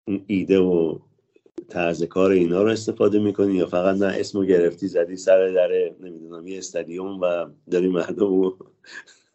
اون 0.07 0.21
ایده 0.27 0.59
و 0.59 0.99
طرز 1.69 2.03
کار 2.03 2.31
اینا 2.31 2.63
رو 2.63 2.69
استفاده 2.69 3.19
می‌کنی 3.19 3.53
یا 3.55 3.67
فقط 3.67 3.97
نه 3.97 4.05
اسمو 4.19 4.43
گرفتی 4.43 4.87
زدی 4.87 5.15
سر 5.15 5.47
در 5.47 5.69
نمی‌دونم 6.01 6.47
یه 6.47 6.57
استادیوم 6.57 7.21
و 7.21 7.45
داری 7.71 7.87
مردم 7.87 8.41
رو 8.41 8.57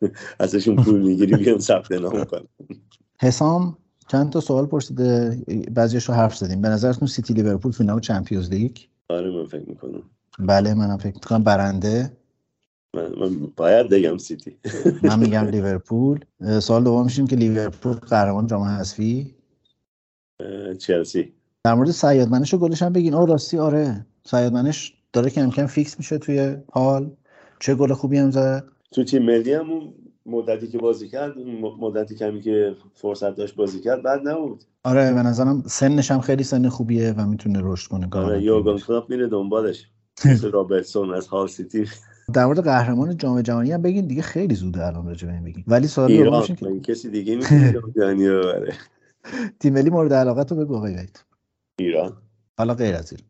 ازشون 0.40 0.76
پول 0.76 1.00
می‌گیری 1.00 1.37
بیان 1.37 1.59
ثبت 1.59 1.92
نام 1.92 2.24
کن 2.30 2.46
حسام 3.20 3.76
چند 4.09 4.30
تا 4.30 4.40
سوال 4.40 4.66
پرسیده؟ 4.66 5.38
بعضیش 5.70 6.04
رو 6.04 6.14
حرف 6.14 6.37
زدیم. 6.37 6.61
به 6.61 6.68
نظرتون 6.68 7.09
سیتی 7.09 7.35
لیورپول 7.35 7.72
فینال 7.72 8.00
Champions 8.00 8.50
League؟ 8.50 8.76
آره 9.09 9.30
من 9.30 9.46
فکر 9.46 9.68
می‌کنم. 9.68 10.02
بله 10.46 10.74
منم 10.74 10.96
فکر 10.96 11.14
می‌کنم 11.14 11.44
برنده. 11.44 12.16
من, 12.94 13.46
باید 13.57 13.88
بگم 13.88 14.18
سیتی. 14.18 14.57
من 15.03 15.18
میگم 15.18 15.44
لیورپول. 15.44 16.20
اه، 16.40 16.61
سوال 16.61 16.85
دومش 16.85 17.18
این 17.18 17.26
که 17.26 17.37
لیورپول 17.37 17.92
قهرمان 17.92 18.46
جام 18.46 18.62
حذفی؟ 18.62 19.35
چلسی. 20.79 21.33
در 21.64 21.74
مورد 21.74 21.90
سیادمنش 21.90 22.55
و 22.55 22.59
گلش 22.59 22.83
هم 22.83 22.92
بگین. 22.92 23.14
آه 23.14 23.26
راستی 23.26 23.59
آره. 23.59 24.07
سیادمنش 24.24 24.94
داره 25.12 25.31
کم 25.31 25.50
کم 25.50 25.66
فیکس 25.66 25.98
میشه 25.98 26.18
توی 26.18 26.57
هال. 26.72 27.11
چه 27.61 27.74
گل 27.74 27.92
خوبی 27.92 28.18
هم 28.18 28.31
زد. 28.31 28.64
تو 28.92 29.05
تیم 29.05 29.22
ملی 29.22 29.53
هم 29.53 29.66
مدتی 30.26 30.68
که 30.68 30.79
بازی 30.79 31.09
کرد 31.09 31.38
مدتی 31.81 32.14
کمی 32.14 32.40
که 32.40 32.76
فرصت 32.94 33.37
داشت 33.37 33.55
بازی 33.55 33.81
کرد 33.81 34.03
بعد 34.03 34.29
نبود. 34.29 34.64
آره 34.85 35.12
به 35.12 35.22
نظرم 35.22 35.62
سنش 35.66 36.11
هم 36.11 36.20
خیلی 36.20 36.44
سن 36.44 36.68
خوبیه 36.68 37.14
و 37.16 37.26
می‌تونه 37.26 37.61
رشد 37.62 37.88
کنه. 37.88 38.09
آره 38.12 38.61
باشه. 38.61 38.87
کلوپ 38.87 39.11
میره 39.11 39.29
دنبالش. 39.29 39.90
مثل 40.25 40.51
رابرتسون 40.51 41.14
از 41.14 41.27
هال 41.27 41.49
سیتی. 41.49 41.87
در 42.35 42.46
مورد 42.46 42.64
قهرمان 42.64 43.16
جام 43.16 43.42
جهانی 43.42 43.73
هم 43.73 43.83
بگین 43.83 44.07
دیگه 44.07 44.23
خیلی 44.23 44.55
زوده 44.55 44.87
الان 44.87 45.07
راجع 45.07 45.27
به 45.27 45.35
این 45.35 45.44
بگین 45.44 45.64
ولی 45.66 45.87
سوال 45.87 46.11
ایران 46.11 46.42
این 46.61 46.81
که 46.81 46.92
کسی 46.92 47.11
دیگه 47.11 47.37
می‌تونه 47.37 47.73
جام 47.73 47.92
جهانی 47.96 48.29
رو 48.29 48.40
ببره. 48.40 48.75
تیم 49.61 49.75
ملی 49.75 49.90
مورد 49.90 50.12
علاقت 50.12 50.53
رو 50.53 50.59
بگو 50.59 50.77
آقای 50.77 50.96
ایران. 51.79 52.16
حالا 52.59 52.75
غیر 52.75 52.94
از 52.94 53.12
این. 53.12 53.20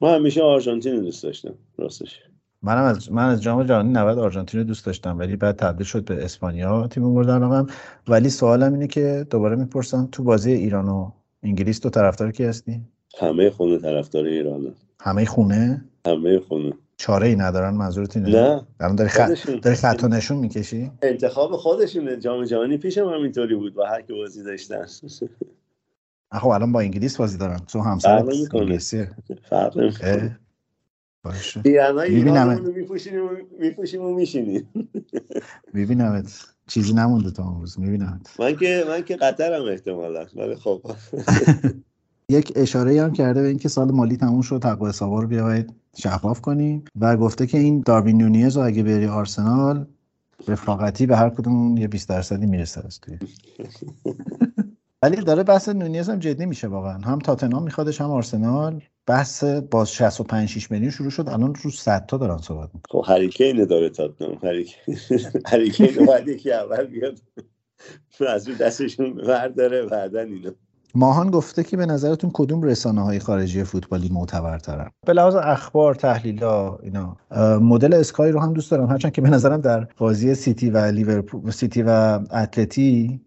ما 0.00 0.14
همیشه 0.14 0.42
آرژانتین 0.42 0.92
رو 0.96 1.00
دوست 1.00 1.22
داشتم 1.22 1.54
راستش. 1.78 2.22
منم 2.62 2.82
از 2.82 3.12
من 3.12 3.28
از 3.28 3.42
جام 3.42 3.64
جهانی 3.64 3.92
90 3.92 4.18
آرژانتین 4.18 4.60
رو 4.60 4.66
دوست 4.66 4.86
داشتم 4.86 5.18
ولی 5.18 5.36
بعد 5.36 5.56
تبدیل 5.56 5.86
شد 5.86 6.04
به 6.04 6.24
اسپانیا 6.24 6.88
تیم 6.88 7.02
مورد 7.02 7.30
علاقم 7.30 7.66
ولی 8.08 8.30
سوالم 8.30 8.72
اینه 8.72 8.86
که 8.86 9.26
دوباره 9.30 9.56
می‌پرسم 9.56 10.08
تو 10.12 10.22
بازی 10.22 10.52
ایران 10.52 10.88
و 10.88 11.10
انگلیس 11.42 11.78
تو 11.78 11.90
طرفدار 11.90 12.32
کی 12.32 12.44
هستی؟ 12.44 12.80
همه 13.18 13.50
خونه 13.50 13.78
طرفدار 13.78 14.24
ایرانه. 14.24 14.72
همه 15.00 15.24
خونه؟ 15.24 15.84
همه 16.06 16.40
خونه. 16.40 16.72
چاره 16.96 17.26
ای 17.26 17.36
ندارن 17.36 17.74
منظورت 17.74 18.16
اینه؟ 18.16 18.30
نه. 18.30 18.66
الان 18.80 18.96
داری 18.96 19.10
خط. 19.10 19.50
داری 19.62 19.76
خط 19.76 20.00
و 20.04 20.08
نشون 20.08 20.36
می‌کشی؟ 20.36 20.90
انتخاب 21.02 21.56
خودشونه. 21.56 22.16
جام 22.16 22.44
جهانی 22.44 22.76
پیشم 22.78 23.08
همینطوری 23.08 23.54
بود 23.54 23.78
و 23.78 23.82
هر 23.82 24.02
کی 24.02 24.12
بازی 24.12 24.42
داشتن. 24.42 24.86
خب 26.32 26.48
الان 26.48 26.72
با 26.72 26.80
انگلیس 26.80 27.16
بازی 27.16 27.38
دارن. 27.38 27.58
تو 27.58 27.80
همسر. 27.80 28.24
انگلیسیه 28.54 29.10
فرق 29.50 29.76
اه، 29.76 29.84
نمی‌کنه 29.84 30.38
باشه 31.24 31.60
می‌بینم. 32.08 32.60
میپوشیم 33.58 34.02
و 34.02 34.14
میشینیم. 34.14 34.68
میبینمت. 35.72 36.46
چیزی 36.66 36.92
نمونده 36.92 37.30
تا 37.30 37.44
اون 37.44 37.60
روز 37.60 37.80
میبینمت. 37.80 38.40
من 38.40 38.56
که 38.56 38.84
من 38.88 39.02
که 39.02 39.16
قطرم 39.16 39.62
احتمالا 39.62 40.26
ولی 40.36 40.54
خب. 40.54 40.82
یک 42.28 42.52
اشاره 42.56 43.02
هم 43.02 43.12
کرده 43.12 43.42
به 43.42 43.48
اینکه 43.48 43.68
سال 43.68 43.92
مالی 43.92 44.16
تموم 44.16 44.40
شد 44.40 44.64
حق 44.64 44.86
حسابا 44.86 45.20
رو 45.20 45.28
بیاید 45.28 45.74
شفاف 45.96 46.40
کنیم 46.40 46.84
و 47.00 47.16
گفته 47.16 47.46
که 47.46 47.58
این 47.58 47.82
داروین 47.86 48.16
نونیز 48.16 48.56
رو 48.56 48.64
اگه 48.64 48.82
بری 48.82 49.06
آرسنال 49.06 49.86
رفاقتی 50.48 51.06
به 51.06 51.16
هر 51.16 51.30
کدوم 51.30 51.76
یه 51.76 51.88
20 51.88 52.08
درصدی 52.08 52.46
می‌رسه 52.46 52.86
از 52.86 53.00
توی. 53.00 53.18
ولی 55.02 55.16
داره 55.16 55.42
بحث 55.42 55.68
نونیز 55.68 56.10
هم 56.10 56.18
جدی 56.18 56.46
میشه 56.46 56.68
واقعا. 56.68 56.98
هم 56.98 57.18
تاتنهام 57.18 57.62
میخوادش 57.62 58.00
هم 58.00 58.10
آرسنال. 58.10 58.82
بحث 59.06 59.44
باز 59.44 59.90
65 59.90 60.48
6 60.48 60.70
میلیون 60.70 60.90
شروع 60.90 61.10
شد. 61.10 61.28
الان 61.28 61.54
رو 61.54 61.70
100 61.70 62.06
تا 62.06 62.16
دارن 62.16 62.38
صحبت 62.38 62.70
می‌کنن. 62.74 63.02
خب 63.02 63.04
هریکین 63.08 63.64
داره 63.64 63.90
تاتنام 63.90 64.38
هریکین 65.46 66.06
باید 66.06 66.28
یکی 66.28 66.52
اول 66.52 66.86
بیاد. 66.86 67.18
از 68.28 68.48
رو 68.48 68.54
دستشون 68.54 69.14
برداره 69.14 69.86
بعدن 69.86 70.32
اینا 70.32 70.50
ماهان 70.96 71.30
گفته 71.30 71.64
که 71.64 71.76
به 71.76 71.86
نظرتون 71.86 72.30
کدوم 72.34 72.62
رسانه 72.62 73.00
های 73.00 73.18
خارجی 73.18 73.64
فوتبالی 73.64 74.08
معتبرترن؟ 74.08 74.90
به 75.06 75.12
لحاظ 75.12 75.34
اخبار 75.34 75.94
تحلیلا 75.94 76.76
اینا. 76.76 77.16
مدل 77.60 77.94
اسکای 77.94 78.30
رو 78.32 78.40
هم 78.40 78.52
دوست 78.52 78.70
دارم. 78.70 78.86
هرچند 78.86 79.12
که 79.12 79.20
به 79.20 79.30
نظرم 79.30 79.60
در 79.60 79.88
بازی 79.96 80.34
سیتی 80.34 80.70
و 80.70 80.78
لیورپول 80.78 81.50
سیتی 81.50 81.82
و 81.82 81.90
اتلتی 82.32 83.20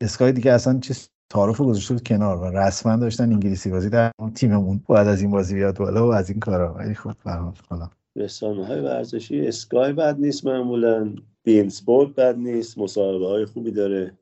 اسکای 0.00 0.32
دیگه 0.32 0.52
اصلا 0.52 0.78
چیز 0.78 1.08
تعارف 1.30 1.60
گذاشته 1.60 1.94
بود 1.94 2.02
کنار 2.02 2.36
و 2.36 2.44
رسما 2.44 2.96
داشتن 2.96 3.32
انگلیسی 3.32 3.70
بازی. 3.70 3.90
در 3.90 4.10
اون 4.18 4.32
تیممون 4.32 4.80
باید 4.86 5.08
از 5.08 5.22
این 5.22 5.30
بازی 5.30 5.54
بیاد 5.54 5.78
بالا 5.78 6.08
و 6.08 6.14
از 6.14 6.30
این 6.30 6.40
کارا. 6.40 6.74
ولی 6.74 6.94
خب 6.94 7.12
به 7.24 7.30
هر 7.30 7.38
حال 7.38 7.54
حالا. 7.68 7.90
رسانه 8.16 8.66
های 8.66 8.80
ورزشی 8.80 9.46
Sky 9.46 9.92
بد 9.92 10.16
نیست 10.18 10.46
معمولا. 10.46 11.14
beIN 11.42 11.68
Sport 11.68 12.14
بد 12.14 12.36
نیست. 12.38 12.78
مصاحبه 12.78 13.26
های 13.26 13.44
خوبی 13.44 13.70
داره. 13.70 14.12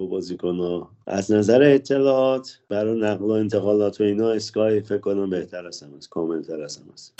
با 0.00 0.06
بازیکن 0.06 0.86
از 1.06 1.32
نظر 1.32 1.62
اطلاعات 1.62 2.58
برای 2.68 3.00
نقل 3.00 3.24
و 3.24 3.30
انتقالات 3.30 4.00
و 4.00 4.04
اینا 4.04 4.30
Sky 4.30 4.80
فکر 4.80 4.98
کنم 4.98 5.30
بهتر 5.30 5.66
از 5.66 5.82
هم 5.82 5.94
است 5.96 6.08
کاملتر 6.08 6.62
از 6.62 6.76
هم 6.76 6.84
است. 6.92 7.14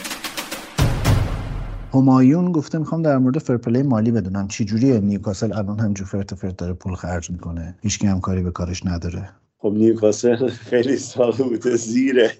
همایون 1.94 2.52
گفته 2.52 2.78
می‌خوام 2.78 3.02
در 3.02 3.18
مورد 3.18 3.38
fair 3.38 3.60
play 3.60 3.82
مالی 3.82 4.10
بدونم 4.10 4.48
چی 4.48 4.64
جوریه. 4.64 5.00
نیوکاسل 5.00 5.52
الان 5.52 5.80
همینجور 5.80 6.06
فرت 6.06 6.34
فرت 6.34 6.56
داره 6.56 6.72
پول 6.72 6.94
خرج 6.94 7.30
می‌کنه. 7.30 7.78
هیچ 7.82 8.04
هم 8.04 8.20
کاری 8.20 8.42
به 8.42 8.50
کارش 8.50 8.86
نداره. 8.86 9.30
خب 9.58 9.72
نیوکاسل 9.72 10.48
خیلی 10.48 10.96
سال 10.96 11.32
بوده 11.32 11.76
زیره 11.76 12.30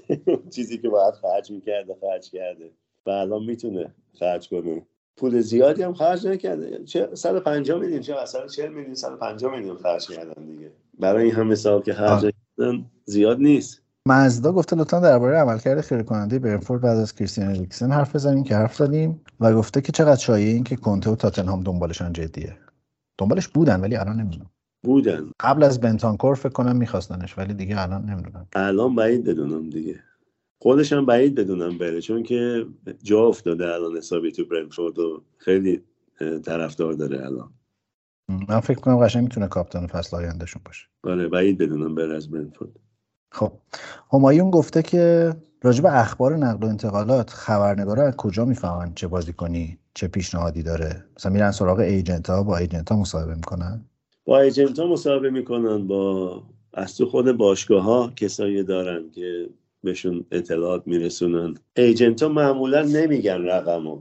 چیزی 0.51 0.79
که 0.79 0.89
باید 0.89 1.15
خرج 1.15 1.51
می‌کرده 1.51 1.97
خرج 2.01 2.31
کرده. 2.31 2.71
و 3.07 3.11
الان 3.11 3.45
می‌تونه 3.45 3.95
خرج 4.19 4.49
کنه. 4.49 4.83
پول 5.21 5.41
زیادی 5.41 5.83
هم 5.83 5.95
خرج 5.95 6.27
نکرده. 6.27 6.85
چه 6.85 7.09
150 7.15 7.81
میلیون 7.81 8.01
چه 8.01 8.15
140 8.27 8.73
میلیون 8.73 8.95
150 8.95 9.53
میلیون 9.57 9.77
خرج 9.77 10.09
کردن 10.09 10.45
دیگه. 10.45 10.71
برای 10.99 11.25
این 11.25 11.35
همه 11.35 11.55
سال 11.55 11.83
که 11.83 11.93
خرج 11.93 12.25
آره. 12.25 12.33
کردن 12.59 12.85
زیاد 13.05 13.39
نیست. 13.39 13.83
مزدا 14.07 14.53
گفته 14.53 14.77
لطفا 14.77 15.01
درباره 15.01 15.37
عملکرد 15.37 15.81
خیره 15.81 16.03
کننده 16.03 16.39
برنفورد 16.39 16.81
بعد 16.81 16.99
از 16.99 17.15
کریستیان 17.15 17.49
اریکسن 17.49 17.93
حرف 17.93 18.15
بزنیم 18.15 18.45
که 18.45 18.57
حرف 18.57 18.77
زدیم 18.77 19.21
و 19.41 19.53
گفته 19.53 19.81
که 19.81 19.93
چقدر 19.93 20.21
شایعه 20.21 20.53
این 20.53 20.65
که 20.65 20.77
کنته 20.77 21.11
و 21.11 21.17
تاتنهام 21.17 21.63
دنبالشان 21.63 22.13
جدیه. 22.13 22.57
دنبالش 23.19 23.49
بودن 23.49 23.81
ولی 23.81 23.97
الان 23.97 24.21
نمی‌دونم. 24.21 24.51
بودن. 24.85 25.31
قبل 25.41 25.63
از 25.63 25.81
بنتانکور 25.81 26.35
فکر 26.35 26.53
کنم 26.53 26.77
میخواستنش 26.77 27.39
ولی 27.39 27.55
دیگه 27.55 27.81
الان 27.81 28.05
نمی‌دونم. 28.05 28.47
الان 28.53 28.95
بعید 28.95 29.25
بدونم 29.25 29.71
دیگه. 29.71 30.01
خودش 30.63 30.93
هم 30.93 31.07
بعید 31.07 31.35
بدونم 31.35 31.79
بره 31.79 32.01
چون 32.01 32.23
که 32.23 32.67
جا 33.03 33.21
افتاده 33.21 33.75
الان 33.75 33.97
حسابی 33.97 34.33
تو 34.33 34.45
برنفورد 34.45 34.99
و 34.99 35.23
خیلی 35.37 35.83
طرفدار 36.45 36.93
داره 36.93 37.27
الان. 37.27 37.51
من 38.49 38.61
فکر 38.61 38.81
کنم 38.81 38.97
قشنگ 38.97 39.23
می‌تونه 39.23 39.49
کاپیتان 39.49 39.87
فصل 39.87 40.17
آیندهشون 40.17 40.63
باشه. 40.65 40.87
آره 41.05 41.29
بعید 41.29 41.59
بدونم 41.59 41.95
بره 41.95 42.17
از 42.17 42.31
برنفورد. 42.31 42.71
خب 43.33 43.53
همایون 44.13 44.51
گفته 44.51 44.83
که 44.83 45.35
راجع 45.63 45.83
به 45.83 46.01
اخبار 46.01 46.37
نقل 46.37 46.67
و 46.67 46.69
انتقالات 46.69 47.31
خبرنگارا 47.31 48.07
از 48.07 48.17
کجا 48.17 48.45
می‌فهمن 48.45 48.95
چه 48.95 49.09
بازیکنی 49.09 49.79
چه 49.95 50.09
پیشنهادی 50.09 50.63
داره؟ 50.63 51.05
مثلا 51.17 51.33
میرن 51.33 51.51
سراغ 51.51 51.79
ایجنت 51.79 52.31
ها 52.31 52.43
با 52.43 52.57
ایجنت 52.57 52.93
ها 52.93 53.01
مصاحبه 53.01 53.35
می‌کنن؟ 53.35 53.85
با 54.25 54.41
ایجنت 54.41 54.79
ها 54.79 54.87
مصاحبه 54.87 55.31
می‌کنن 55.31 55.87
با 55.87 56.43
از 56.75 56.97
تو 56.97 57.07
خود 57.07 57.33
باشگاه 57.33 57.83
ها 57.83 58.13
کسایی 58.17 58.63
دارن 58.63 59.11
که 59.11 59.51
بهشون 59.85 60.25
اطلاعات 60.33 60.83
میرسونن. 60.87 61.55
ایجنت 61.77 62.23
ها 62.23 62.29
معمولا 62.29 62.83
نمیگن 62.83 63.43
رقمو 63.43 64.01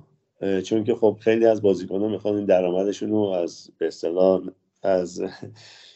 چون 0.64 0.84
که 0.84 0.96
خب 0.96 1.18
خیلی 1.22 1.46
از 1.46 1.62
بازیکن 1.62 2.02
ها 2.02 2.08
می‌خوان 2.08 2.36
این 2.36 2.46
درآمدشون 2.46 3.10
رو 3.10 3.18
از 3.18 3.72
اصطلاح 3.82 4.42
از 4.84 5.22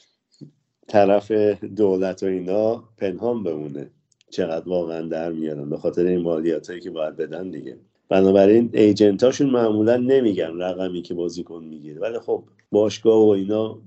طرف 0.88 1.32
دولت 1.76 2.24
و 2.24 2.26
اینا 2.26 2.84
پنهان 2.98 3.44
بمونه. 3.44 3.92
چقدر 4.30 4.70
واقعا 4.70 5.02
در 5.02 5.32
میارن؟ 5.32 5.70
به 5.70 5.78
خاطر 5.78 6.06
این 6.06 6.22
مالیات 6.22 6.70
هایی 6.70 6.82
که 6.82 6.92
باید 6.92 7.16
بدن 7.16 7.50
دیگه. 7.50 7.78
بنابراین 8.10 8.70
ایجنت 8.74 9.24
هاشون 9.24 9.50
معمولا 9.50 9.98
نمیگن 9.98 10.62
رقمی 10.62 11.02
که 11.02 11.14
بازیکن 11.14 11.64
می‌گیره. 11.64 12.02
ولی 12.02 12.20
خب 12.20 12.44
باشگاه 12.72 13.26
و 13.26 13.30
اینا 13.30 13.82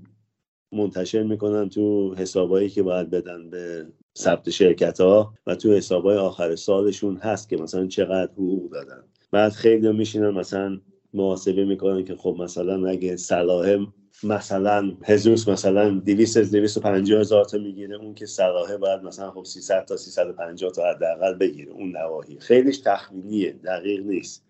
منتشر 0.71 1.23
می‌کنن 1.23 1.69
تو 1.69 2.15
حسابایی 2.15 2.69
که 2.69 2.83
باید 2.83 3.09
بدن 3.09 3.49
به 3.49 3.85
ثبت 4.17 4.49
شرکت 4.49 5.01
ها 5.01 5.33
و 5.47 5.55
تو 5.55 5.73
حسابای 5.73 6.17
آخر 6.17 6.55
سالشون 6.55 7.17
هست 7.17 7.49
که 7.49 7.57
مثلا 7.57 7.87
چقدر 7.87 8.31
حقوق 8.31 8.71
دادن. 8.71 9.03
بعد 9.31 9.51
خیلی 9.51 9.91
میشینن 9.91 10.29
مثلا 10.29 10.79
محاسبه 11.13 11.65
می‌کنن 11.65 12.05
که 12.05 12.15
خب 12.15 12.35
مثلا 12.39 12.87
اگه 12.89 13.15
صلاح 13.15 13.85
مثلا 14.23 14.91
هزوس 15.03 15.47
مثلا 15.47 15.89
200 15.89 16.37
از 16.37 16.51
250 16.51 17.19
هزار 17.19 17.45
تا 17.45 17.57
می‌گیره 17.57 17.95
اون 17.95 18.13
که 18.13 18.25
صلاحه 18.25 18.77
باید 18.77 19.01
مثلا 19.03 19.31
خب 19.31 19.43
300 19.43 19.85
تا 19.85 19.97
350 19.97 20.71
تا 20.71 20.89
حداقل 20.89 21.33
بگیره. 21.33 21.71
اون 21.71 21.97
نواحی. 21.97 22.39
خیلیش 22.39 22.77
تخمینیه. 22.77 23.51
دقیق 23.65 24.05
نیست. 24.05 24.45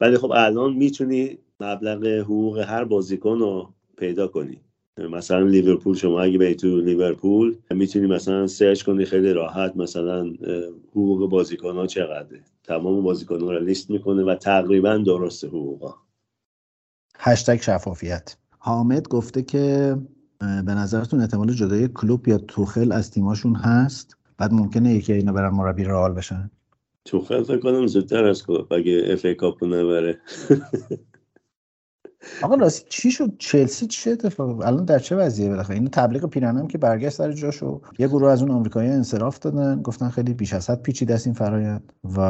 ولی 0.00 0.18
خب 0.18 0.32
الان 0.34 0.72
می‌تونی 0.72 1.38
مبلغ 1.60 2.06
حقوق 2.06 2.58
هر 2.58 2.84
بازیکن 2.84 3.38
رو 3.38 3.74
پیدا 3.96 4.28
کنی. 4.28 4.60
مثلا 4.98 5.40
لیورپول 5.40 5.96
شما 5.96 6.20
اگه 6.20 6.38
بری 6.38 6.54
تو 6.54 6.80
لیورپول 6.80 7.56
می‌تونی 7.70 8.06
مثلا 8.06 8.46
سرچ 8.46 8.82
کنی 8.82 9.04
خیلی 9.04 9.32
راحت 9.32 9.76
مثلا 9.76 10.32
حقوق 10.90 11.30
بازیکن 11.30 11.76
ها 11.76 11.86
چقدره. 11.86 12.40
تمام 12.64 13.02
بازیکن 13.02 13.40
ها 13.40 13.52
رو 13.52 13.64
لیست 13.64 13.90
می‌کنه 13.90 14.22
و 14.24 14.34
تقریبا 14.34 14.96
درسته 14.96 15.48
حقوقا. 15.48 15.94
هشتگ 17.18 17.60
شفافیت. 17.60 18.36
حامد 18.58 19.08
گفته 19.08 19.42
که 19.42 19.96
به 20.40 20.74
نظرتون 20.74 21.20
احتمال 21.20 21.52
جدای 21.52 21.88
کلوب 21.88 22.28
یا 22.28 22.38
توخل 22.38 22.92
از 22.92 23.10
تیماشون 23.10 23.54
هست؟ 23.54 24.16
بعد 24.38 24.52
ممکنه 24.52 24.94
یکی 24.94 25.12
اینا 25.12 25.32
برن 25.32 25.50
مربی 25.50 25.84
رئال 25.84 26.12
بشن. 26.12 26.50
توخل 27.04 27.42
فکر 27.42 27.58
کنم 27.58 27.86
زودتر 27.86 28.24
از 28.24 28.46
کلوب 28.46 28.72
اگه 28.72 29.02
اف 29.06 29.24
ای 29.24 29.34
کاپو 29.34 29.66
نبره. 29.66 30.18
آقا 32.42 32.54
راستی 32.54 32.86
چی 32.88 33.10
شد؟ 33.10 33.32
چلسی 33.38 33.86
چه 33.86 34.10
اتفاق؟ 34.10 34.60
الان 34.60 34.84
در 34.84 34.98
چه 34.98 35.16
وضعیه 35.16 35.48
بالاخره؟ 35.48 35.76
این 35.76 35.88
تبلیغ 35.88 36.30
پیرنم 36.30 36.66
که 36.66 36.78
برگشت 36.78 37.16
سر 37.16 37.32
جاشو 37.32 37.80
یه 37.98 38.08
گروه 38.08 38.30
از 38.30 38.42
اون 38.42 38.50
آمریکایی 38.50 38.90
انصراف 38.90 39.38
دادن 39.38 39.82
گفتن 39.82 40.08
خیلی 40.08 40.34
بیش 40.34 40.52
از 40.52 40.70
حد 40.70 40.82
پیچیده 40.82 41.14
است 41.14 41.26
این 41.26 41.34
فرایند 41.34 41.92
و 42.16 42.20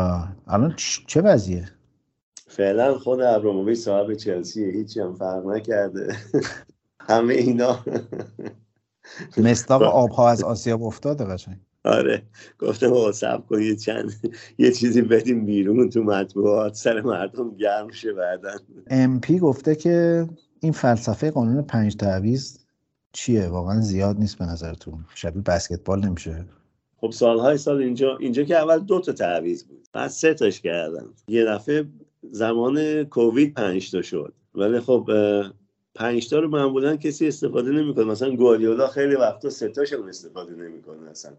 الان 0.46 0.74
چه 1.06 1.20
وضعیه؟ 1.20 1.68
فعلا 2.46 2.98
خود 2.98 3.20
ابراموویچ 3.20 3.78
صاحب 3.78 4.14
چلسی 4.14 4.64
هیچی 4.64 5.00
هم 5.00 5.14
فرق 5.14 5.46
نکرده. 5.46 6.16
همه 7.08 7.34
اینا. 7.34 7.78
مستاق 9.36 9.82
آبها 10.04 10.30
از 10.30 10.42
آسیاب 10.42 10.82
افتاده 10.82 11.24
قشنگ. 11.24 11.60
آره. 11.88 12.22
گفتم 12.58 12.86
آقا 12.86 13.12
صبر 13.12 13.42
کن 13.42 13.62
یه 13.62 13.76
چند 13.76 14.12
یه 14.58 14.72
چیزی 14.72 15.02
بدیم 15.02 15.44
بیرون 15.44 15.90
تو 15.90 16.02
مطبوعات. 16.02 16.74
سر 16.74 17.00
مردم 17.00 17.56
گرم 17.56 17.90
شه 17.90 18.12
بعدن 18.12 18.56
ام 18.86 19.20
پی 19.20 19.38
گفته 19.38 19.74
که 19.74 20.26
این 20.60 20.72
فلسفه 20.72 21.30
قانون 21.30 21.62
پنج 21.62 21.96
تعویض 21.96 22.58
چیه؟ 23.12 23.46
واقعا 23.46 23.80
زیاد 23.80 24.18
نیست 24.18 24.38
به 24.38 24.44
نظرتون. 24.44 25.04
شبیه 25.14 25.42
بسکتبال 25.42 26.06
نمیشه. 26.06 26.44
خب 26.96 27.10
سالهای 27.10 27.56
سال 27.58 27.82
اینجا 27.82 28.16
اینجا 28.16 28.42
که 28.42 28.56
اول 28.56 28.78
دو 28.78 29.00
تا 29.00 29.12
تعویض 29.12 29.64
بود. 29.64 29.88
بعد 29.92 30.10
سه 30.10 30.34
تاش 30.34 30.60
کردن. 30.60 31.06
یه 31.28 31.44
دفعه 31.44 31.84
زمان 32.30 33.04
کووید 33.04 33.54
پنج 33.54 33.90
تا 33.90 34.02
شد. 34.02 34.32
ولی 34.54 34.80
خب 34.80 35.10
پنج 35.94 36.30
تا 36.30 36.38
رو 36.38 36.48
معمولا 36.48 36.96
کسی 36.96 37.28
استفاده 37.28 37.70
نمی‌کنه. 37.70 38.04
مثلا 38.04 38.36
گواردیولا 38.36 38.88
خیلی 38.88 39.14
وقتا 39.14 39.50
سه 39.50 39.68
تاشون 39.68 40.08
استفاده 40.08 40.52
نمی‌کنه 40.54 41.10
اصلا. 41.10 41.32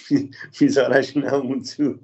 میذارشون 0.60 1.24
همون 1.24 1.62
تو. 1.62 1.94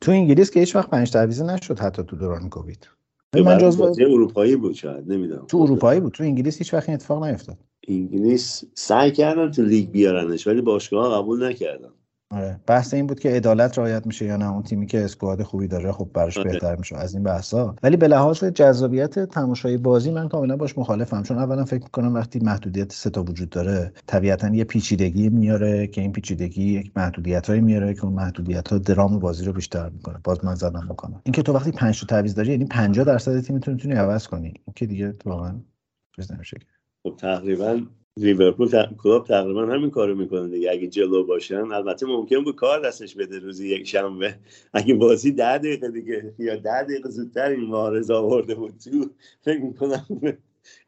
تو 0.00 0.12
انگلیس 0.12 0.50
که 0.50 0.60
هیچ 0.60 0.76
وقت 0.76 0.90
پنج 0.90 1.10
تعویض 1.10 1.42
نشد 1.42 1.78
حتی 1.78 2.02
تو 2.02 2.16
دوران 2.16 2.48
کووید 2.48 2.88
من 3.36 3.58
جزو 3.58 3.94
اروپایی 4.00 4.56
بود 4.56 4.74
شاید 4.74 5.12
نمی‌دونم. 5.12 5.46
تو 5.46 5.58
اروپایی 5.58 6.00
بود 6.00 6.12
تو 6.12 6.22
انگلیس 6.22 6.58
هیچ 6.58 6.74
وقت 6.74 6.88
این 6.88 6.94
اتفاق 6.94 7.24
نیفتاد. 7.24 7.58
انگلیس 7.88 8.64
سعی 8.74 9.10
کردن 9.10 9.50
تو 9.50 9.62
لیگ 9.62 9.90
بیارنش 9.90 10.46
ولی 10.46 10.60
باشگاه 10.60 11.14
قبول 11.14 11.48
نکردن. 11.48 11.92
آره. 12.32 12.60
بحث 12.66 12.94
این 12.94 13.06
بود 13.06 13.20
که 13.20 13.30
عدالت 13.30 13.78
رعایت 13.78 14.06
میشه 14.06 14.24
یا 14.24 14.36
نه؟ 14.36 14.52
اون 14.52 14.62
تیمی 14.62 14.86
که 14.86 15.04
اسکواد 15.04 15.42
خوبی 15.42 15.68
داره 15.68 15.92
خب 15.92 16.08
براش 16.14 16.38
آره. 16.38 16.50
بهتر 16.50 16.76
میشه 16.76 16.96
از 16.96 17.14
این 17.14 17.22
بحثا. 17.22 17.76
ولی 17.82 17.96
به 17.96 18.08
لحاظ 18.08 18.44
جذابیت 18.44 19.18
تماشای 19.18 19.76
بازی 19.76 20.10
من 20.10 20.28
کاملا 20.28 20.56
باش 20.56 20.78
مخالفم. 20.78 21.22
چون 21.22 21.38
اولا 21.38 21.64
فکر 21.64 21.82
می‌کنم 21.82 22.14
وقتی 22.14 22.38
محدودیت 22.38 22.92
سه 22.92 23.10
تا 23.10 23.22
وجود 23.22 23.50
داره 23.50 23.92
طبیعتا 24.06 24.48
یه 24.48 24.64
پیچیدگی 24.64 25.28
میاره 25.28 25.86
که 25.86 26.00
این 26.00 26.12
پیچیدگی 26.12 26.72
یک 26.72 26.92
محدودیت 26.96 27.50
میاره 27.50 27.94
که 27.94 28.04
اون 28.04 28.12
محدودیت 28.12 28.68
ها 28.68 28.78
درام 28.78 29.18
بازی 29.18 29.44
رو 29.44 29.52
بیشتر 29.52 29.88
می‌کنه. 29.88 30.18
باز 30.24 30.44
من 30.44 30.54
زدم 30.54 30.86
بکنم 30.88 31.20
اینکه 31.24 31.42
تو 31.42 31.52
وقتی 31.52 31.70
5 31.72 32.00
تا 32.00 32.06
تعویض 32.06 32.34
داری 32.34 32.50
یعنی 32.50 32.64
50 32.64 33.04
درصد 33.04 33.40
تیمتون 33.40 33.74
می‌تونی 33.74 33.94
عوض 33.94 34.26
کنی. 34.26 34.48
این 34.48 34.74
که 34.76 34.86
دیگه 34.86 35.12
واقعا 35.24 35.60
چیز 36.16 36.32
نمیشه 36.32 36.56
خب 37.02 37.16
تقریبا 37.16 37.80
لیورپول 38.16 38.68
کلوپ 38.98 39.24
تقریبا 39.24 39.66
همین 39.66 39.90
کارو 39.90 40.14
می‌کنه 40.14 40.48
دیگه. 40.48 40.70
اگه 40.70 40.86
جلو 40.86 41.26
باشن 41.26 41.72
البته 41.72 42.06
ممکن 42.06 42.44
بود 42.44 42.56
کار 42.56 42.86
دستش 42.86 43.14
بده 43.14 43.38
روزی 43.38 43.68
یک 43.68 43.88
شنبه. 43.88 44.34
اگه 44.72 44.94
بازی 44.94 45.32
ده 45.32 45.58
دقیقه 45.58 45.88
دیگه 45.88 46.34
یا 46.38 46.56
ده 46.56 46.82
دقیقه 46.82 47.10
زودتر 47.10 47.48
این 47.48 47.60
مبارز 47.60 48.10
آورده 48.10 48.54
بود 48.54 48.74
تو 48.84 49.10
فکر 49.42 49.60
می‌کنم 49.60 50.06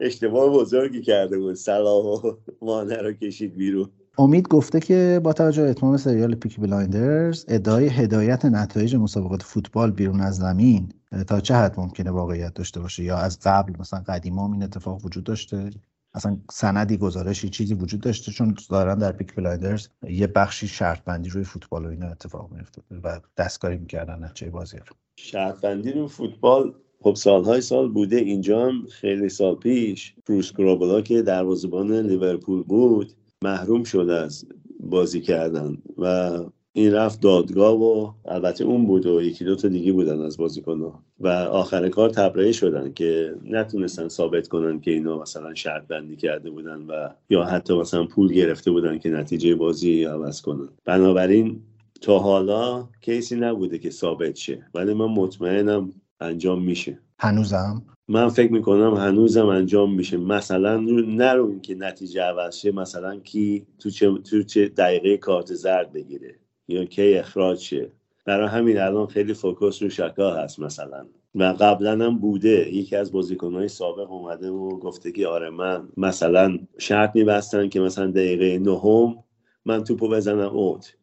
اشتباه 0.00 0.52
بزرگی 0.52 1.02
کرده 1.02 1.38
بود. 1.38 1.54
صلاح 1.54 2.04
و 2.04 2.32
مانه 2.62 3.02
رو 3.02 3.12
کشید 3.12 3.56
بیرون. 3.56 3.90
امید 4.18 4.48
گفته 4.48 4.80
که 4.80 5.20
با 5.24 5.32
توجه 5.32 5.62
به 5.62 5.70
اتمام 5.70 5.96
سریال 5.96 6.34
Peaky 6.34 6.60
Blinders 6.60 7.44
ادعای 7.48 7.88
هدایت 7.88 8.44
نتایج 8.44 8.96
مسابقات 8.96 9.42
فوتبال 9.42 9.90
بیرون 9.90 10.20
از 10.20 10.36
زمین 10.36 10.92
تا 11.28 11.40
چه 11.40 11.54
حد 11.54 11.80
ممکنه 11.80 12.10
واقعیت 12.10 12.54
داشته 12.54 12.80
باشه؟ 12.80 13.04
یا 13.04 13.16
از 13.16 13.38
قبل 13.44 13.72
مثلا 13.78 14.04
قدیما 14.08 14.52
این 14.52 14.62
اتفاق 14.62 15.04
وجود 15.04 15.24
داشته؟ 15.24 15.70
اصلا 16.14 16.38
سندی 16.50 16.96
گزارشی 16.96 17.48
چیزی 17.48 17.74
وجود 17.74 18.00
داشته 18.00 18.32
چون 18.32 18.56
دارن 18.70 18.98
در 18.98 19.12
Peaky 19.12 19.34
Blinders 19.34 19.88
یه 20.08 20.26
بخشی 20.26 20.68
شرط 20.68 21.04
بندی 21.04 21.28
روی 21.28 21.44
فوتبال 21.44 21.86
و 21.86 21.88
اینا 21.88 22.06
اتفاق 22.06 22.50
میفته 22.52 22.82
و 23.04 23.20
دستکاری 23.36 23.76
می‌کردن 23.76 24.24
نتیجه 24.24 24.50
بازی 24.50 24.76
رو. 24.76 24.96
شرط 25.16 25.60
بندی 25.60 25.92
رو 25.92 26.08
فوتبال 26.08 26.74
خب 27.00 27.14
سالهای 27.14 27.60
سال 27.60 27.88
بوده 27.88 28.16
اینجا 28.16 28.66
هم 28.66 28.86
خیلی 28.86 29.28
سال 29.28 29.54
پیش 29.54 30.14
بروس 30.26 30.52
گروبلار 30.52 31.00
که 31.00 31.22
دروازه‌بان 31.22 31.92
لیورپول 31.92 32.62
بود 32.62 33.12
محروم 33.42 33.84
شد 33.84 34.08
از 34.08 34.44
بازی 34.80 35.20
کردن 35.20 35.78
و 35.98 36.38
این 36.76 36.92
رفت 36.92 37.20
دادگاه 37.20 37.74
و 37.82 38.12
البته 38.24 38.64
اون 38.64 38.86
بود 38.86 39.06
و 39.06 39.22
یکی 39.22 39.44
دو 39.44 39.56
تا 39.56 39.68
دیگه 39.68 39.92
بودن 39.92 40.20
از 40.20 40.36
بازیکن‌ها. 40.36 41.02
و 41.20 41.28
آخر 41.28 41.88
کار 41.88 42.10
تبرئه 42.10 42.52
شدن 42.52 42.92
که 42.92 43.34
نتونستن 43.44 44.08
ثابت 44.08 44.48
کنن 44.48 44.80
که 44.80 44.90
اینا 44.90 45.18
مثلا 45.18 45.54
شرط 45.54 45.86
بندی 45.86 46.16
کرده 46.16 46.50
بودن 46.50 46.82
و 46.88 47.08
یا 47.30 47.44
حتی 47.44 47.74
مثلا 47.74 48.06
پول 48.06 48.32
گرفته 48.32 48.70
بودن 48.70 48.98
که 48.98 49.10
نتیجه 49.10 49.54
بازی 49.54 50.04
عوض 50.04 50.40
کنن. 50.40 50.68
بنابراین 50.84 51.60
تا 52.00 52.18
حالا 52.18 52.88
کیسی 53.00 53.36
نبوده 53.36 53.78
که 53.78 53.90
ثابت 53.90 54.36
شه. 54.36 54.66
ولی 54.74 54.94
من 54.94 55.06
مطمئنم 55.06 55.92
انجام 56.20 56.62
میشه. 56.62 56.98
هنوزم؟ 57.18 57.82
من 58.08 58.28
فکر 58.28 58.52
می‌کنم 58.52 58.94
هنوزم 58.94 59.46
انجام 59.46 59.94
میشه. 59.94 60.16
مثلا 60.16 60.74
رو 60.74 61.00
نه 61.00 61.32
رو 61.32 61.60
که 61.60 61.74
نتیجه 61.74 62.22
عوض 62.22 62.56
شه 62.56 62.72
مثلا 62.72 63.16
کی 63.16 63.66
تو 63.78 63.90
چه, 63.90 64.12
تو 64.30 64.42
چه 64.42 64.68
دقیقه 64.68 65.16
کارت 65.16 65.54
زرد 65.54 65.92
بگیره. 65.92 66.34
یا 66.68 66.84
کی 66.84 67.14
اخراج 67.14 67.58
شه 67.58 67.90
برای 68.24 68.48
همین 68.48 68.80
الان 68.80 69.06
خیلی 69.06 69.34
فوکس 69.34 69.82
رو 69.82 69.88
شکا 69.88 70.34
هست 70.34 70.60
مثلا. 70.60 71.06
و 71.34 71.44
قبلا 71.44 72.06
هم 72.06 72.18
بوده. 72.18 72.74
یکی 72.74 72.96
از 72.96 73.12
بازیکنهای 73.12 73.68
سابق 73.68 74.10
اومده 74.10 74.50
و 74.50 74.78
گفته 74.78 75.12
که 75.12 75.26
آره 75.28 75.50
من 75.50 75.88
مثلا 75.96 76.58
شرط 76.78 77.16
میبستن 77.16 77.68
که 77.68 77.80
مثلا 77.80 78.10
دقیقه 78.10 78.58
نهم 78.58 79.24
من 79.64 79.84
توپو 79.84 80.08
بزنم 80.08 80.56
اوت. 80.56 80.94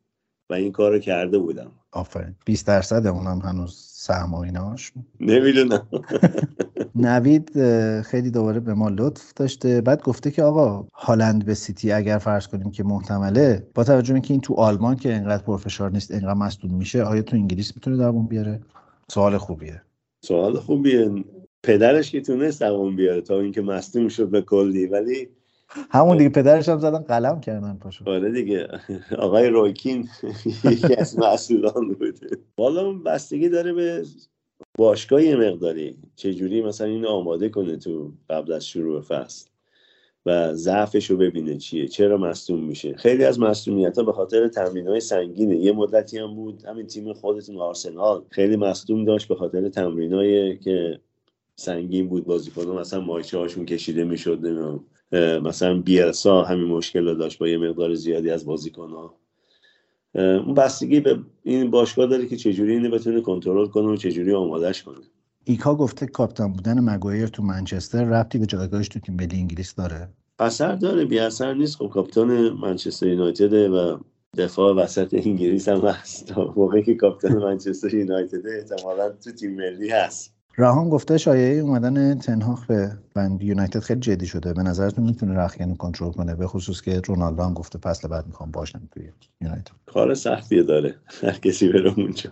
و 0.49 0.53
این 0.53 0.71
کار 0.71 0.91
رو 0.91 0.99
کرده 0.99 1.37
بودم. 1.37 1.71
آفرین. 1.91 2.35
20 2.45 2.67
درصد 2.67 3.07
اونم 3.07 3.39
هنوز 3.39 3.75
سهم 3.93 4.33
و 4.33 4.39
ایناش؟ 4.39 4.91
نمی‌دونم. 5.19 5.87
نوید 6.95 7.51
خیلی 8.01 8.31
دوباره 8.31 8.59
به 8.59 8.73
ما 8.73 8.89
لطف 8.89 9.33
داشته. 9.33 9.81
بعد 9.81 10.01
گفته 10.03 10.31
که 10.31 10.43
آقا 10.43 10.87
هالند 10.93 11.45
به 11.45 11.53
سیتی 11.53 11.91
اگر 11.91 12.17
فرض 12.17 12.47
کنیم 12.47 12.71
که 12.71 12.83
محتمله 12.83 13.67
با 13.75 13.83
توجه 13.83 14.13
به 14.13 14.15
اینکه 14.15 14.33
این 14.33 14.41
تو 14.41 14.53
آلمان 14.53 14.95
که 14.95 15.13
انقدر 15.13 15.43
پرفشار 15.43 15.91
نیست 15.91 16.11
انقدر 16.11 16.33
مصدوم 16.33 16.73
میشه 16.73 17.03
آیا 17.03 17.21
تو 17.21 17.35
انگلیس 17.35 17.75
می‌تونه 17.75 17.97
دووم 17.97 18.27
بیاره؟ 18.27 18.59
سوال 19.11 19.37
خوبیه. 19.37 19.81
سوال 20.25 20.59
خوبیه. 20.59 21.11
پدرش 21.63 22.11
که 22.11 22.21
تونست 22.21 22.63
دوام 22.63 22.95
بیاره 22.95 23.21
تا 23.21 23.39
اینکه 23.39 23.61
مصدوم 23.61 24.07
شد 24.07 24.29
به 24.29 24.41
کلی 24.41 24.85
ولی 24.85 25.29
همون 25.89 26.17
دیگه 26.17 26.29
پدرش 26.29 26.69
هم 26.69 26.79
زدن 26.79 26.99
قلم 26.99 27.39
کردن 27.39 27.77
پاشو. 27.77 28.09
آره 28.09 28.31
دیگه. 28.31 28.67
آقای 29.17 29.49
رویکین 29.49 30.09
یکی 30.63 30.95
از 30.95 31.19
مسئولان 31.19 31.87
بوده. 31.87 32.37
والا 32.57 32.93
بستگی 32.93 33.49
داره 33.49 33.73
به 33.73 34.03
باشگاه 34.77 35.23
یه 35.23 35.35
مقداری 35.35 35.97
چجوری 36.15 36.61
مثلا 36.61 36.87
اینو 36.87 37.07
آماده 37.07 37.49
کنه 37.49 37.77
تو 37.77 38.11
قبل 38.29 38.51
از 38.51 38.67
شروع 38.67 39.01
فصل 39.01 39.47
و 40.25 40.53
ضعفش 40.53 41.11
رو 41.11 41.17
ببینه 41.17 41.57
چیه 41.57 41.87
چرا 41.87 42.17
مصدوم 42.17 42.63
میشه. 42.63 42.95
خیلی 42.95 43.23
از 43.23 43.39
مصدومیت 43.39 43.97
ها 43.97 44.03
به 44.03 44.13
خاطر 44.13 44.47
تمرین 44.47 44.87
های 44.87 44.99
سنگینه. 44.99 45.57
یه 45.57 45.71
مدتی 45.71 46.17
هم 46.17 46.35
بود 46.35 46.65
همین 46.65 46.87
تیم 46.87 47.13
خودتون 47.13 47.57
آرسنال 47.57 48.23
خیلی 48.29 48.55
مصدوم 48.55 49.05
داشت 49.05 49.27
به 49.27 49.35
خاطر 49.35 49.69
تمرین 49.69 50.59
که 50.59 50.99
سنگین 51.55 52.09
بود 52.09 52.25
بازیکن 52.25 52.67
مثلا 52.67 53.01
مایچه 53.01 53.37
هاشون 53.37 53.65
کشیده 53.65 54.03
می‌شد 54.03 54.39
مثلا 55.43 55.81
بیلسا 55.81 56.43
همین 56.43 56.67
مشکل 56.67 57.17
داشت 57.17 57.39
با 57.39 57.47
یه 57.47 57.57
مقدار 57.57 57.93
زیادی 57.93 58.29
از 58.29 58.45
بازیکن 58.45 58.89
ها 58.89 59.20
اون 60.15 60.53
بستگی 60.53 60.99
به 60.99 61.19
این 61.43 61.71
باشگاه 61.71 62.07
داره 62.07 62.25
که 62.25 62.37
چجوری 62.37 62.73
اینو 62.73 62.89
بتونه 62.89 63.21
کنترل 63.21 63.67
کنه 63.67 63.87
و 63.87 63.95
چجوری 63.95 64.33
آمادش 64.33 64.83
کنه. 64.83 64.97
ایکا 65.43 65.75
گفته 65.75 66.05
کاپیتان 66.05 66.53
بودن 66.53 66.79
مگوایر 66.79 67.27
تو 67.27 67.43
منچستر 67.43 68.03
ربطی 68.03 68.37
به 68.37 68.45
جایگاهش 68.45 68.87
تو 68.87 68.99
تیم 68.99 69.15
ملی 69.15 69.37
انگلیس 69.37 69.75
داره. 69.75 70.09
اثر 70.39 70.75
داره 70.75 71.05
بی 71.05 71.19
اثر 71.19 71.53
نیست. 71.53 71.77
خب 71.77 71.87
کاپیتان 71.87 72.49
منچستر 72.49 73.07
یونایتد 73.07 73.53
و 73.53 73.99
دفاع 74.37 74.75
وسط 74.75 75.13
انگلیس 75.13 75.69
هم 75.69 75.79
هست. 75.79 76.37
موقعی 76.37 76.83
که 76.83 76.95
کاپیتان 76.95 77.37
منچستر 77.37 77.93
یونایتد 77.93 78.47
احتمالا 78.47 79.09
تو 79.09 79.31
تیم 79.31 79.55
ملی 79.55 79.89
هست. 79.89 80.30
راهان 80.55 80.89
گفته 80.89 81.17
شایعه 81.17 81.59
اومدن 81.59 82.17
تن 82.17 82.37
هاخ 82.37 82.65
به 82.65 82.91
من 83.15 83.43
یونایتد 83.43 83.79
خیلی 83.79 83.99
جدی 83.99 84.25
شده. 84.25 84.53
به 84.53 84.63
نظرتون 84.63 85.03
می‌تونه 85.05 85.37
رخکن 85.37 85.75
کنترل 85.75 86.11
کنه؟ 86.11 86.35
به 86.35 86.47
خصوص 86.47 86.81
که 86.81 86.99
رونالدو 86.99 87.43
هم 87.43 87.53
گفته 87.53 87.79
فصل 87.79 88.07
بعد 88.07 88.27
می‌خوام 88.27 88.51
باشم 88.51 88.81
توی 88.91 89.03
یونایتد. 89.41 89.71
کار 89.85 90.13
سختیه 90.13 90.63
داره. 90.63 90.95
هر 91.21 91.31
کسی 91.31 91.69
بره 91.69 91.93
اونجا. 91.97 92.29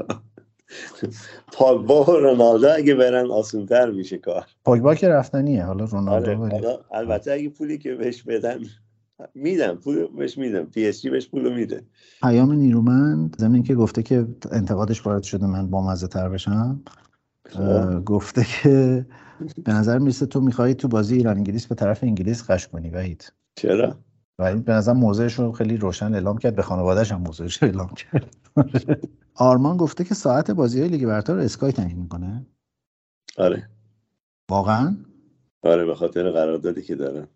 پوگبا 1.54 2.04
و 2.04 2.18
رونالدو 2.18 2.68
اگه 2.76 2.96
برن 2.96 3.32
آسونتر 3.32 3.92
میشه 3.92 4.18
کار. 4.18 4.46
پوگبا 4.66 4.96
که 4.96 5.10
رفتنیه. 5.10 5.66
حالا 5.66 5.86
رونالدو 5.86 6.44
آره 6.44 6.80
البته 6.92 7.32
اگه 7.32 7.50
پولی 7.50 7.78
که 7.78 7.96
بهش 7.96 8.24
بدن 8.24 8.60
میدم. 9.36 9.76
پول 9.76 10.08
بهش 10.18 10.38
میدم. 10.38 10.66
PSG 10.66 11.10
بهش 11.10 11.28
پولو 11.28 11.54
میده. 11.54 11.84
پیام 12.22 12.52
نیرومند 12.52 13.36
ضمن 13.40 13.54
اینکه 13.54 13.76
گفته 13.76 14.04
که 14.04 14.28
انتقادش 14.52 15.06
وارد 15.06 15.24
شده 15.24 15.48
من 15.48 15.68
با 15.68 15.92
مزه 15.92 16.08
تر 16.08 16.30
بشم. 16.30 16.82
گفته 18.06 18.44
که 18.44 19.06
به 19.64 19.74
نظر 19.74 20.00
می‌رسه 20.00 20.26
تو 20.26 20.42
میخوایی 20.42 20.74
تو 20.74 20.88
بازی 20.88 21.16
ایران 21.16 21.38
انگلیس 21.38 21.68
به 21.68 21.76
طرف 21.76 22.04
انگلیس 22.04 22.52
قش 22.52 22.68
کنی 22.68 22.90
وحید. 22.90 23.34
چرا؟ 23.56 23.96
وحید 24.40 24.66
به 24.66 24.74
نظر 24.74 24.94
موضعش 24.94 25.34
رو 25.34 25.52
خیلی 25.52 25.78
روشن 25.78 26.14
اعلام 26.14 26.38
کرد 26.38 26.56
به 26.56 26.62
خانوادهش 26.62 27.12
هم 27.12 27.22
موضعش 27.22 27.64
رو 27.64 27.68
اعلام 27.68 27.90
کرد. 27.90 28.36
آرمان 29.36 29.78
گفته 29.78 30.04
که 30.04 30.16
ساعت 30.16 30.52
بازی 30.52 30.80
های 30.80 30.90
لیگ 30.90 31.06
برتر 31.06 31.34
رو 31.34 31.40
اسکای 31.40 31.72
تعیین 31.72 31.98
می‌کنه. 32.00 32.46
آره. 33.38 33.70
واقعا؟ 34.50 34.98
آره 35.64 35.86
به 35.86 35.96
خاطر 35.96 36.32
قراردادی 36.32 36.82
که 36.82 36.96
دارن 36.96 37.28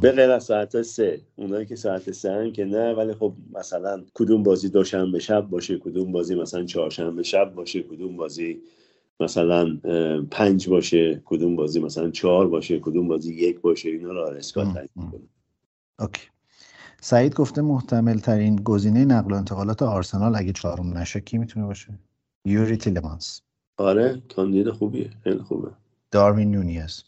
به 0.00 0.12
غیر 0.12 0.30
از 0.30 0.44
ساعت 0.44 0.82
سه. 0.82 1.20
اونایی 1.36 1.66
که 1.66 1.76
ساعت 1.76 2.12
سه 2.12 2.32
هم 2.32 2.52
که 2.52 2.64
نه 2.64 2.94
ولی 2.94 3.14
خب 3.14 3.34
مثلا 3.52 4.04
کدوم 4.14 4.42
بازی 4.42 4.68
دوشنبه 4.68 5.18
شب 5.18 5.40
باشه 5.40 5.78
کدوم 5.78 6.12
بازی 6.12 6.34
مثلا 6.34 6.64
چهارشنبه 6.64 7.22
شب 7.22 7.54
باشه 7.54 7.82
کدوم 7.82 8.16
بازی 8.16 8.62
مثلا 9.20 9.76
پنج 10.30 10.68
باشه 10.68 11.22
کدوم 11.24 11.56
بازی 11.56 11.80
مثلا 11.80 12.10
چهار 12.10 12.48
باشه 12.48 12.78
کدوم 12.80 13.08
بازی 13.08 13.34
یک 13.34 13.60
باشه 13.60 13.88
اینا 13.88 14.12
رو 14.12 14.20
اسکات 14.20 14.66
ام، 14.66 14.72
تعیین. 14.72 14.88
می‌کنه. 14.96 15.20
اوکی 16.00 16.22
سعید 17.00 17.34
گفته 17.34 17.62
محتمل 17.62 18.18
ترین 18.18 18.56
گزینه 18.56 19.04
نقل 19.04 19.32
و 19.32 19.36
انتقالات 19.36 19.82
آرسنال 19.82 20.36
اگه 20.36 20.52
چهارم 20.52 20.98
نشه 20.98 21.20
کی 21.20 21.38
می‌تونه 21.38 21.66
باشه 21.66 21.98
یوری 22.44 22.76
تیلمانس 22.76 23.40
آره 23.76 24.22
کاندید 24.36 24.70
خوبیه 24.70 25.10
خیلی 25.24 25.38
خوبه 25.38 25.70
داروین 26.10 26.50
نونیز 26.50 27.04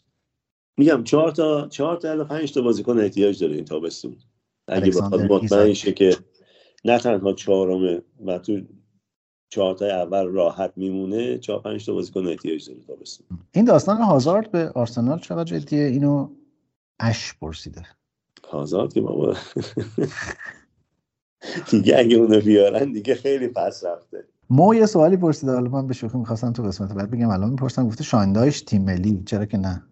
میگم 0.77 1.03
چهار 1.03 1.31
تا 1.31 1.67
چهار 1.67 1.97
تا 1.97 2.23
پنج 2.23 2.53
تا 2.53 2.61
بازیکن 2.61 2.99
احتیاج 2.99 3.39
داره 3.43 3.55
این 3.55 3.65
تابستون 3.65 4.15
اگه 4.67 4.91
بخواد. 4.91 5.21
مطمئن 5.31 5.73
شه 5.73 5.91
که 5.91 6.17
نه 6.85 6.99
تنها 6.99 7.33
چهارمه 7.33 8.01
و 8.25 8.37
تو 8.37 8.61
چهار 9.53 9.75
تا 9.75 9.85
اول 9.85 10.25
راحت 10.25 10.73
میمونه 10.75 11.37
چهار 11.37 11.61
پنج 11.61 11.85
تا 11.85 11.93
بازیکن 11.93 12.27
احتیاج 12.27 12.67
داره 12.67 12.79
تابستون. 12.87 13.27
این 13.51 13.65
داستان 13.65 13.97
هازارد 14.01 14.51
به 14.51 14.69
آرسنال 14.69 15.19
چقدر 15.19 15.59
جدیه؟ 15.59 15.85
اینو 15.85 16.29
اش 16.99 17.33
پرسیده. 17.41 17.81
هازارد 18.49 18.93
که 18.93 19.01
بابا. 19.01 19.35
دیگه 21.69 21.97
اگه 21.97 22.15
اونو 22.17 22.41
بیارن 22.41 22.91
دیگه 22.91 23.15
خیلی 23.15 23.47
پس 23.47 23.83
رفته. 23.83 24.23
مو 24.49 24.75
یه 24.75 24.85
سوالی 24.85 25.17
پرسیده 25.17 25.51
حالا 25.51 25.69
من 25.69 25.87
به 25.87 25.93
شوخی 25.93 26.17
می‌خواستم 26.17 26.53
تو 26.53 26.63
قسمت 26.63 26.93
بعد 26.93 27.11
بگم 27.11 27.29
الان 27.29 27.49
می‌پرسم 27.49 27.87
گفته 27.87 28.03
شاندایش 28.03 28.61
تیم 28.61 28.81
ملی 28.83 29.23
چرا 29.25 29.45
که 29.45 29.57
نه؟ 29.57 29.83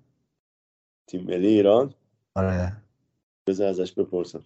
تیم 1.08 1.24
ملی 1.24 1.48
ایران؟ 1.48 1.94
آره. 2.36 2.78
بذار 3.48 3.68
ازش 3.68 3.92
بپرسم. 3.92 4.44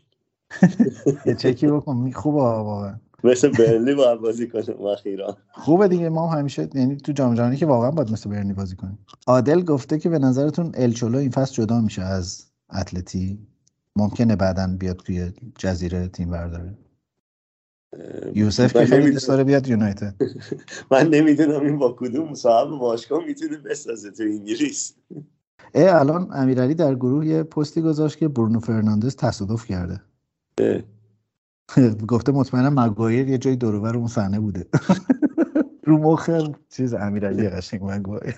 یه 1.26 1.36
چکی 1.36 1.68
بکن 1.68 2.12
خوبه 2.12 2.40
واقعا. 2.42 3.00
مثل 3.24 3.50
برنلی 3.50 3.96
باید 3.96 4.20
بازی 4.20 4.52
وقت 4.86 5.08
ایران 5.08 5.36
خوبه 5.52 5.88
دیگه 5.88 6.10
ما 6.10 6.28
هم 6.28 6.40
همیشه 6.40 6.70
یعنی 6.74 6.96
تو 6.96 7.12
جام 7.12 7.36
جهانی 7.36 7.58
که 7.58 7.66
واقعا 7.66 7.92
باید 7.92 8.12
مثل 8.12 8.30
برنی 8.30 8.54
بازی 8.54 8.76
کنیم. 8.76 9.00
عادل 9.28 9.62
گفته 9.62 10.00
که 10.00 10.10
به 10.10 10.20
نظرتون 10.20 10.72
الچولو 10.74 11.18
این 11.18 11.32
فصل 11.32 11.54
جدا 11.54 11.82
میشه 11.82 12.02
از 12.02 12.46
اتلتی؟ 12.74 13.40
ممکنه 13.96 14.36
بعدا 14.36 14.76
بیاد 14.80 14.96
توی 14.96 15.32
جزیره 15.58 16.08
تیم 16.08 16.30
برداره. 16.30 16.78
یوسف 18.34 18.74
که 18.74 18.86
خیلی. 18.86 19.12
دوست 19.12 19.28
داره 19.28 19.44
بیاد 19.44 19.68
یونایتد. 19.68 20.16
من 20.92 21.10
نمی‌دونم 21.10 21.62
این 21.62 21.78
با 21.78 21.96
کدوم 22.00 22.34
صاحب 22.34 22.70
باشگاه 22.70 23.26
می‌تونه 23.26 23.58
بسازه 23.58 24.12
تو 24.12 24.24
انگلیس. 24.24 24.94
اه 25.74 26.00
الان 26.00 26.28
امیرعلی 26.32 26.74
در 26.74 26.96
گروه 26.96 27.28
یه 27.28 27.44
پستی 27.44 27.82
گذاشت 27.82 28.18
که 28.18 28.28
برونو 28.28 28.60
فرناندز 28.60 29.16
تصادف 29.16 29.66
کرده. 29.66 30.02
گفته 32.08 32.32
مطمئنم 32.32 32.80
مگوایر 32.80 33.30
یه 33.30 33.38
جای 33.38 33.56
دور 33.56 33.76
و 33.76 33.82
بر 33.82 33.98
اون 33.98 34.08
صحنه 34.08 34.40
بوده 34.40 34.68
رو 35.88 35.98
مخ 35.98 36.30
چیز 36.76 36.94
امیرعلی 36.94 37.50
قشنگ 37.50 37.84
مگوایر 37.84 38.36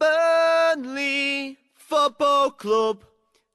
Burnley 0.00 1.56
Football 1.88 2.50
Club. 2.50 3.04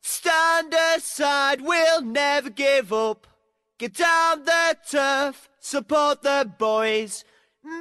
Stand 0.01 0.74
aside, 0.95 1.59
we'll 1.61 2.01
never 2.01 2.49
give 2.49 2.93
up. 2.93 3.28
Get 3.78 3.93
down 3.95 4.45
the 4.45 4.78
turf, 4.89 5.49
support 5.59 6.22
the 6.22 6.49
boys. 6.57 7.24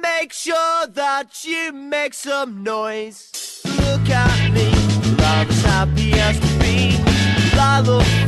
Make 0.01 0.31
sure 0.33 0.87
that 0.87 1.45
you 1.45 1.71
make 1.71 2.13
some 2.13 2.63
noise. 2.63 3.19
Look 3.65 4.09
at 4.09 4.51
me, 4.51 4.69
I'm 5.19 5.49
as 5.49 5.63
happy 5.63 6.11
as 6.13 6.37
can 6.39 6.59
be. 6.59 6.77
I 7.57 7.79
love 7.79 8.18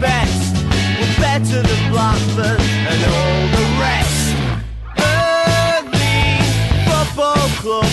best. 0.00 0.54
We're 0.98 1.16
better 1.18 1.62
than 1.62 1.90
Blackburn 1.90 2.60
and 2.90 3.00
all 3.14 3.40
the 3.56 3.66
rest. 3.82 4.22
Burnley 4.98 6.38
Football 6.86 7.48
Club. 7.62 7.92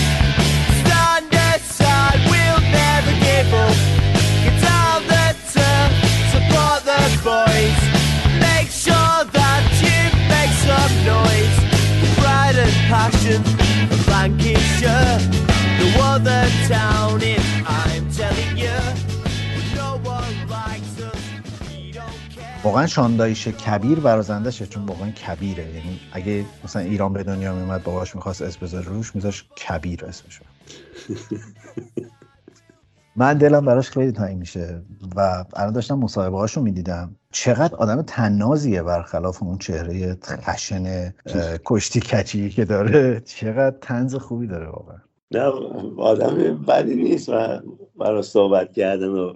Stand 0.82 1.32
aside, 1.34 2.20
we'll 2.30 2.62
never 2.70 3.12
give 3.26 3.50
up. 3.54 3.76
Get 4.44 4.56
the 4.62 5.68
support 6.32 6.80
the 6.84 7.02
boys. 7.26 7.80
Make 8.40 8.70
sure 8.70 9.18
that 9.38 9.62
you 9.82 10.00
make 10.30 10.54
some 10.66 10.94
noise. 11.04 11.56
Pride 12.18 12.56
and 12.56 12.76
passion 12.90 13.42
Lancashire. 14.06 15.18
No 15.78 15.86
other 16.02 16.48
town 16.68 17.22
واقعا 22.66 22.86
شاندایش 22.86 23.48
کبیر 23.48 24.00
برازندشه 24.00 24.66
چون 24.66 24.86
واقعا 24.86 25.10
کبیره. 25.10 25.64
یعنی 25.64 26.00
اگه 26.12 26.44
مثلا 26.64 26.82
ایران 26.82 27.12
به 27.12 27.22
دنیا 27.22 27.54
میومد 27.54 27.82
باباش 27.82 28.14
می‌خواست 28.14 28.42
اسم 28.42 28.66
بذاره 28.66 28.86
روش 28.86 29.14
میذاش 29.14 29.44
کبیر 29.44 30.04
اسمشو 30.04 30.44
من 33.16 33.38
دلم 33.38 33.64
براش 33.64 33.90
خیلی 33.90 34.12
تنگ 34.12 34.38
میشه 34.38 34.82
و 35.16 35.44
الان 35.56 35.72
داشتم 35.72 35.98
مصاحبه 35.98 36.36
هاشو 36.36 36.62
می‌دیدم. 36.62 37.16
چقدر 37.30 37.76
آدم 37.76 38.02
تنازیه 38.02 38.82
برخلاف 38.82 39.42
اون 39.42 39.58
چهره 39.58 40.18
خشن 40.26 41.14
کشتی 41.64 42.00
کچی 42.00 42.50
که 42.50 42.64
داره. 42.64 43.20
چقدر 43.20 43.76
تنز 43.80 44.14
خوبی 44.14 44.46
داره 44.46 44.66
واقعا. 44.66 44.96
نه 45.30 45.52
آدم 45.98 46.64
بدی 46.68 46.94
نیست 46.94 47.28
و 47.28 47.60
برای 47.98 48.22
صحبت 48.22 48.72
کردن 48.72 49.08
و 49.08 49.32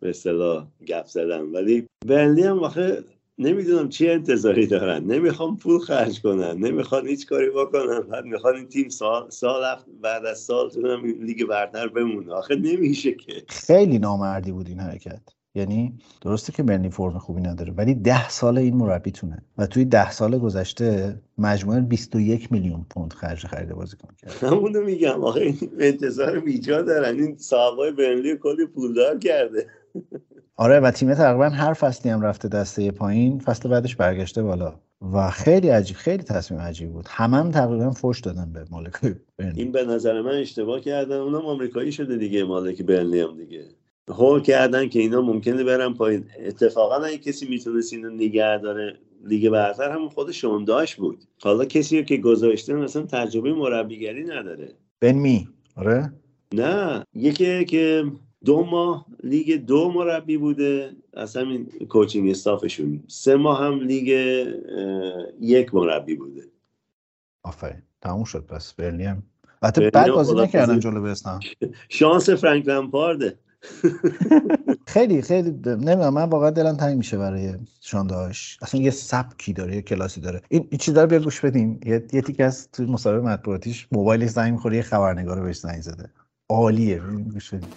به 0.00 0.08
اصطلاح 0.08 0.66
گپ 0.86 1.06
زدن. 1.06 1.40
ولی 1.40 1.86
برنلی 2.06 2.42
هم 2.42 2.58
واقع 2.58 3.00
نمی‌دونم 3.38 3.88
چی 3.88 4.08
انتظاری 4.08 4.66
دارن. 4.66 5.04
نمی‌خوام 5.04 5.56
پول 5.56 5.78
خرج 5.78 6.20
کنن. 6.20 6.58
نمی‌خوان 6.58 7.06
هیچ 7.06 7.26
کاری 7.26 7.50
بکنن. 7.50 8.00
بعد 8.00 8.24
می‌خوان 8.24 8.56
این 8.56 8.68
تیم 8.68 8.88
سال, 8.88 9.30
سال 9.30 9.76
بعد 10.02 10.26
از 10.26 10.38
سال 10.38 10.70
تو 10.70 10.88
هم 10.88 11.04
لیگ 11.04 11.44
برتر 11.44 11.88
بمونه. 11.88 12.32
آخه 12.32 12.56
نمیشه 12.56 13.12
که. 13.12 13.42
خیلی 13.48 13.98
نامردی 13.98 14.52
بود 14.52 14.68
این 14.68 14.78
حرکت. 14.80 15.20
یعنی 15.54 15.98
درسته 16.20 16.52
که 16.52 16.62
برنی 16.62 16.90
فرم 16.90 17.18
خوبی 17.18 17.40
نداره 17.40 17.72
ولی 17.72 17.94
ده 17.94 18.28
سال 18.28 18.58
این 18.58 18.76
مربیتونه 18.76 19.42
و 19.58 19.66
توی 19.66 19.84
ده 19.84 20.10
سال 20.10 20.38
گذشته 20.38 21.20
مجموعه 21.38 21.80
21 21.80 22.52
میلیون 22.52 22.86
پوند 22.90 23.12
خرج 23.12 23.46
خرید 23.46 23.68
بازیکن 23.68 24.08
کرد. 24.22 24.44
همونو 24.52 24.80
میگم 24.80 25.24
آخه 25.24 25.40
این 25.40 25.58
انتظار 25.78 26.40
بیجا 26.40 26.82
دارن. 26.82 27.20
این 27.20 27.36
صاحبای 27.36 27.92
برنلی 27.92 28.36
کلی 28.36 28.66
پولدار 28.66 29.18
کرده. 29.18 29.66
آره 30.56 30.80
و 30.80 30.90
تیم 30.90 31.14
تقریبا 31.14 31.48
هر 31.48 31.72
فصلی 31.72 32.10
هم 32.10 32.20
رفته 32.20 32.48
دسته 32.48 32.90
پایین 32.90 33.38
فصل 33.38 33.68
بعدش 33.68 33.96
برگشته 33.96 34.42
بالا. 34.42 34.80
و 35.12 35.30
خیلی 35.30 35.68
عجیب 35.68 35.96
خیلی 35.96 36.22
تصمیم 36.22 36.60
عجیب 36.60 36.92
بود. 36.92 37.06
همه 37.08 37.36
هم 37.36 37.50
تقریبا 37.50 37.90
فوش 37.90 38.20
دادن 38.20 38.52
به 38.52 38.64
مالک 38.70 38.92
برنلی. 39.38 39.62
این 39.62 39.72
به 39.72 39.84
نظر 39.84 40.20
من 40.20 40.34
اشتباه 40.34 40.80
کردن. 40.80 41.16
اونم 41.16 41.46
آمریکایی 41.46 41.92
شده 41.92 42.16
دیگه 42.16 42.44
مالک 42.44 42.82
برنلی 42.82 43.20
هم 43.20 43.36
دیگه. 43.36 43.64
هول 44.08 44.42
کردن 44.42 44.88
که 44.88 45.00
اینا 45.00 45.20
ممکنه 45.20 45.64
برن 45.64 45.94
پایین. 45.94 46.24
اتفاقا 46.46 46.94
اگه 46.94 47.18
کسی 47.18 47.48
می‌تونست 47.48 47.92
اینو 47.92 48.10
نگه 48.10 48.58
داره 48.58 48.98
لیگ 49.24 49.48
برتر 49.48 49.90
هم 49.90 50.08
خود 50.08 50.30
شونداش 50.30 50.96
بود. 50.96 51.24
حالا 51.42 51.64
کسی 51.64 52.04
که 52.04 52.16
گذاشته 52.16 52.74
مثلا 52.74 53.02
تجربه 53.02 53.54
مربیگری 53.54 54.24
نداره. 54.24 54.74
بن 55.00 55.12
می 55.12 55.48
آره. 55.76 56.12
نه. 56.54 57.04
یکی 57.14 57.64
که 57.64 58.04
دو 58.44 58.64
ماه 58.64 59.06
لیگ 59.22 59.66
دو 59.66 59.92
مربی 59.92 60.36
بوده. 60.36 60.90
از 61.14 61.36
همین 61.36 61.66
کوچینگ 61.88 62.30
استافشون. 62.30 63.04
سه 63.08 63.36
ماه 63.36 63.64
هم 63.64 63.80
لیگ 63.80 64.08
یک 65.40 65.74
مربی 65.74 66.14
بوده. 66.14 66.42
آفرین. 67.42 67.82
تموم 68.00 68.24
شد. 68.24 68.46
پس 68.46 68.74
البته 68.78 69.80
برنلی 69.80 69.90
بعد 69.90 70.10
بازی. 70.10 70.34
نکردن 70.34 70.80
جلو 70.80 71.02
بستن 71.02 71.40
شانس 71.88 72.30
فرانک 72.30 72.68
لمپارده. 72.68 73.38
خیلی 74.86 75.22
خیلی 75.22 75.50
نمی‌دونم 75.50 76.14
من 76.14 76.24
واقعا 76.24 76.50
دلم 76.50 76.76
تنگ 76.76 76.96
میشه 76.96 77.18
برای 77.18 77.54
شانداش 77.80 78.58
اصلا 78.62 78.80
یه 78.80 78.90
سبکی 78.90 79.52
داره 79.52 79.74
یه 79.74 79.82
کلاسی 79.82 80.20
داره 80.20 80.42
این 80.48 80.68
این 80.70 80.78
چیزا 80.78 81.00
رو 81.02 81.06
بیا 81.06 81.18
گوش 81.18 81.40
بدین 81.40 81.80
یه, 81.86 82.06
یه 82.12 82.22
تیکه 82.22 82.44
از 82.44 82.68
تو 82.72 82.82
مصاحبه 82.82 83.20
مطبوعاتیش 83.20 83.86
موبایلش 83.92 84.30
زنگ 84.30 84.52
می‌خوره 84.52 84.76
یه 84.76 84.82
خبرنگار 84.82 85.40
بهش 85.40 85.56
زنگ 85.56 85.82
زده 85.82 86.10
عالیه 86.50 86.98
گوش 87.32 87.54
بدین 87.54 87.68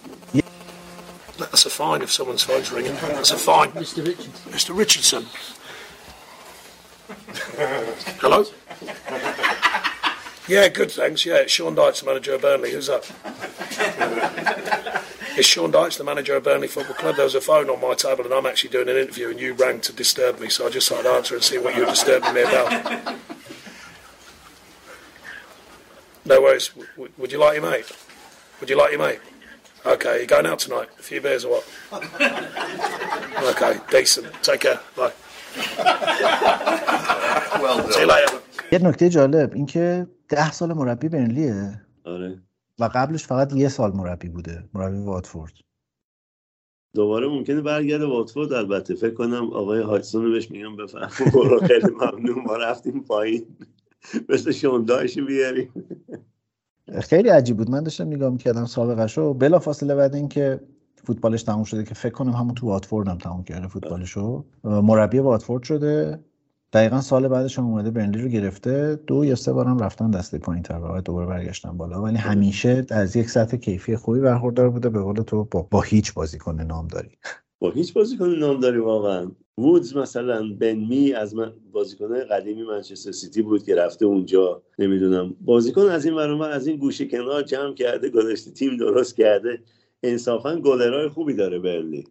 That's 1.38 1.66
a 1.66 1.70
fine 1.70 2.02
if 2.02 2.12
someone's 2.12 2.44
phone's 2.44 2.72
ringing. 2.72 2.96
That's 2.96 3.32
a 3.32 3.38
fine. 3.38 3.70
Mr. 3.72 4.00
Richardson. 4.08 4.52
Mr. 4.56 4.72
Richardson. 4.78 5.24
Hello? 8.22 8.46
Yeah, 10.48 10.68
good, 10.70 10.92
thanks. 10.92 11.26
Yeah, 11.26 11.38
it's 11.38 11.54
Sean 11.54 11.76
Dyche, 11.76 12.00
the 12.02 12.06
manager 12.06 12.36
of 12.36 12.42
Burnley. 12.42 12.72
Who's 12.72 12.88
that? 12.88 13.06
It's 15.37 15.47
Sean 15.47 15.73
Dyche, 15.73 15.97
the 15.99 16.05
manager 16.05 16.35
of 16.37 16.45
Burnley 16.45 16.69
Football 16.69 16.97
Club. 16.97 17.17
There 17.17 17.25
was 17.25 17.35
a 17.35 17.41
phone 17.41 17.69
on 17.71 17.81
my 17.81 17.95
table 17.95 18.25
and 18.25 18.35
I'm 18.35 18.47
actually 18.47 18.71
doing 18.71 18.89
an 18.89 18.97
interview 18.97 19.29
and 19.31 19.39
you 19.41 19.55
rang 19.55 19.81
to 19.83 19.93
disturb 19.93 20.41
me, 20.41 20.49
so 20.49 20.67
I 20.67 20.71
just 20.71 20.89
thought 20.89 21.07
I'd 21.07 21.17
answer 21.17 21.35
and 21.35 21.45
see 21.45 21.59
what 21.59 21.75
you 21.77 21.81
were 21.85 21.91
disturbing 21.91 22.35
me 22.35 22.43
about. 22.43 23.17
No 26.25 26.41
worries. 26.43 26.69
W- 26.69 26.89
w- 26.97 27.13
would 27.19 27.33
you 27.33 27.39
like 27.39 27.55
your 27.61 27.71
mate? 27.71 27.87
Would 28.61 28.69
you 28.71 28.77
like 28.77 28.91
your 28.93 29.01
mate? 29.01 29.21
Okay, 29.87 30.21
you 30.21 30.27
going 30.27 30.47
out 30.47 30.59
tonight? 30.59 30.89
A 30.99 31.03
few 31.03 31.21
beers 31.21 31.45
or 31.47 31.51
what? 31.53 31.65
Okay, 33.53 33.81
decent. 33.91 34.27
Take 34.43 34.61
care. 34.61 34.81
Bye. 34.97 35.13
See 37.95 38.01
you 38.01 38.07
later. 38.07 38.41
یه 38.73 38.79
نکته 38.79 39.09
جالب 39.09 39.55
اینکه 39.55 40.07
ده 40.29 40.51
سال 40.53 40.73
مربی 40.73 41.09
برنلیه 41.09 41.81
آره 42.05 42.39
و 42.80 42.90
قبلش 42.94 43.28
فقط 43.28 43.54
یه 43.54 43.70
سال 43.70 43.92
مربی 43.96 44.30
بوده 44.30 44.70
مربی 44.74 44.98
واتفورد. 44.98 45.54
دوباره 46.96 47.28
ممکنه 47.28 47.62
برگرده 47.62 48.06
واتفورد 48.06 48.54
البته 48.54 48.96
فکر 48.96 49.14
کنم 49.14 49.54
آقای 49.54 49.82
هاجسون 49.82 50.26
رو 50.26 50.32
بهش 50.32 50.52
میگم 50.52 50.76
بفهم. 50.76 51.10
برو 51.34 51.60
خیلی 51.60 51.88
ممنون. 51.92 52.44
ما 52.46 52.56
رفتیم 52.58 53.04
پایین. 53.04 53.46
مثل 54.30 54.52
شونداش 54.52 55.18
بیاریم. 55.20 55.74
خیلی 57.02 57.30
عجیب 57.30 57.58
بود. 57.58 57.70
من 57.70 57.84
داشتم 57.84 58.08
نگاه 58.08 58.30
می‌کردم 58.30 58.66
سابقش 58.66 59.18
رو 59.18 59.34
بلا 59.34 59.60
فاصله 59.60 59.96
بعد 59.96 60.16
اینکه 60.16 60.60
فوتبالش 61.04 61.44
تموم 61.44 61.64
شده 61.64 61.84
که 61.84 61.94
فکر 61.94 62.14
کنم 62.14 62.32
همون 62.32 62.56
تو 62.56 62.68
واتفورد 62.68 63.08
هم 63.08 63.18
تموم 63.18 63.44
کرده 63.44 63.68
فوتبالشو. 63.68 64.46
مربی 64.64 65.20
واتفورد 65.20 65.64
شده. 65.64 66.20
دقیقا 66.76 67.02
سال 67.02 67.28
بعدش 67.28 67.60
هم 67.60 67.66
اومده 67.66 67.92
برنلی 67.92 68.22
رو 68.22 68.28
گرفته. 68.28 69.00
دو 69.08 69.26
یا 69.26 69.36
سه 69.36 69.54
بارم 69.54 69.80
رفتن 69.80 70.12
دسته 70.12 70.38
پایین 70.38 70.64
تر 70.64 70.80
و 70.80 71.02
دوباره 71.02 71.28
برگشتن 71.28 71.78
بالا. 71.78 72.02
ولی 72.02 72.18
همیشه 72.18 72.86
از 72.90 73.16
یک 73.16 73.30
سطح 73.30 73.58
کیفی 73.58 73.96
خوبی 73.96 74.20
برخوردار 74.20 74.70
بوده. 74.70 74.90
به 74.90 75.02
قول 75.02 75.16
تو 75.16 75.44
با, 75.44 75.68
با 75.72 75.82
هیچ 75.82 76.14
بازیکن 76.14 76.62
نام 76.62 76.88
داری 76.88 77.10
با 77.60 77.72
هیچ 77.72 77.94
بازیکن 77.94 78.30
نام 78.30 78.60
داری 78.60 78.78
واقعا. 78.78 79.32
وودز 79.58 79.98
مثلا 79.98 80.54
بن 80.60 80.74
می 80.74 81.14
از 81.14 81.36
من 81.36 81.54
بازیکن 81.72 82.20
قدیمی 82.32 82.64
منچستر 82.64 83.12
سیتی 83.12 83.42
بود 83.42 83.64
که 83.64 83.76
رفته 83.76 84.06
اونجا. 84.06 84.62
نمی‌دونم. 84.80 85.36
بازیکن 85.42 85.82
از 85.82 86.06
این 86.06 86.14
ورما 86.14 86.46
از 86.46 86.68
این 86.68 86.78
گوشه 86.78 87.06
کنار 87.06 87.42
جمع 87.42 87.74
کرده 87.74 88.10
گذاشته 88.10 88.52
تیم 88.52 88.78
درست 88.78 89.16
کرده. 89.16 89.60
انصافا 90.04 90.56
گلرای 90.56 91.10
خوبی 91.10 91.34
داره 91.34 91.60
برلی 91.60 92.04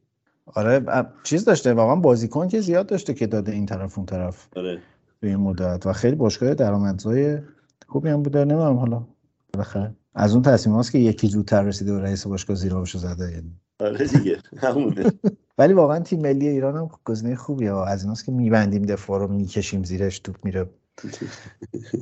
آره 0.46 0.84
چیز 1.22 1.44
داشته 1.44 1.74
واقعا 1.74 1.96
بازیکن 1.96 2.48
که 2.48 2.60
زیاد 2.60 2.86
داشته 2.86 3.14
که 3.14 3.26
داده 3.26 3.52
این 3.52 3.66
طرف 3.66 3.98
اون 3.98 4.06
طرف 4.06 4.48
آره. 4.56 4.78
به 5.20 5.28
این 5.28 5.36
مدت 5.36 5.86
و 5.86 5.92
خیلی 5.92 6.16
باشگاه 6.16 6.54
درآمدزای 6.54 7.38
خوبی 7.86 8.08
هم 8.08 8.22
بوده 8.22 8.44
نمی‌دونم 8.44 8.76
حالا. 8.76 9.06
بالاخره 9.52 9.94
از 10.14 10.32
اون 10.32 10.42
تصمیم 10.42 10.76
هاست 10.76 10.92
که 10.92 10.98
یکی 10.98 11.26
زودتر 11.28 11.62
رسیده 11.62 11.92
و 11.92 11.98
رئیس 11.98 12.26
باشگاه 12.26 12.56
زیر 12.56 12.74
آبشو 12.74 12.98
زده 12.98 13.32
یعنی. 13.32 13.56
آره 13.80 14.06
دیگه 14.06 14.38
همونه. 14.56 15.12
ولی 15.58 15.72
واقعا 15.72 16.00
تیم 16.00 16.20
ملی 16.20 16.48
ایران 16.48 16.76
هم 16.76 16.90
گزینه 17.04 17.36
خوبیه. 17.36 17.72
و 17.72 17.76
از 17.76 18.02
ایناست 18.02 18.24
که 18.24 18.32
میبندیم 18.32 18.82
دفاع 18.82 19.18
رو 19.18 19.28
می‌کشیم 19.28 19.82
زیرش 19.84 20.18
توپ 20.18 20.36
میره. 20.44 20.70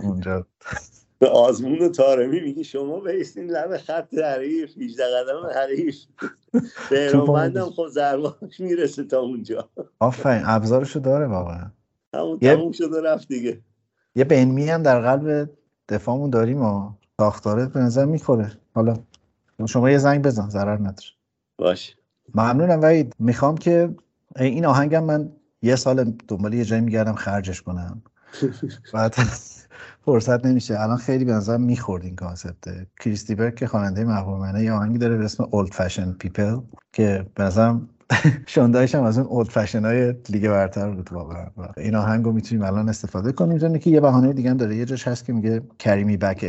اونجا 0.02 0.46
به 1.22 1.28
آزمون 1.28 1.78
و 1.78 1.88
تارمی 1.88 2.40
میگی 2.40 2.64
شما 2.64 3.00
بیستین 3.00 3.50
لب 3.50 3.76
خط 3.76 4.14
حریف 4.14 4.78
18 4.78 5.04
قدم 5.04 5.50
حریف. 5.54 5.96
بهرانوندم 6.90 7.70
خب 7.70 7.86
ضرباش 7.88 8.60
می‌رسه 8.60 9.04
تا 9.04 9.20
اونجا. 9.20 9.68
آفرین 9.98 10.42
ابزارشو 10.46 10.98
داره 10.98 11.26
واقعا. 11.26 11.70
همون 12.14 12.38
تموم 12.38 12.72
شده 12.72 13.02
رفت 13.02 13.28
دیگه. 13.28 13.60
یه 14.14 14.24
بنمی 14.24 14.68
هم 14.68 14.82
در 14.82 15.00
قلب 15.00 15.50
دفاعمون 15.88 16.30
داریم 16.30 16.62
و 16.62 16.90
ساختاره 17.20 17.66
به 17.66 17.80
نظر 17.80 18.04
می‌خوره. 18.04 18.52
حالا 18.74 18.96
شما 19.68 19.90
یه 19.90 19.98
زنگ 19.98 20.22
بزن 20.22 20.48
ضرر 20.48 20.76
نداره. 20.76 21.08
باش 21.58 21.96
ممنونم 22.34 22.80
وحید. 22.80 23.14
می‌خوام 23.18 23.56
که 23.56 23.94
این 24.36 24.66
آهنگم 24.66 25.04
من 25.04 25.32
یه 25.62 25.76
سال 25.76 26.04
دنبال 26.28 26.54
یه 26.54 26.64
جایی 26.64 26.82
میگردم 26.82 27.14
خرجش 27.14 27.62
کنم. 27.62 28.02
بعد 28.92 29.14
فرصت 30.04 30.46
نمیشه. 30.46 30.80
الان 30.80 30.96
خیلی 30.96 31.24
به 31.24 31.32
درد 31.32 31.56
می‌خورد 31.56 32.04
این 32.04 32.16
concept. 32.16 32.86
کریس 33.00 33.25
دی 33.25 33.34
برگ 33.34 33.54
که 33.54 33.66
خواننده 33.66 34.04
محبوب 34.04 34.38
منه 34.38 34.64
یه 34.64 34.72
آهنگی 34.72 34.98
داره 34.98 35.16
به 35.16 35.24
اسم 35.24 35.48
Old 35.50 35.72
Fashioned 35.72 36.12
People 36.12 36.56
که 36.92 37.26
به 37.34 37.44
نظرم 37.44 37.88
شان 38.46 38.67
دایش 38.67 38.94
هم 38.94 39.02
از 39.02 39.18
اون 39.18 39.26
old 39.26 39.48
fashion 39.48 39.84
های 39.84 40.14
لیگ 40.28 40.48
برتر 40.48 40.90
بود 40.90 41.12
واقعا. 41.12 41.46
این 41.76 41.94
آهنگ 41.94 42.24
رو 42.24 42.32
می‌تونیم 42.32 42.64
الان 42.64 42.88
استفاده 42.88 43.32
کنیم 43.32 43.52
می‌دونی 43.52 43.78
که 43.78 43.90
یه 43.90 44.00
بهانه 44.00 44.32
دیگه 44.32 44.50
هم 44.50 44.56
داره. 44.56 44.76
یه 44.76 44.84
جاش 44.84 45.08
هست 45.08 45.24
که 45.24 45.32
میگه 45.32 45.62
carry 45.82 46.06
me 46.06 46.18
back 46.22 46.44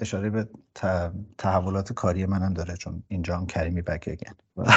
اشاره 0.00 0.30
به 0.30 0.48
تحولات 1.38 1.92
کاری 1.92 2.26
منم 2.26 2.54
داره 2.54 2.76
چون 2.76 3.02
اینجا 3.08 3.36
هم 3.36 3.46
کریمی 3.46 3.82
بک 3.82 4.08
اگین 4.12 4.34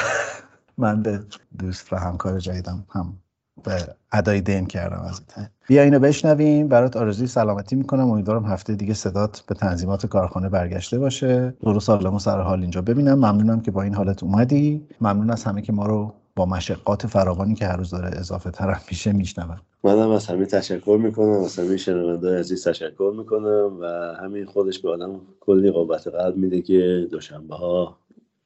من 0.78 1.04
به 1.04 1.20
دوست 1.60 1.94
و 1.94 1.96
همکار 1.96 2.40
جدیدم 2.40 2.86
هم 2.90 3.18
به 3.64 3.96
ادای 4.12 4.42
دین 4.42 4.66
کردم 4.66 5.02
ازت 5.02 5.34
بیا 5.68 5.84
اینو 5.84 6.00
بشنویم. 6.00 6.68
برات 6.68 6.98
آرزوی 6.98 7.28
سلامتی 7.28 7.76
می‌کنم. 7.76 8.10
امیدوارم 8.10 8.46
هفته 8.46 8.76
دیگه 8.76 8.94
صدات 8.94 9.44
به 9.48 9.56
تنظیمات 9.56 10.06
کارخانه 10.06 10.50
برگشته 10.50 11.00
باشه. 11.00 11.54
درو 11.62 11.80
سالم 11.80 12.14
و 12.14 12.20
سر 12.20 12.42
حال 12.42 12.62
اینجا 12.62 12.82
ببینم. 12.82 13.14
ممنونم 13.14 13.62
که 13.62 13.72
با 13.72 13.82
این 13.82 13.96
حالت 13.96 14.24
اومدی. 14.24 14.88
ممنون 15.02 15.30
از 15.30 15.44
همه 15.44 15.62
که 15.62 15.74
ما 15.74 15.86
رو 15.86 16.14
با 16.36 16.46
مشقات 16.46 17.08
فراوانی 17.08 17.56
که 17.56 17.66
هر 17.66 17.78
روز 17.78 17.90
داره 17.90 18.20
اضافه 18.20 18.52
تر 18.52 18.78
میشه 18.90 19.12
میشنون 19.14 19.58
منم 19.84 20.10
از 20.10 20.28
همه 20.28 20.46
تشکر 20.46 21.00
می‌کنم 21.04 21.44
از 21.44 21.60
همه 21.60 21.78
شنونده 21.78 22.40
عزیز 22.40 22.68
تشکر 22.68 23.14
می‌کنم 23.18 23.78
و 23.82 23.86
همین 24.24 24.46
خودش 24.46 24.80
به 24.80 24.90
آدم 24.90 25.22
کلی 25.40 25.72
قوت 25.72 26.08
قلب 26.08 26.38
میده 26.38 26.62
که 26.62 27.08
دوشنبه 27.12 27.56
ها 27.56 27.98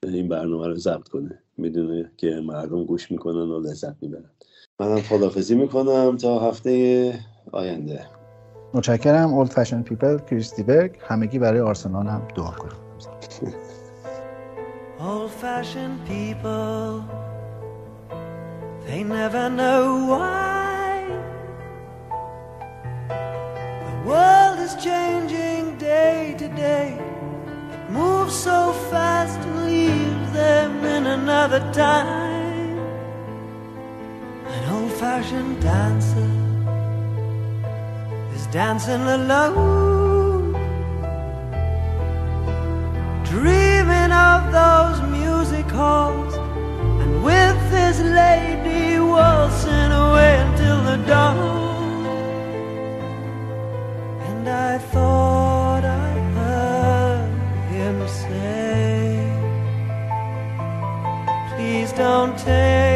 این 0.03 0.29
برنامه 0.29 0.67
رو 0.67 0.75
ضبط 0.75 1.07
کنه. 1.07 1.39
می‌دونه 1.57 2.11
که 2.17 2.41
مردم 2.45 2.83
گوش 2.83 3.11
می‌کنن 3.11 3.51
و 3.51 3.59
لذت 3.59 3.95
می‌برن. 4.01 4.31
منم 4.79 5.01
خدافزی 5.01 5.55
می‌کنم 5.55 6.17
تا 6.17 6.39
هفته 6.39 7.13
آینده. 7.51 8.05
متشکرم 8.73 9.33
اولد 9.33 9.49
فشن 9.49 9.81
پیپل 9.81 10.17
کریستی 10.17 10.63
برگ. 10.63 10.97
همگی 11.07 11.39
برای 11.39 11.59
آرسنال 11.59 12.07
هم 12.07 12.27
دعا 12.35 12.51
کنیم 12.51 12.75
Old 14.99 15.31
fashioned 15.41 15.99
people, 16.09 17.01
they 18.85 19.03
never 19.03 19.49
know 19.49 20.05
why. 20.11 21.05
The 23.87 24.09
world 24.09 24.59
is 24.59 24.75
changing 24.83 25.77
day 25.77 26.35
to 26.37 26.47
day. 26.49 26.97
It 27.73 27.91
moves 27.91 28.35
so 28.35 28.73
fast 28.91 29.39
and 29.39 29.65
leaves 29.65 30.31
them 30.31 30.85
in 30.85 31.05
another 31.05 31.61
time. 31.73 32.77
An 34.55 34.63
old 34.73 34.93
fashioned 34.93 35.61
dancer 35.61 36.31
is 38.35 38.47
dancing 38.47 39.01
alone 39.01 40.15
dreaming 43.35 44.11
of 44.13 44.51
those 44.51 45.01
music 45.09 45.65
halls 45.65 46.35
and 47.01 47.23
with 47.23 47.59
his 47.69 47.99
lady 47.99 48.54
waltzing 49.15 49.91
away 50.03 50.33
until 50.45 50.79
the 50.89 50.97
dawn. 51.11 52.05
And 54.27 54.45
I 54.69 54.77
thought 54.93 55.83
I 55.83 56.09
heard 56.37 57.29
him 57.75 57.97
say, 58.21 59.19
Please 61.49 61.91
don't 61.93 62.35
take 62.37 62.94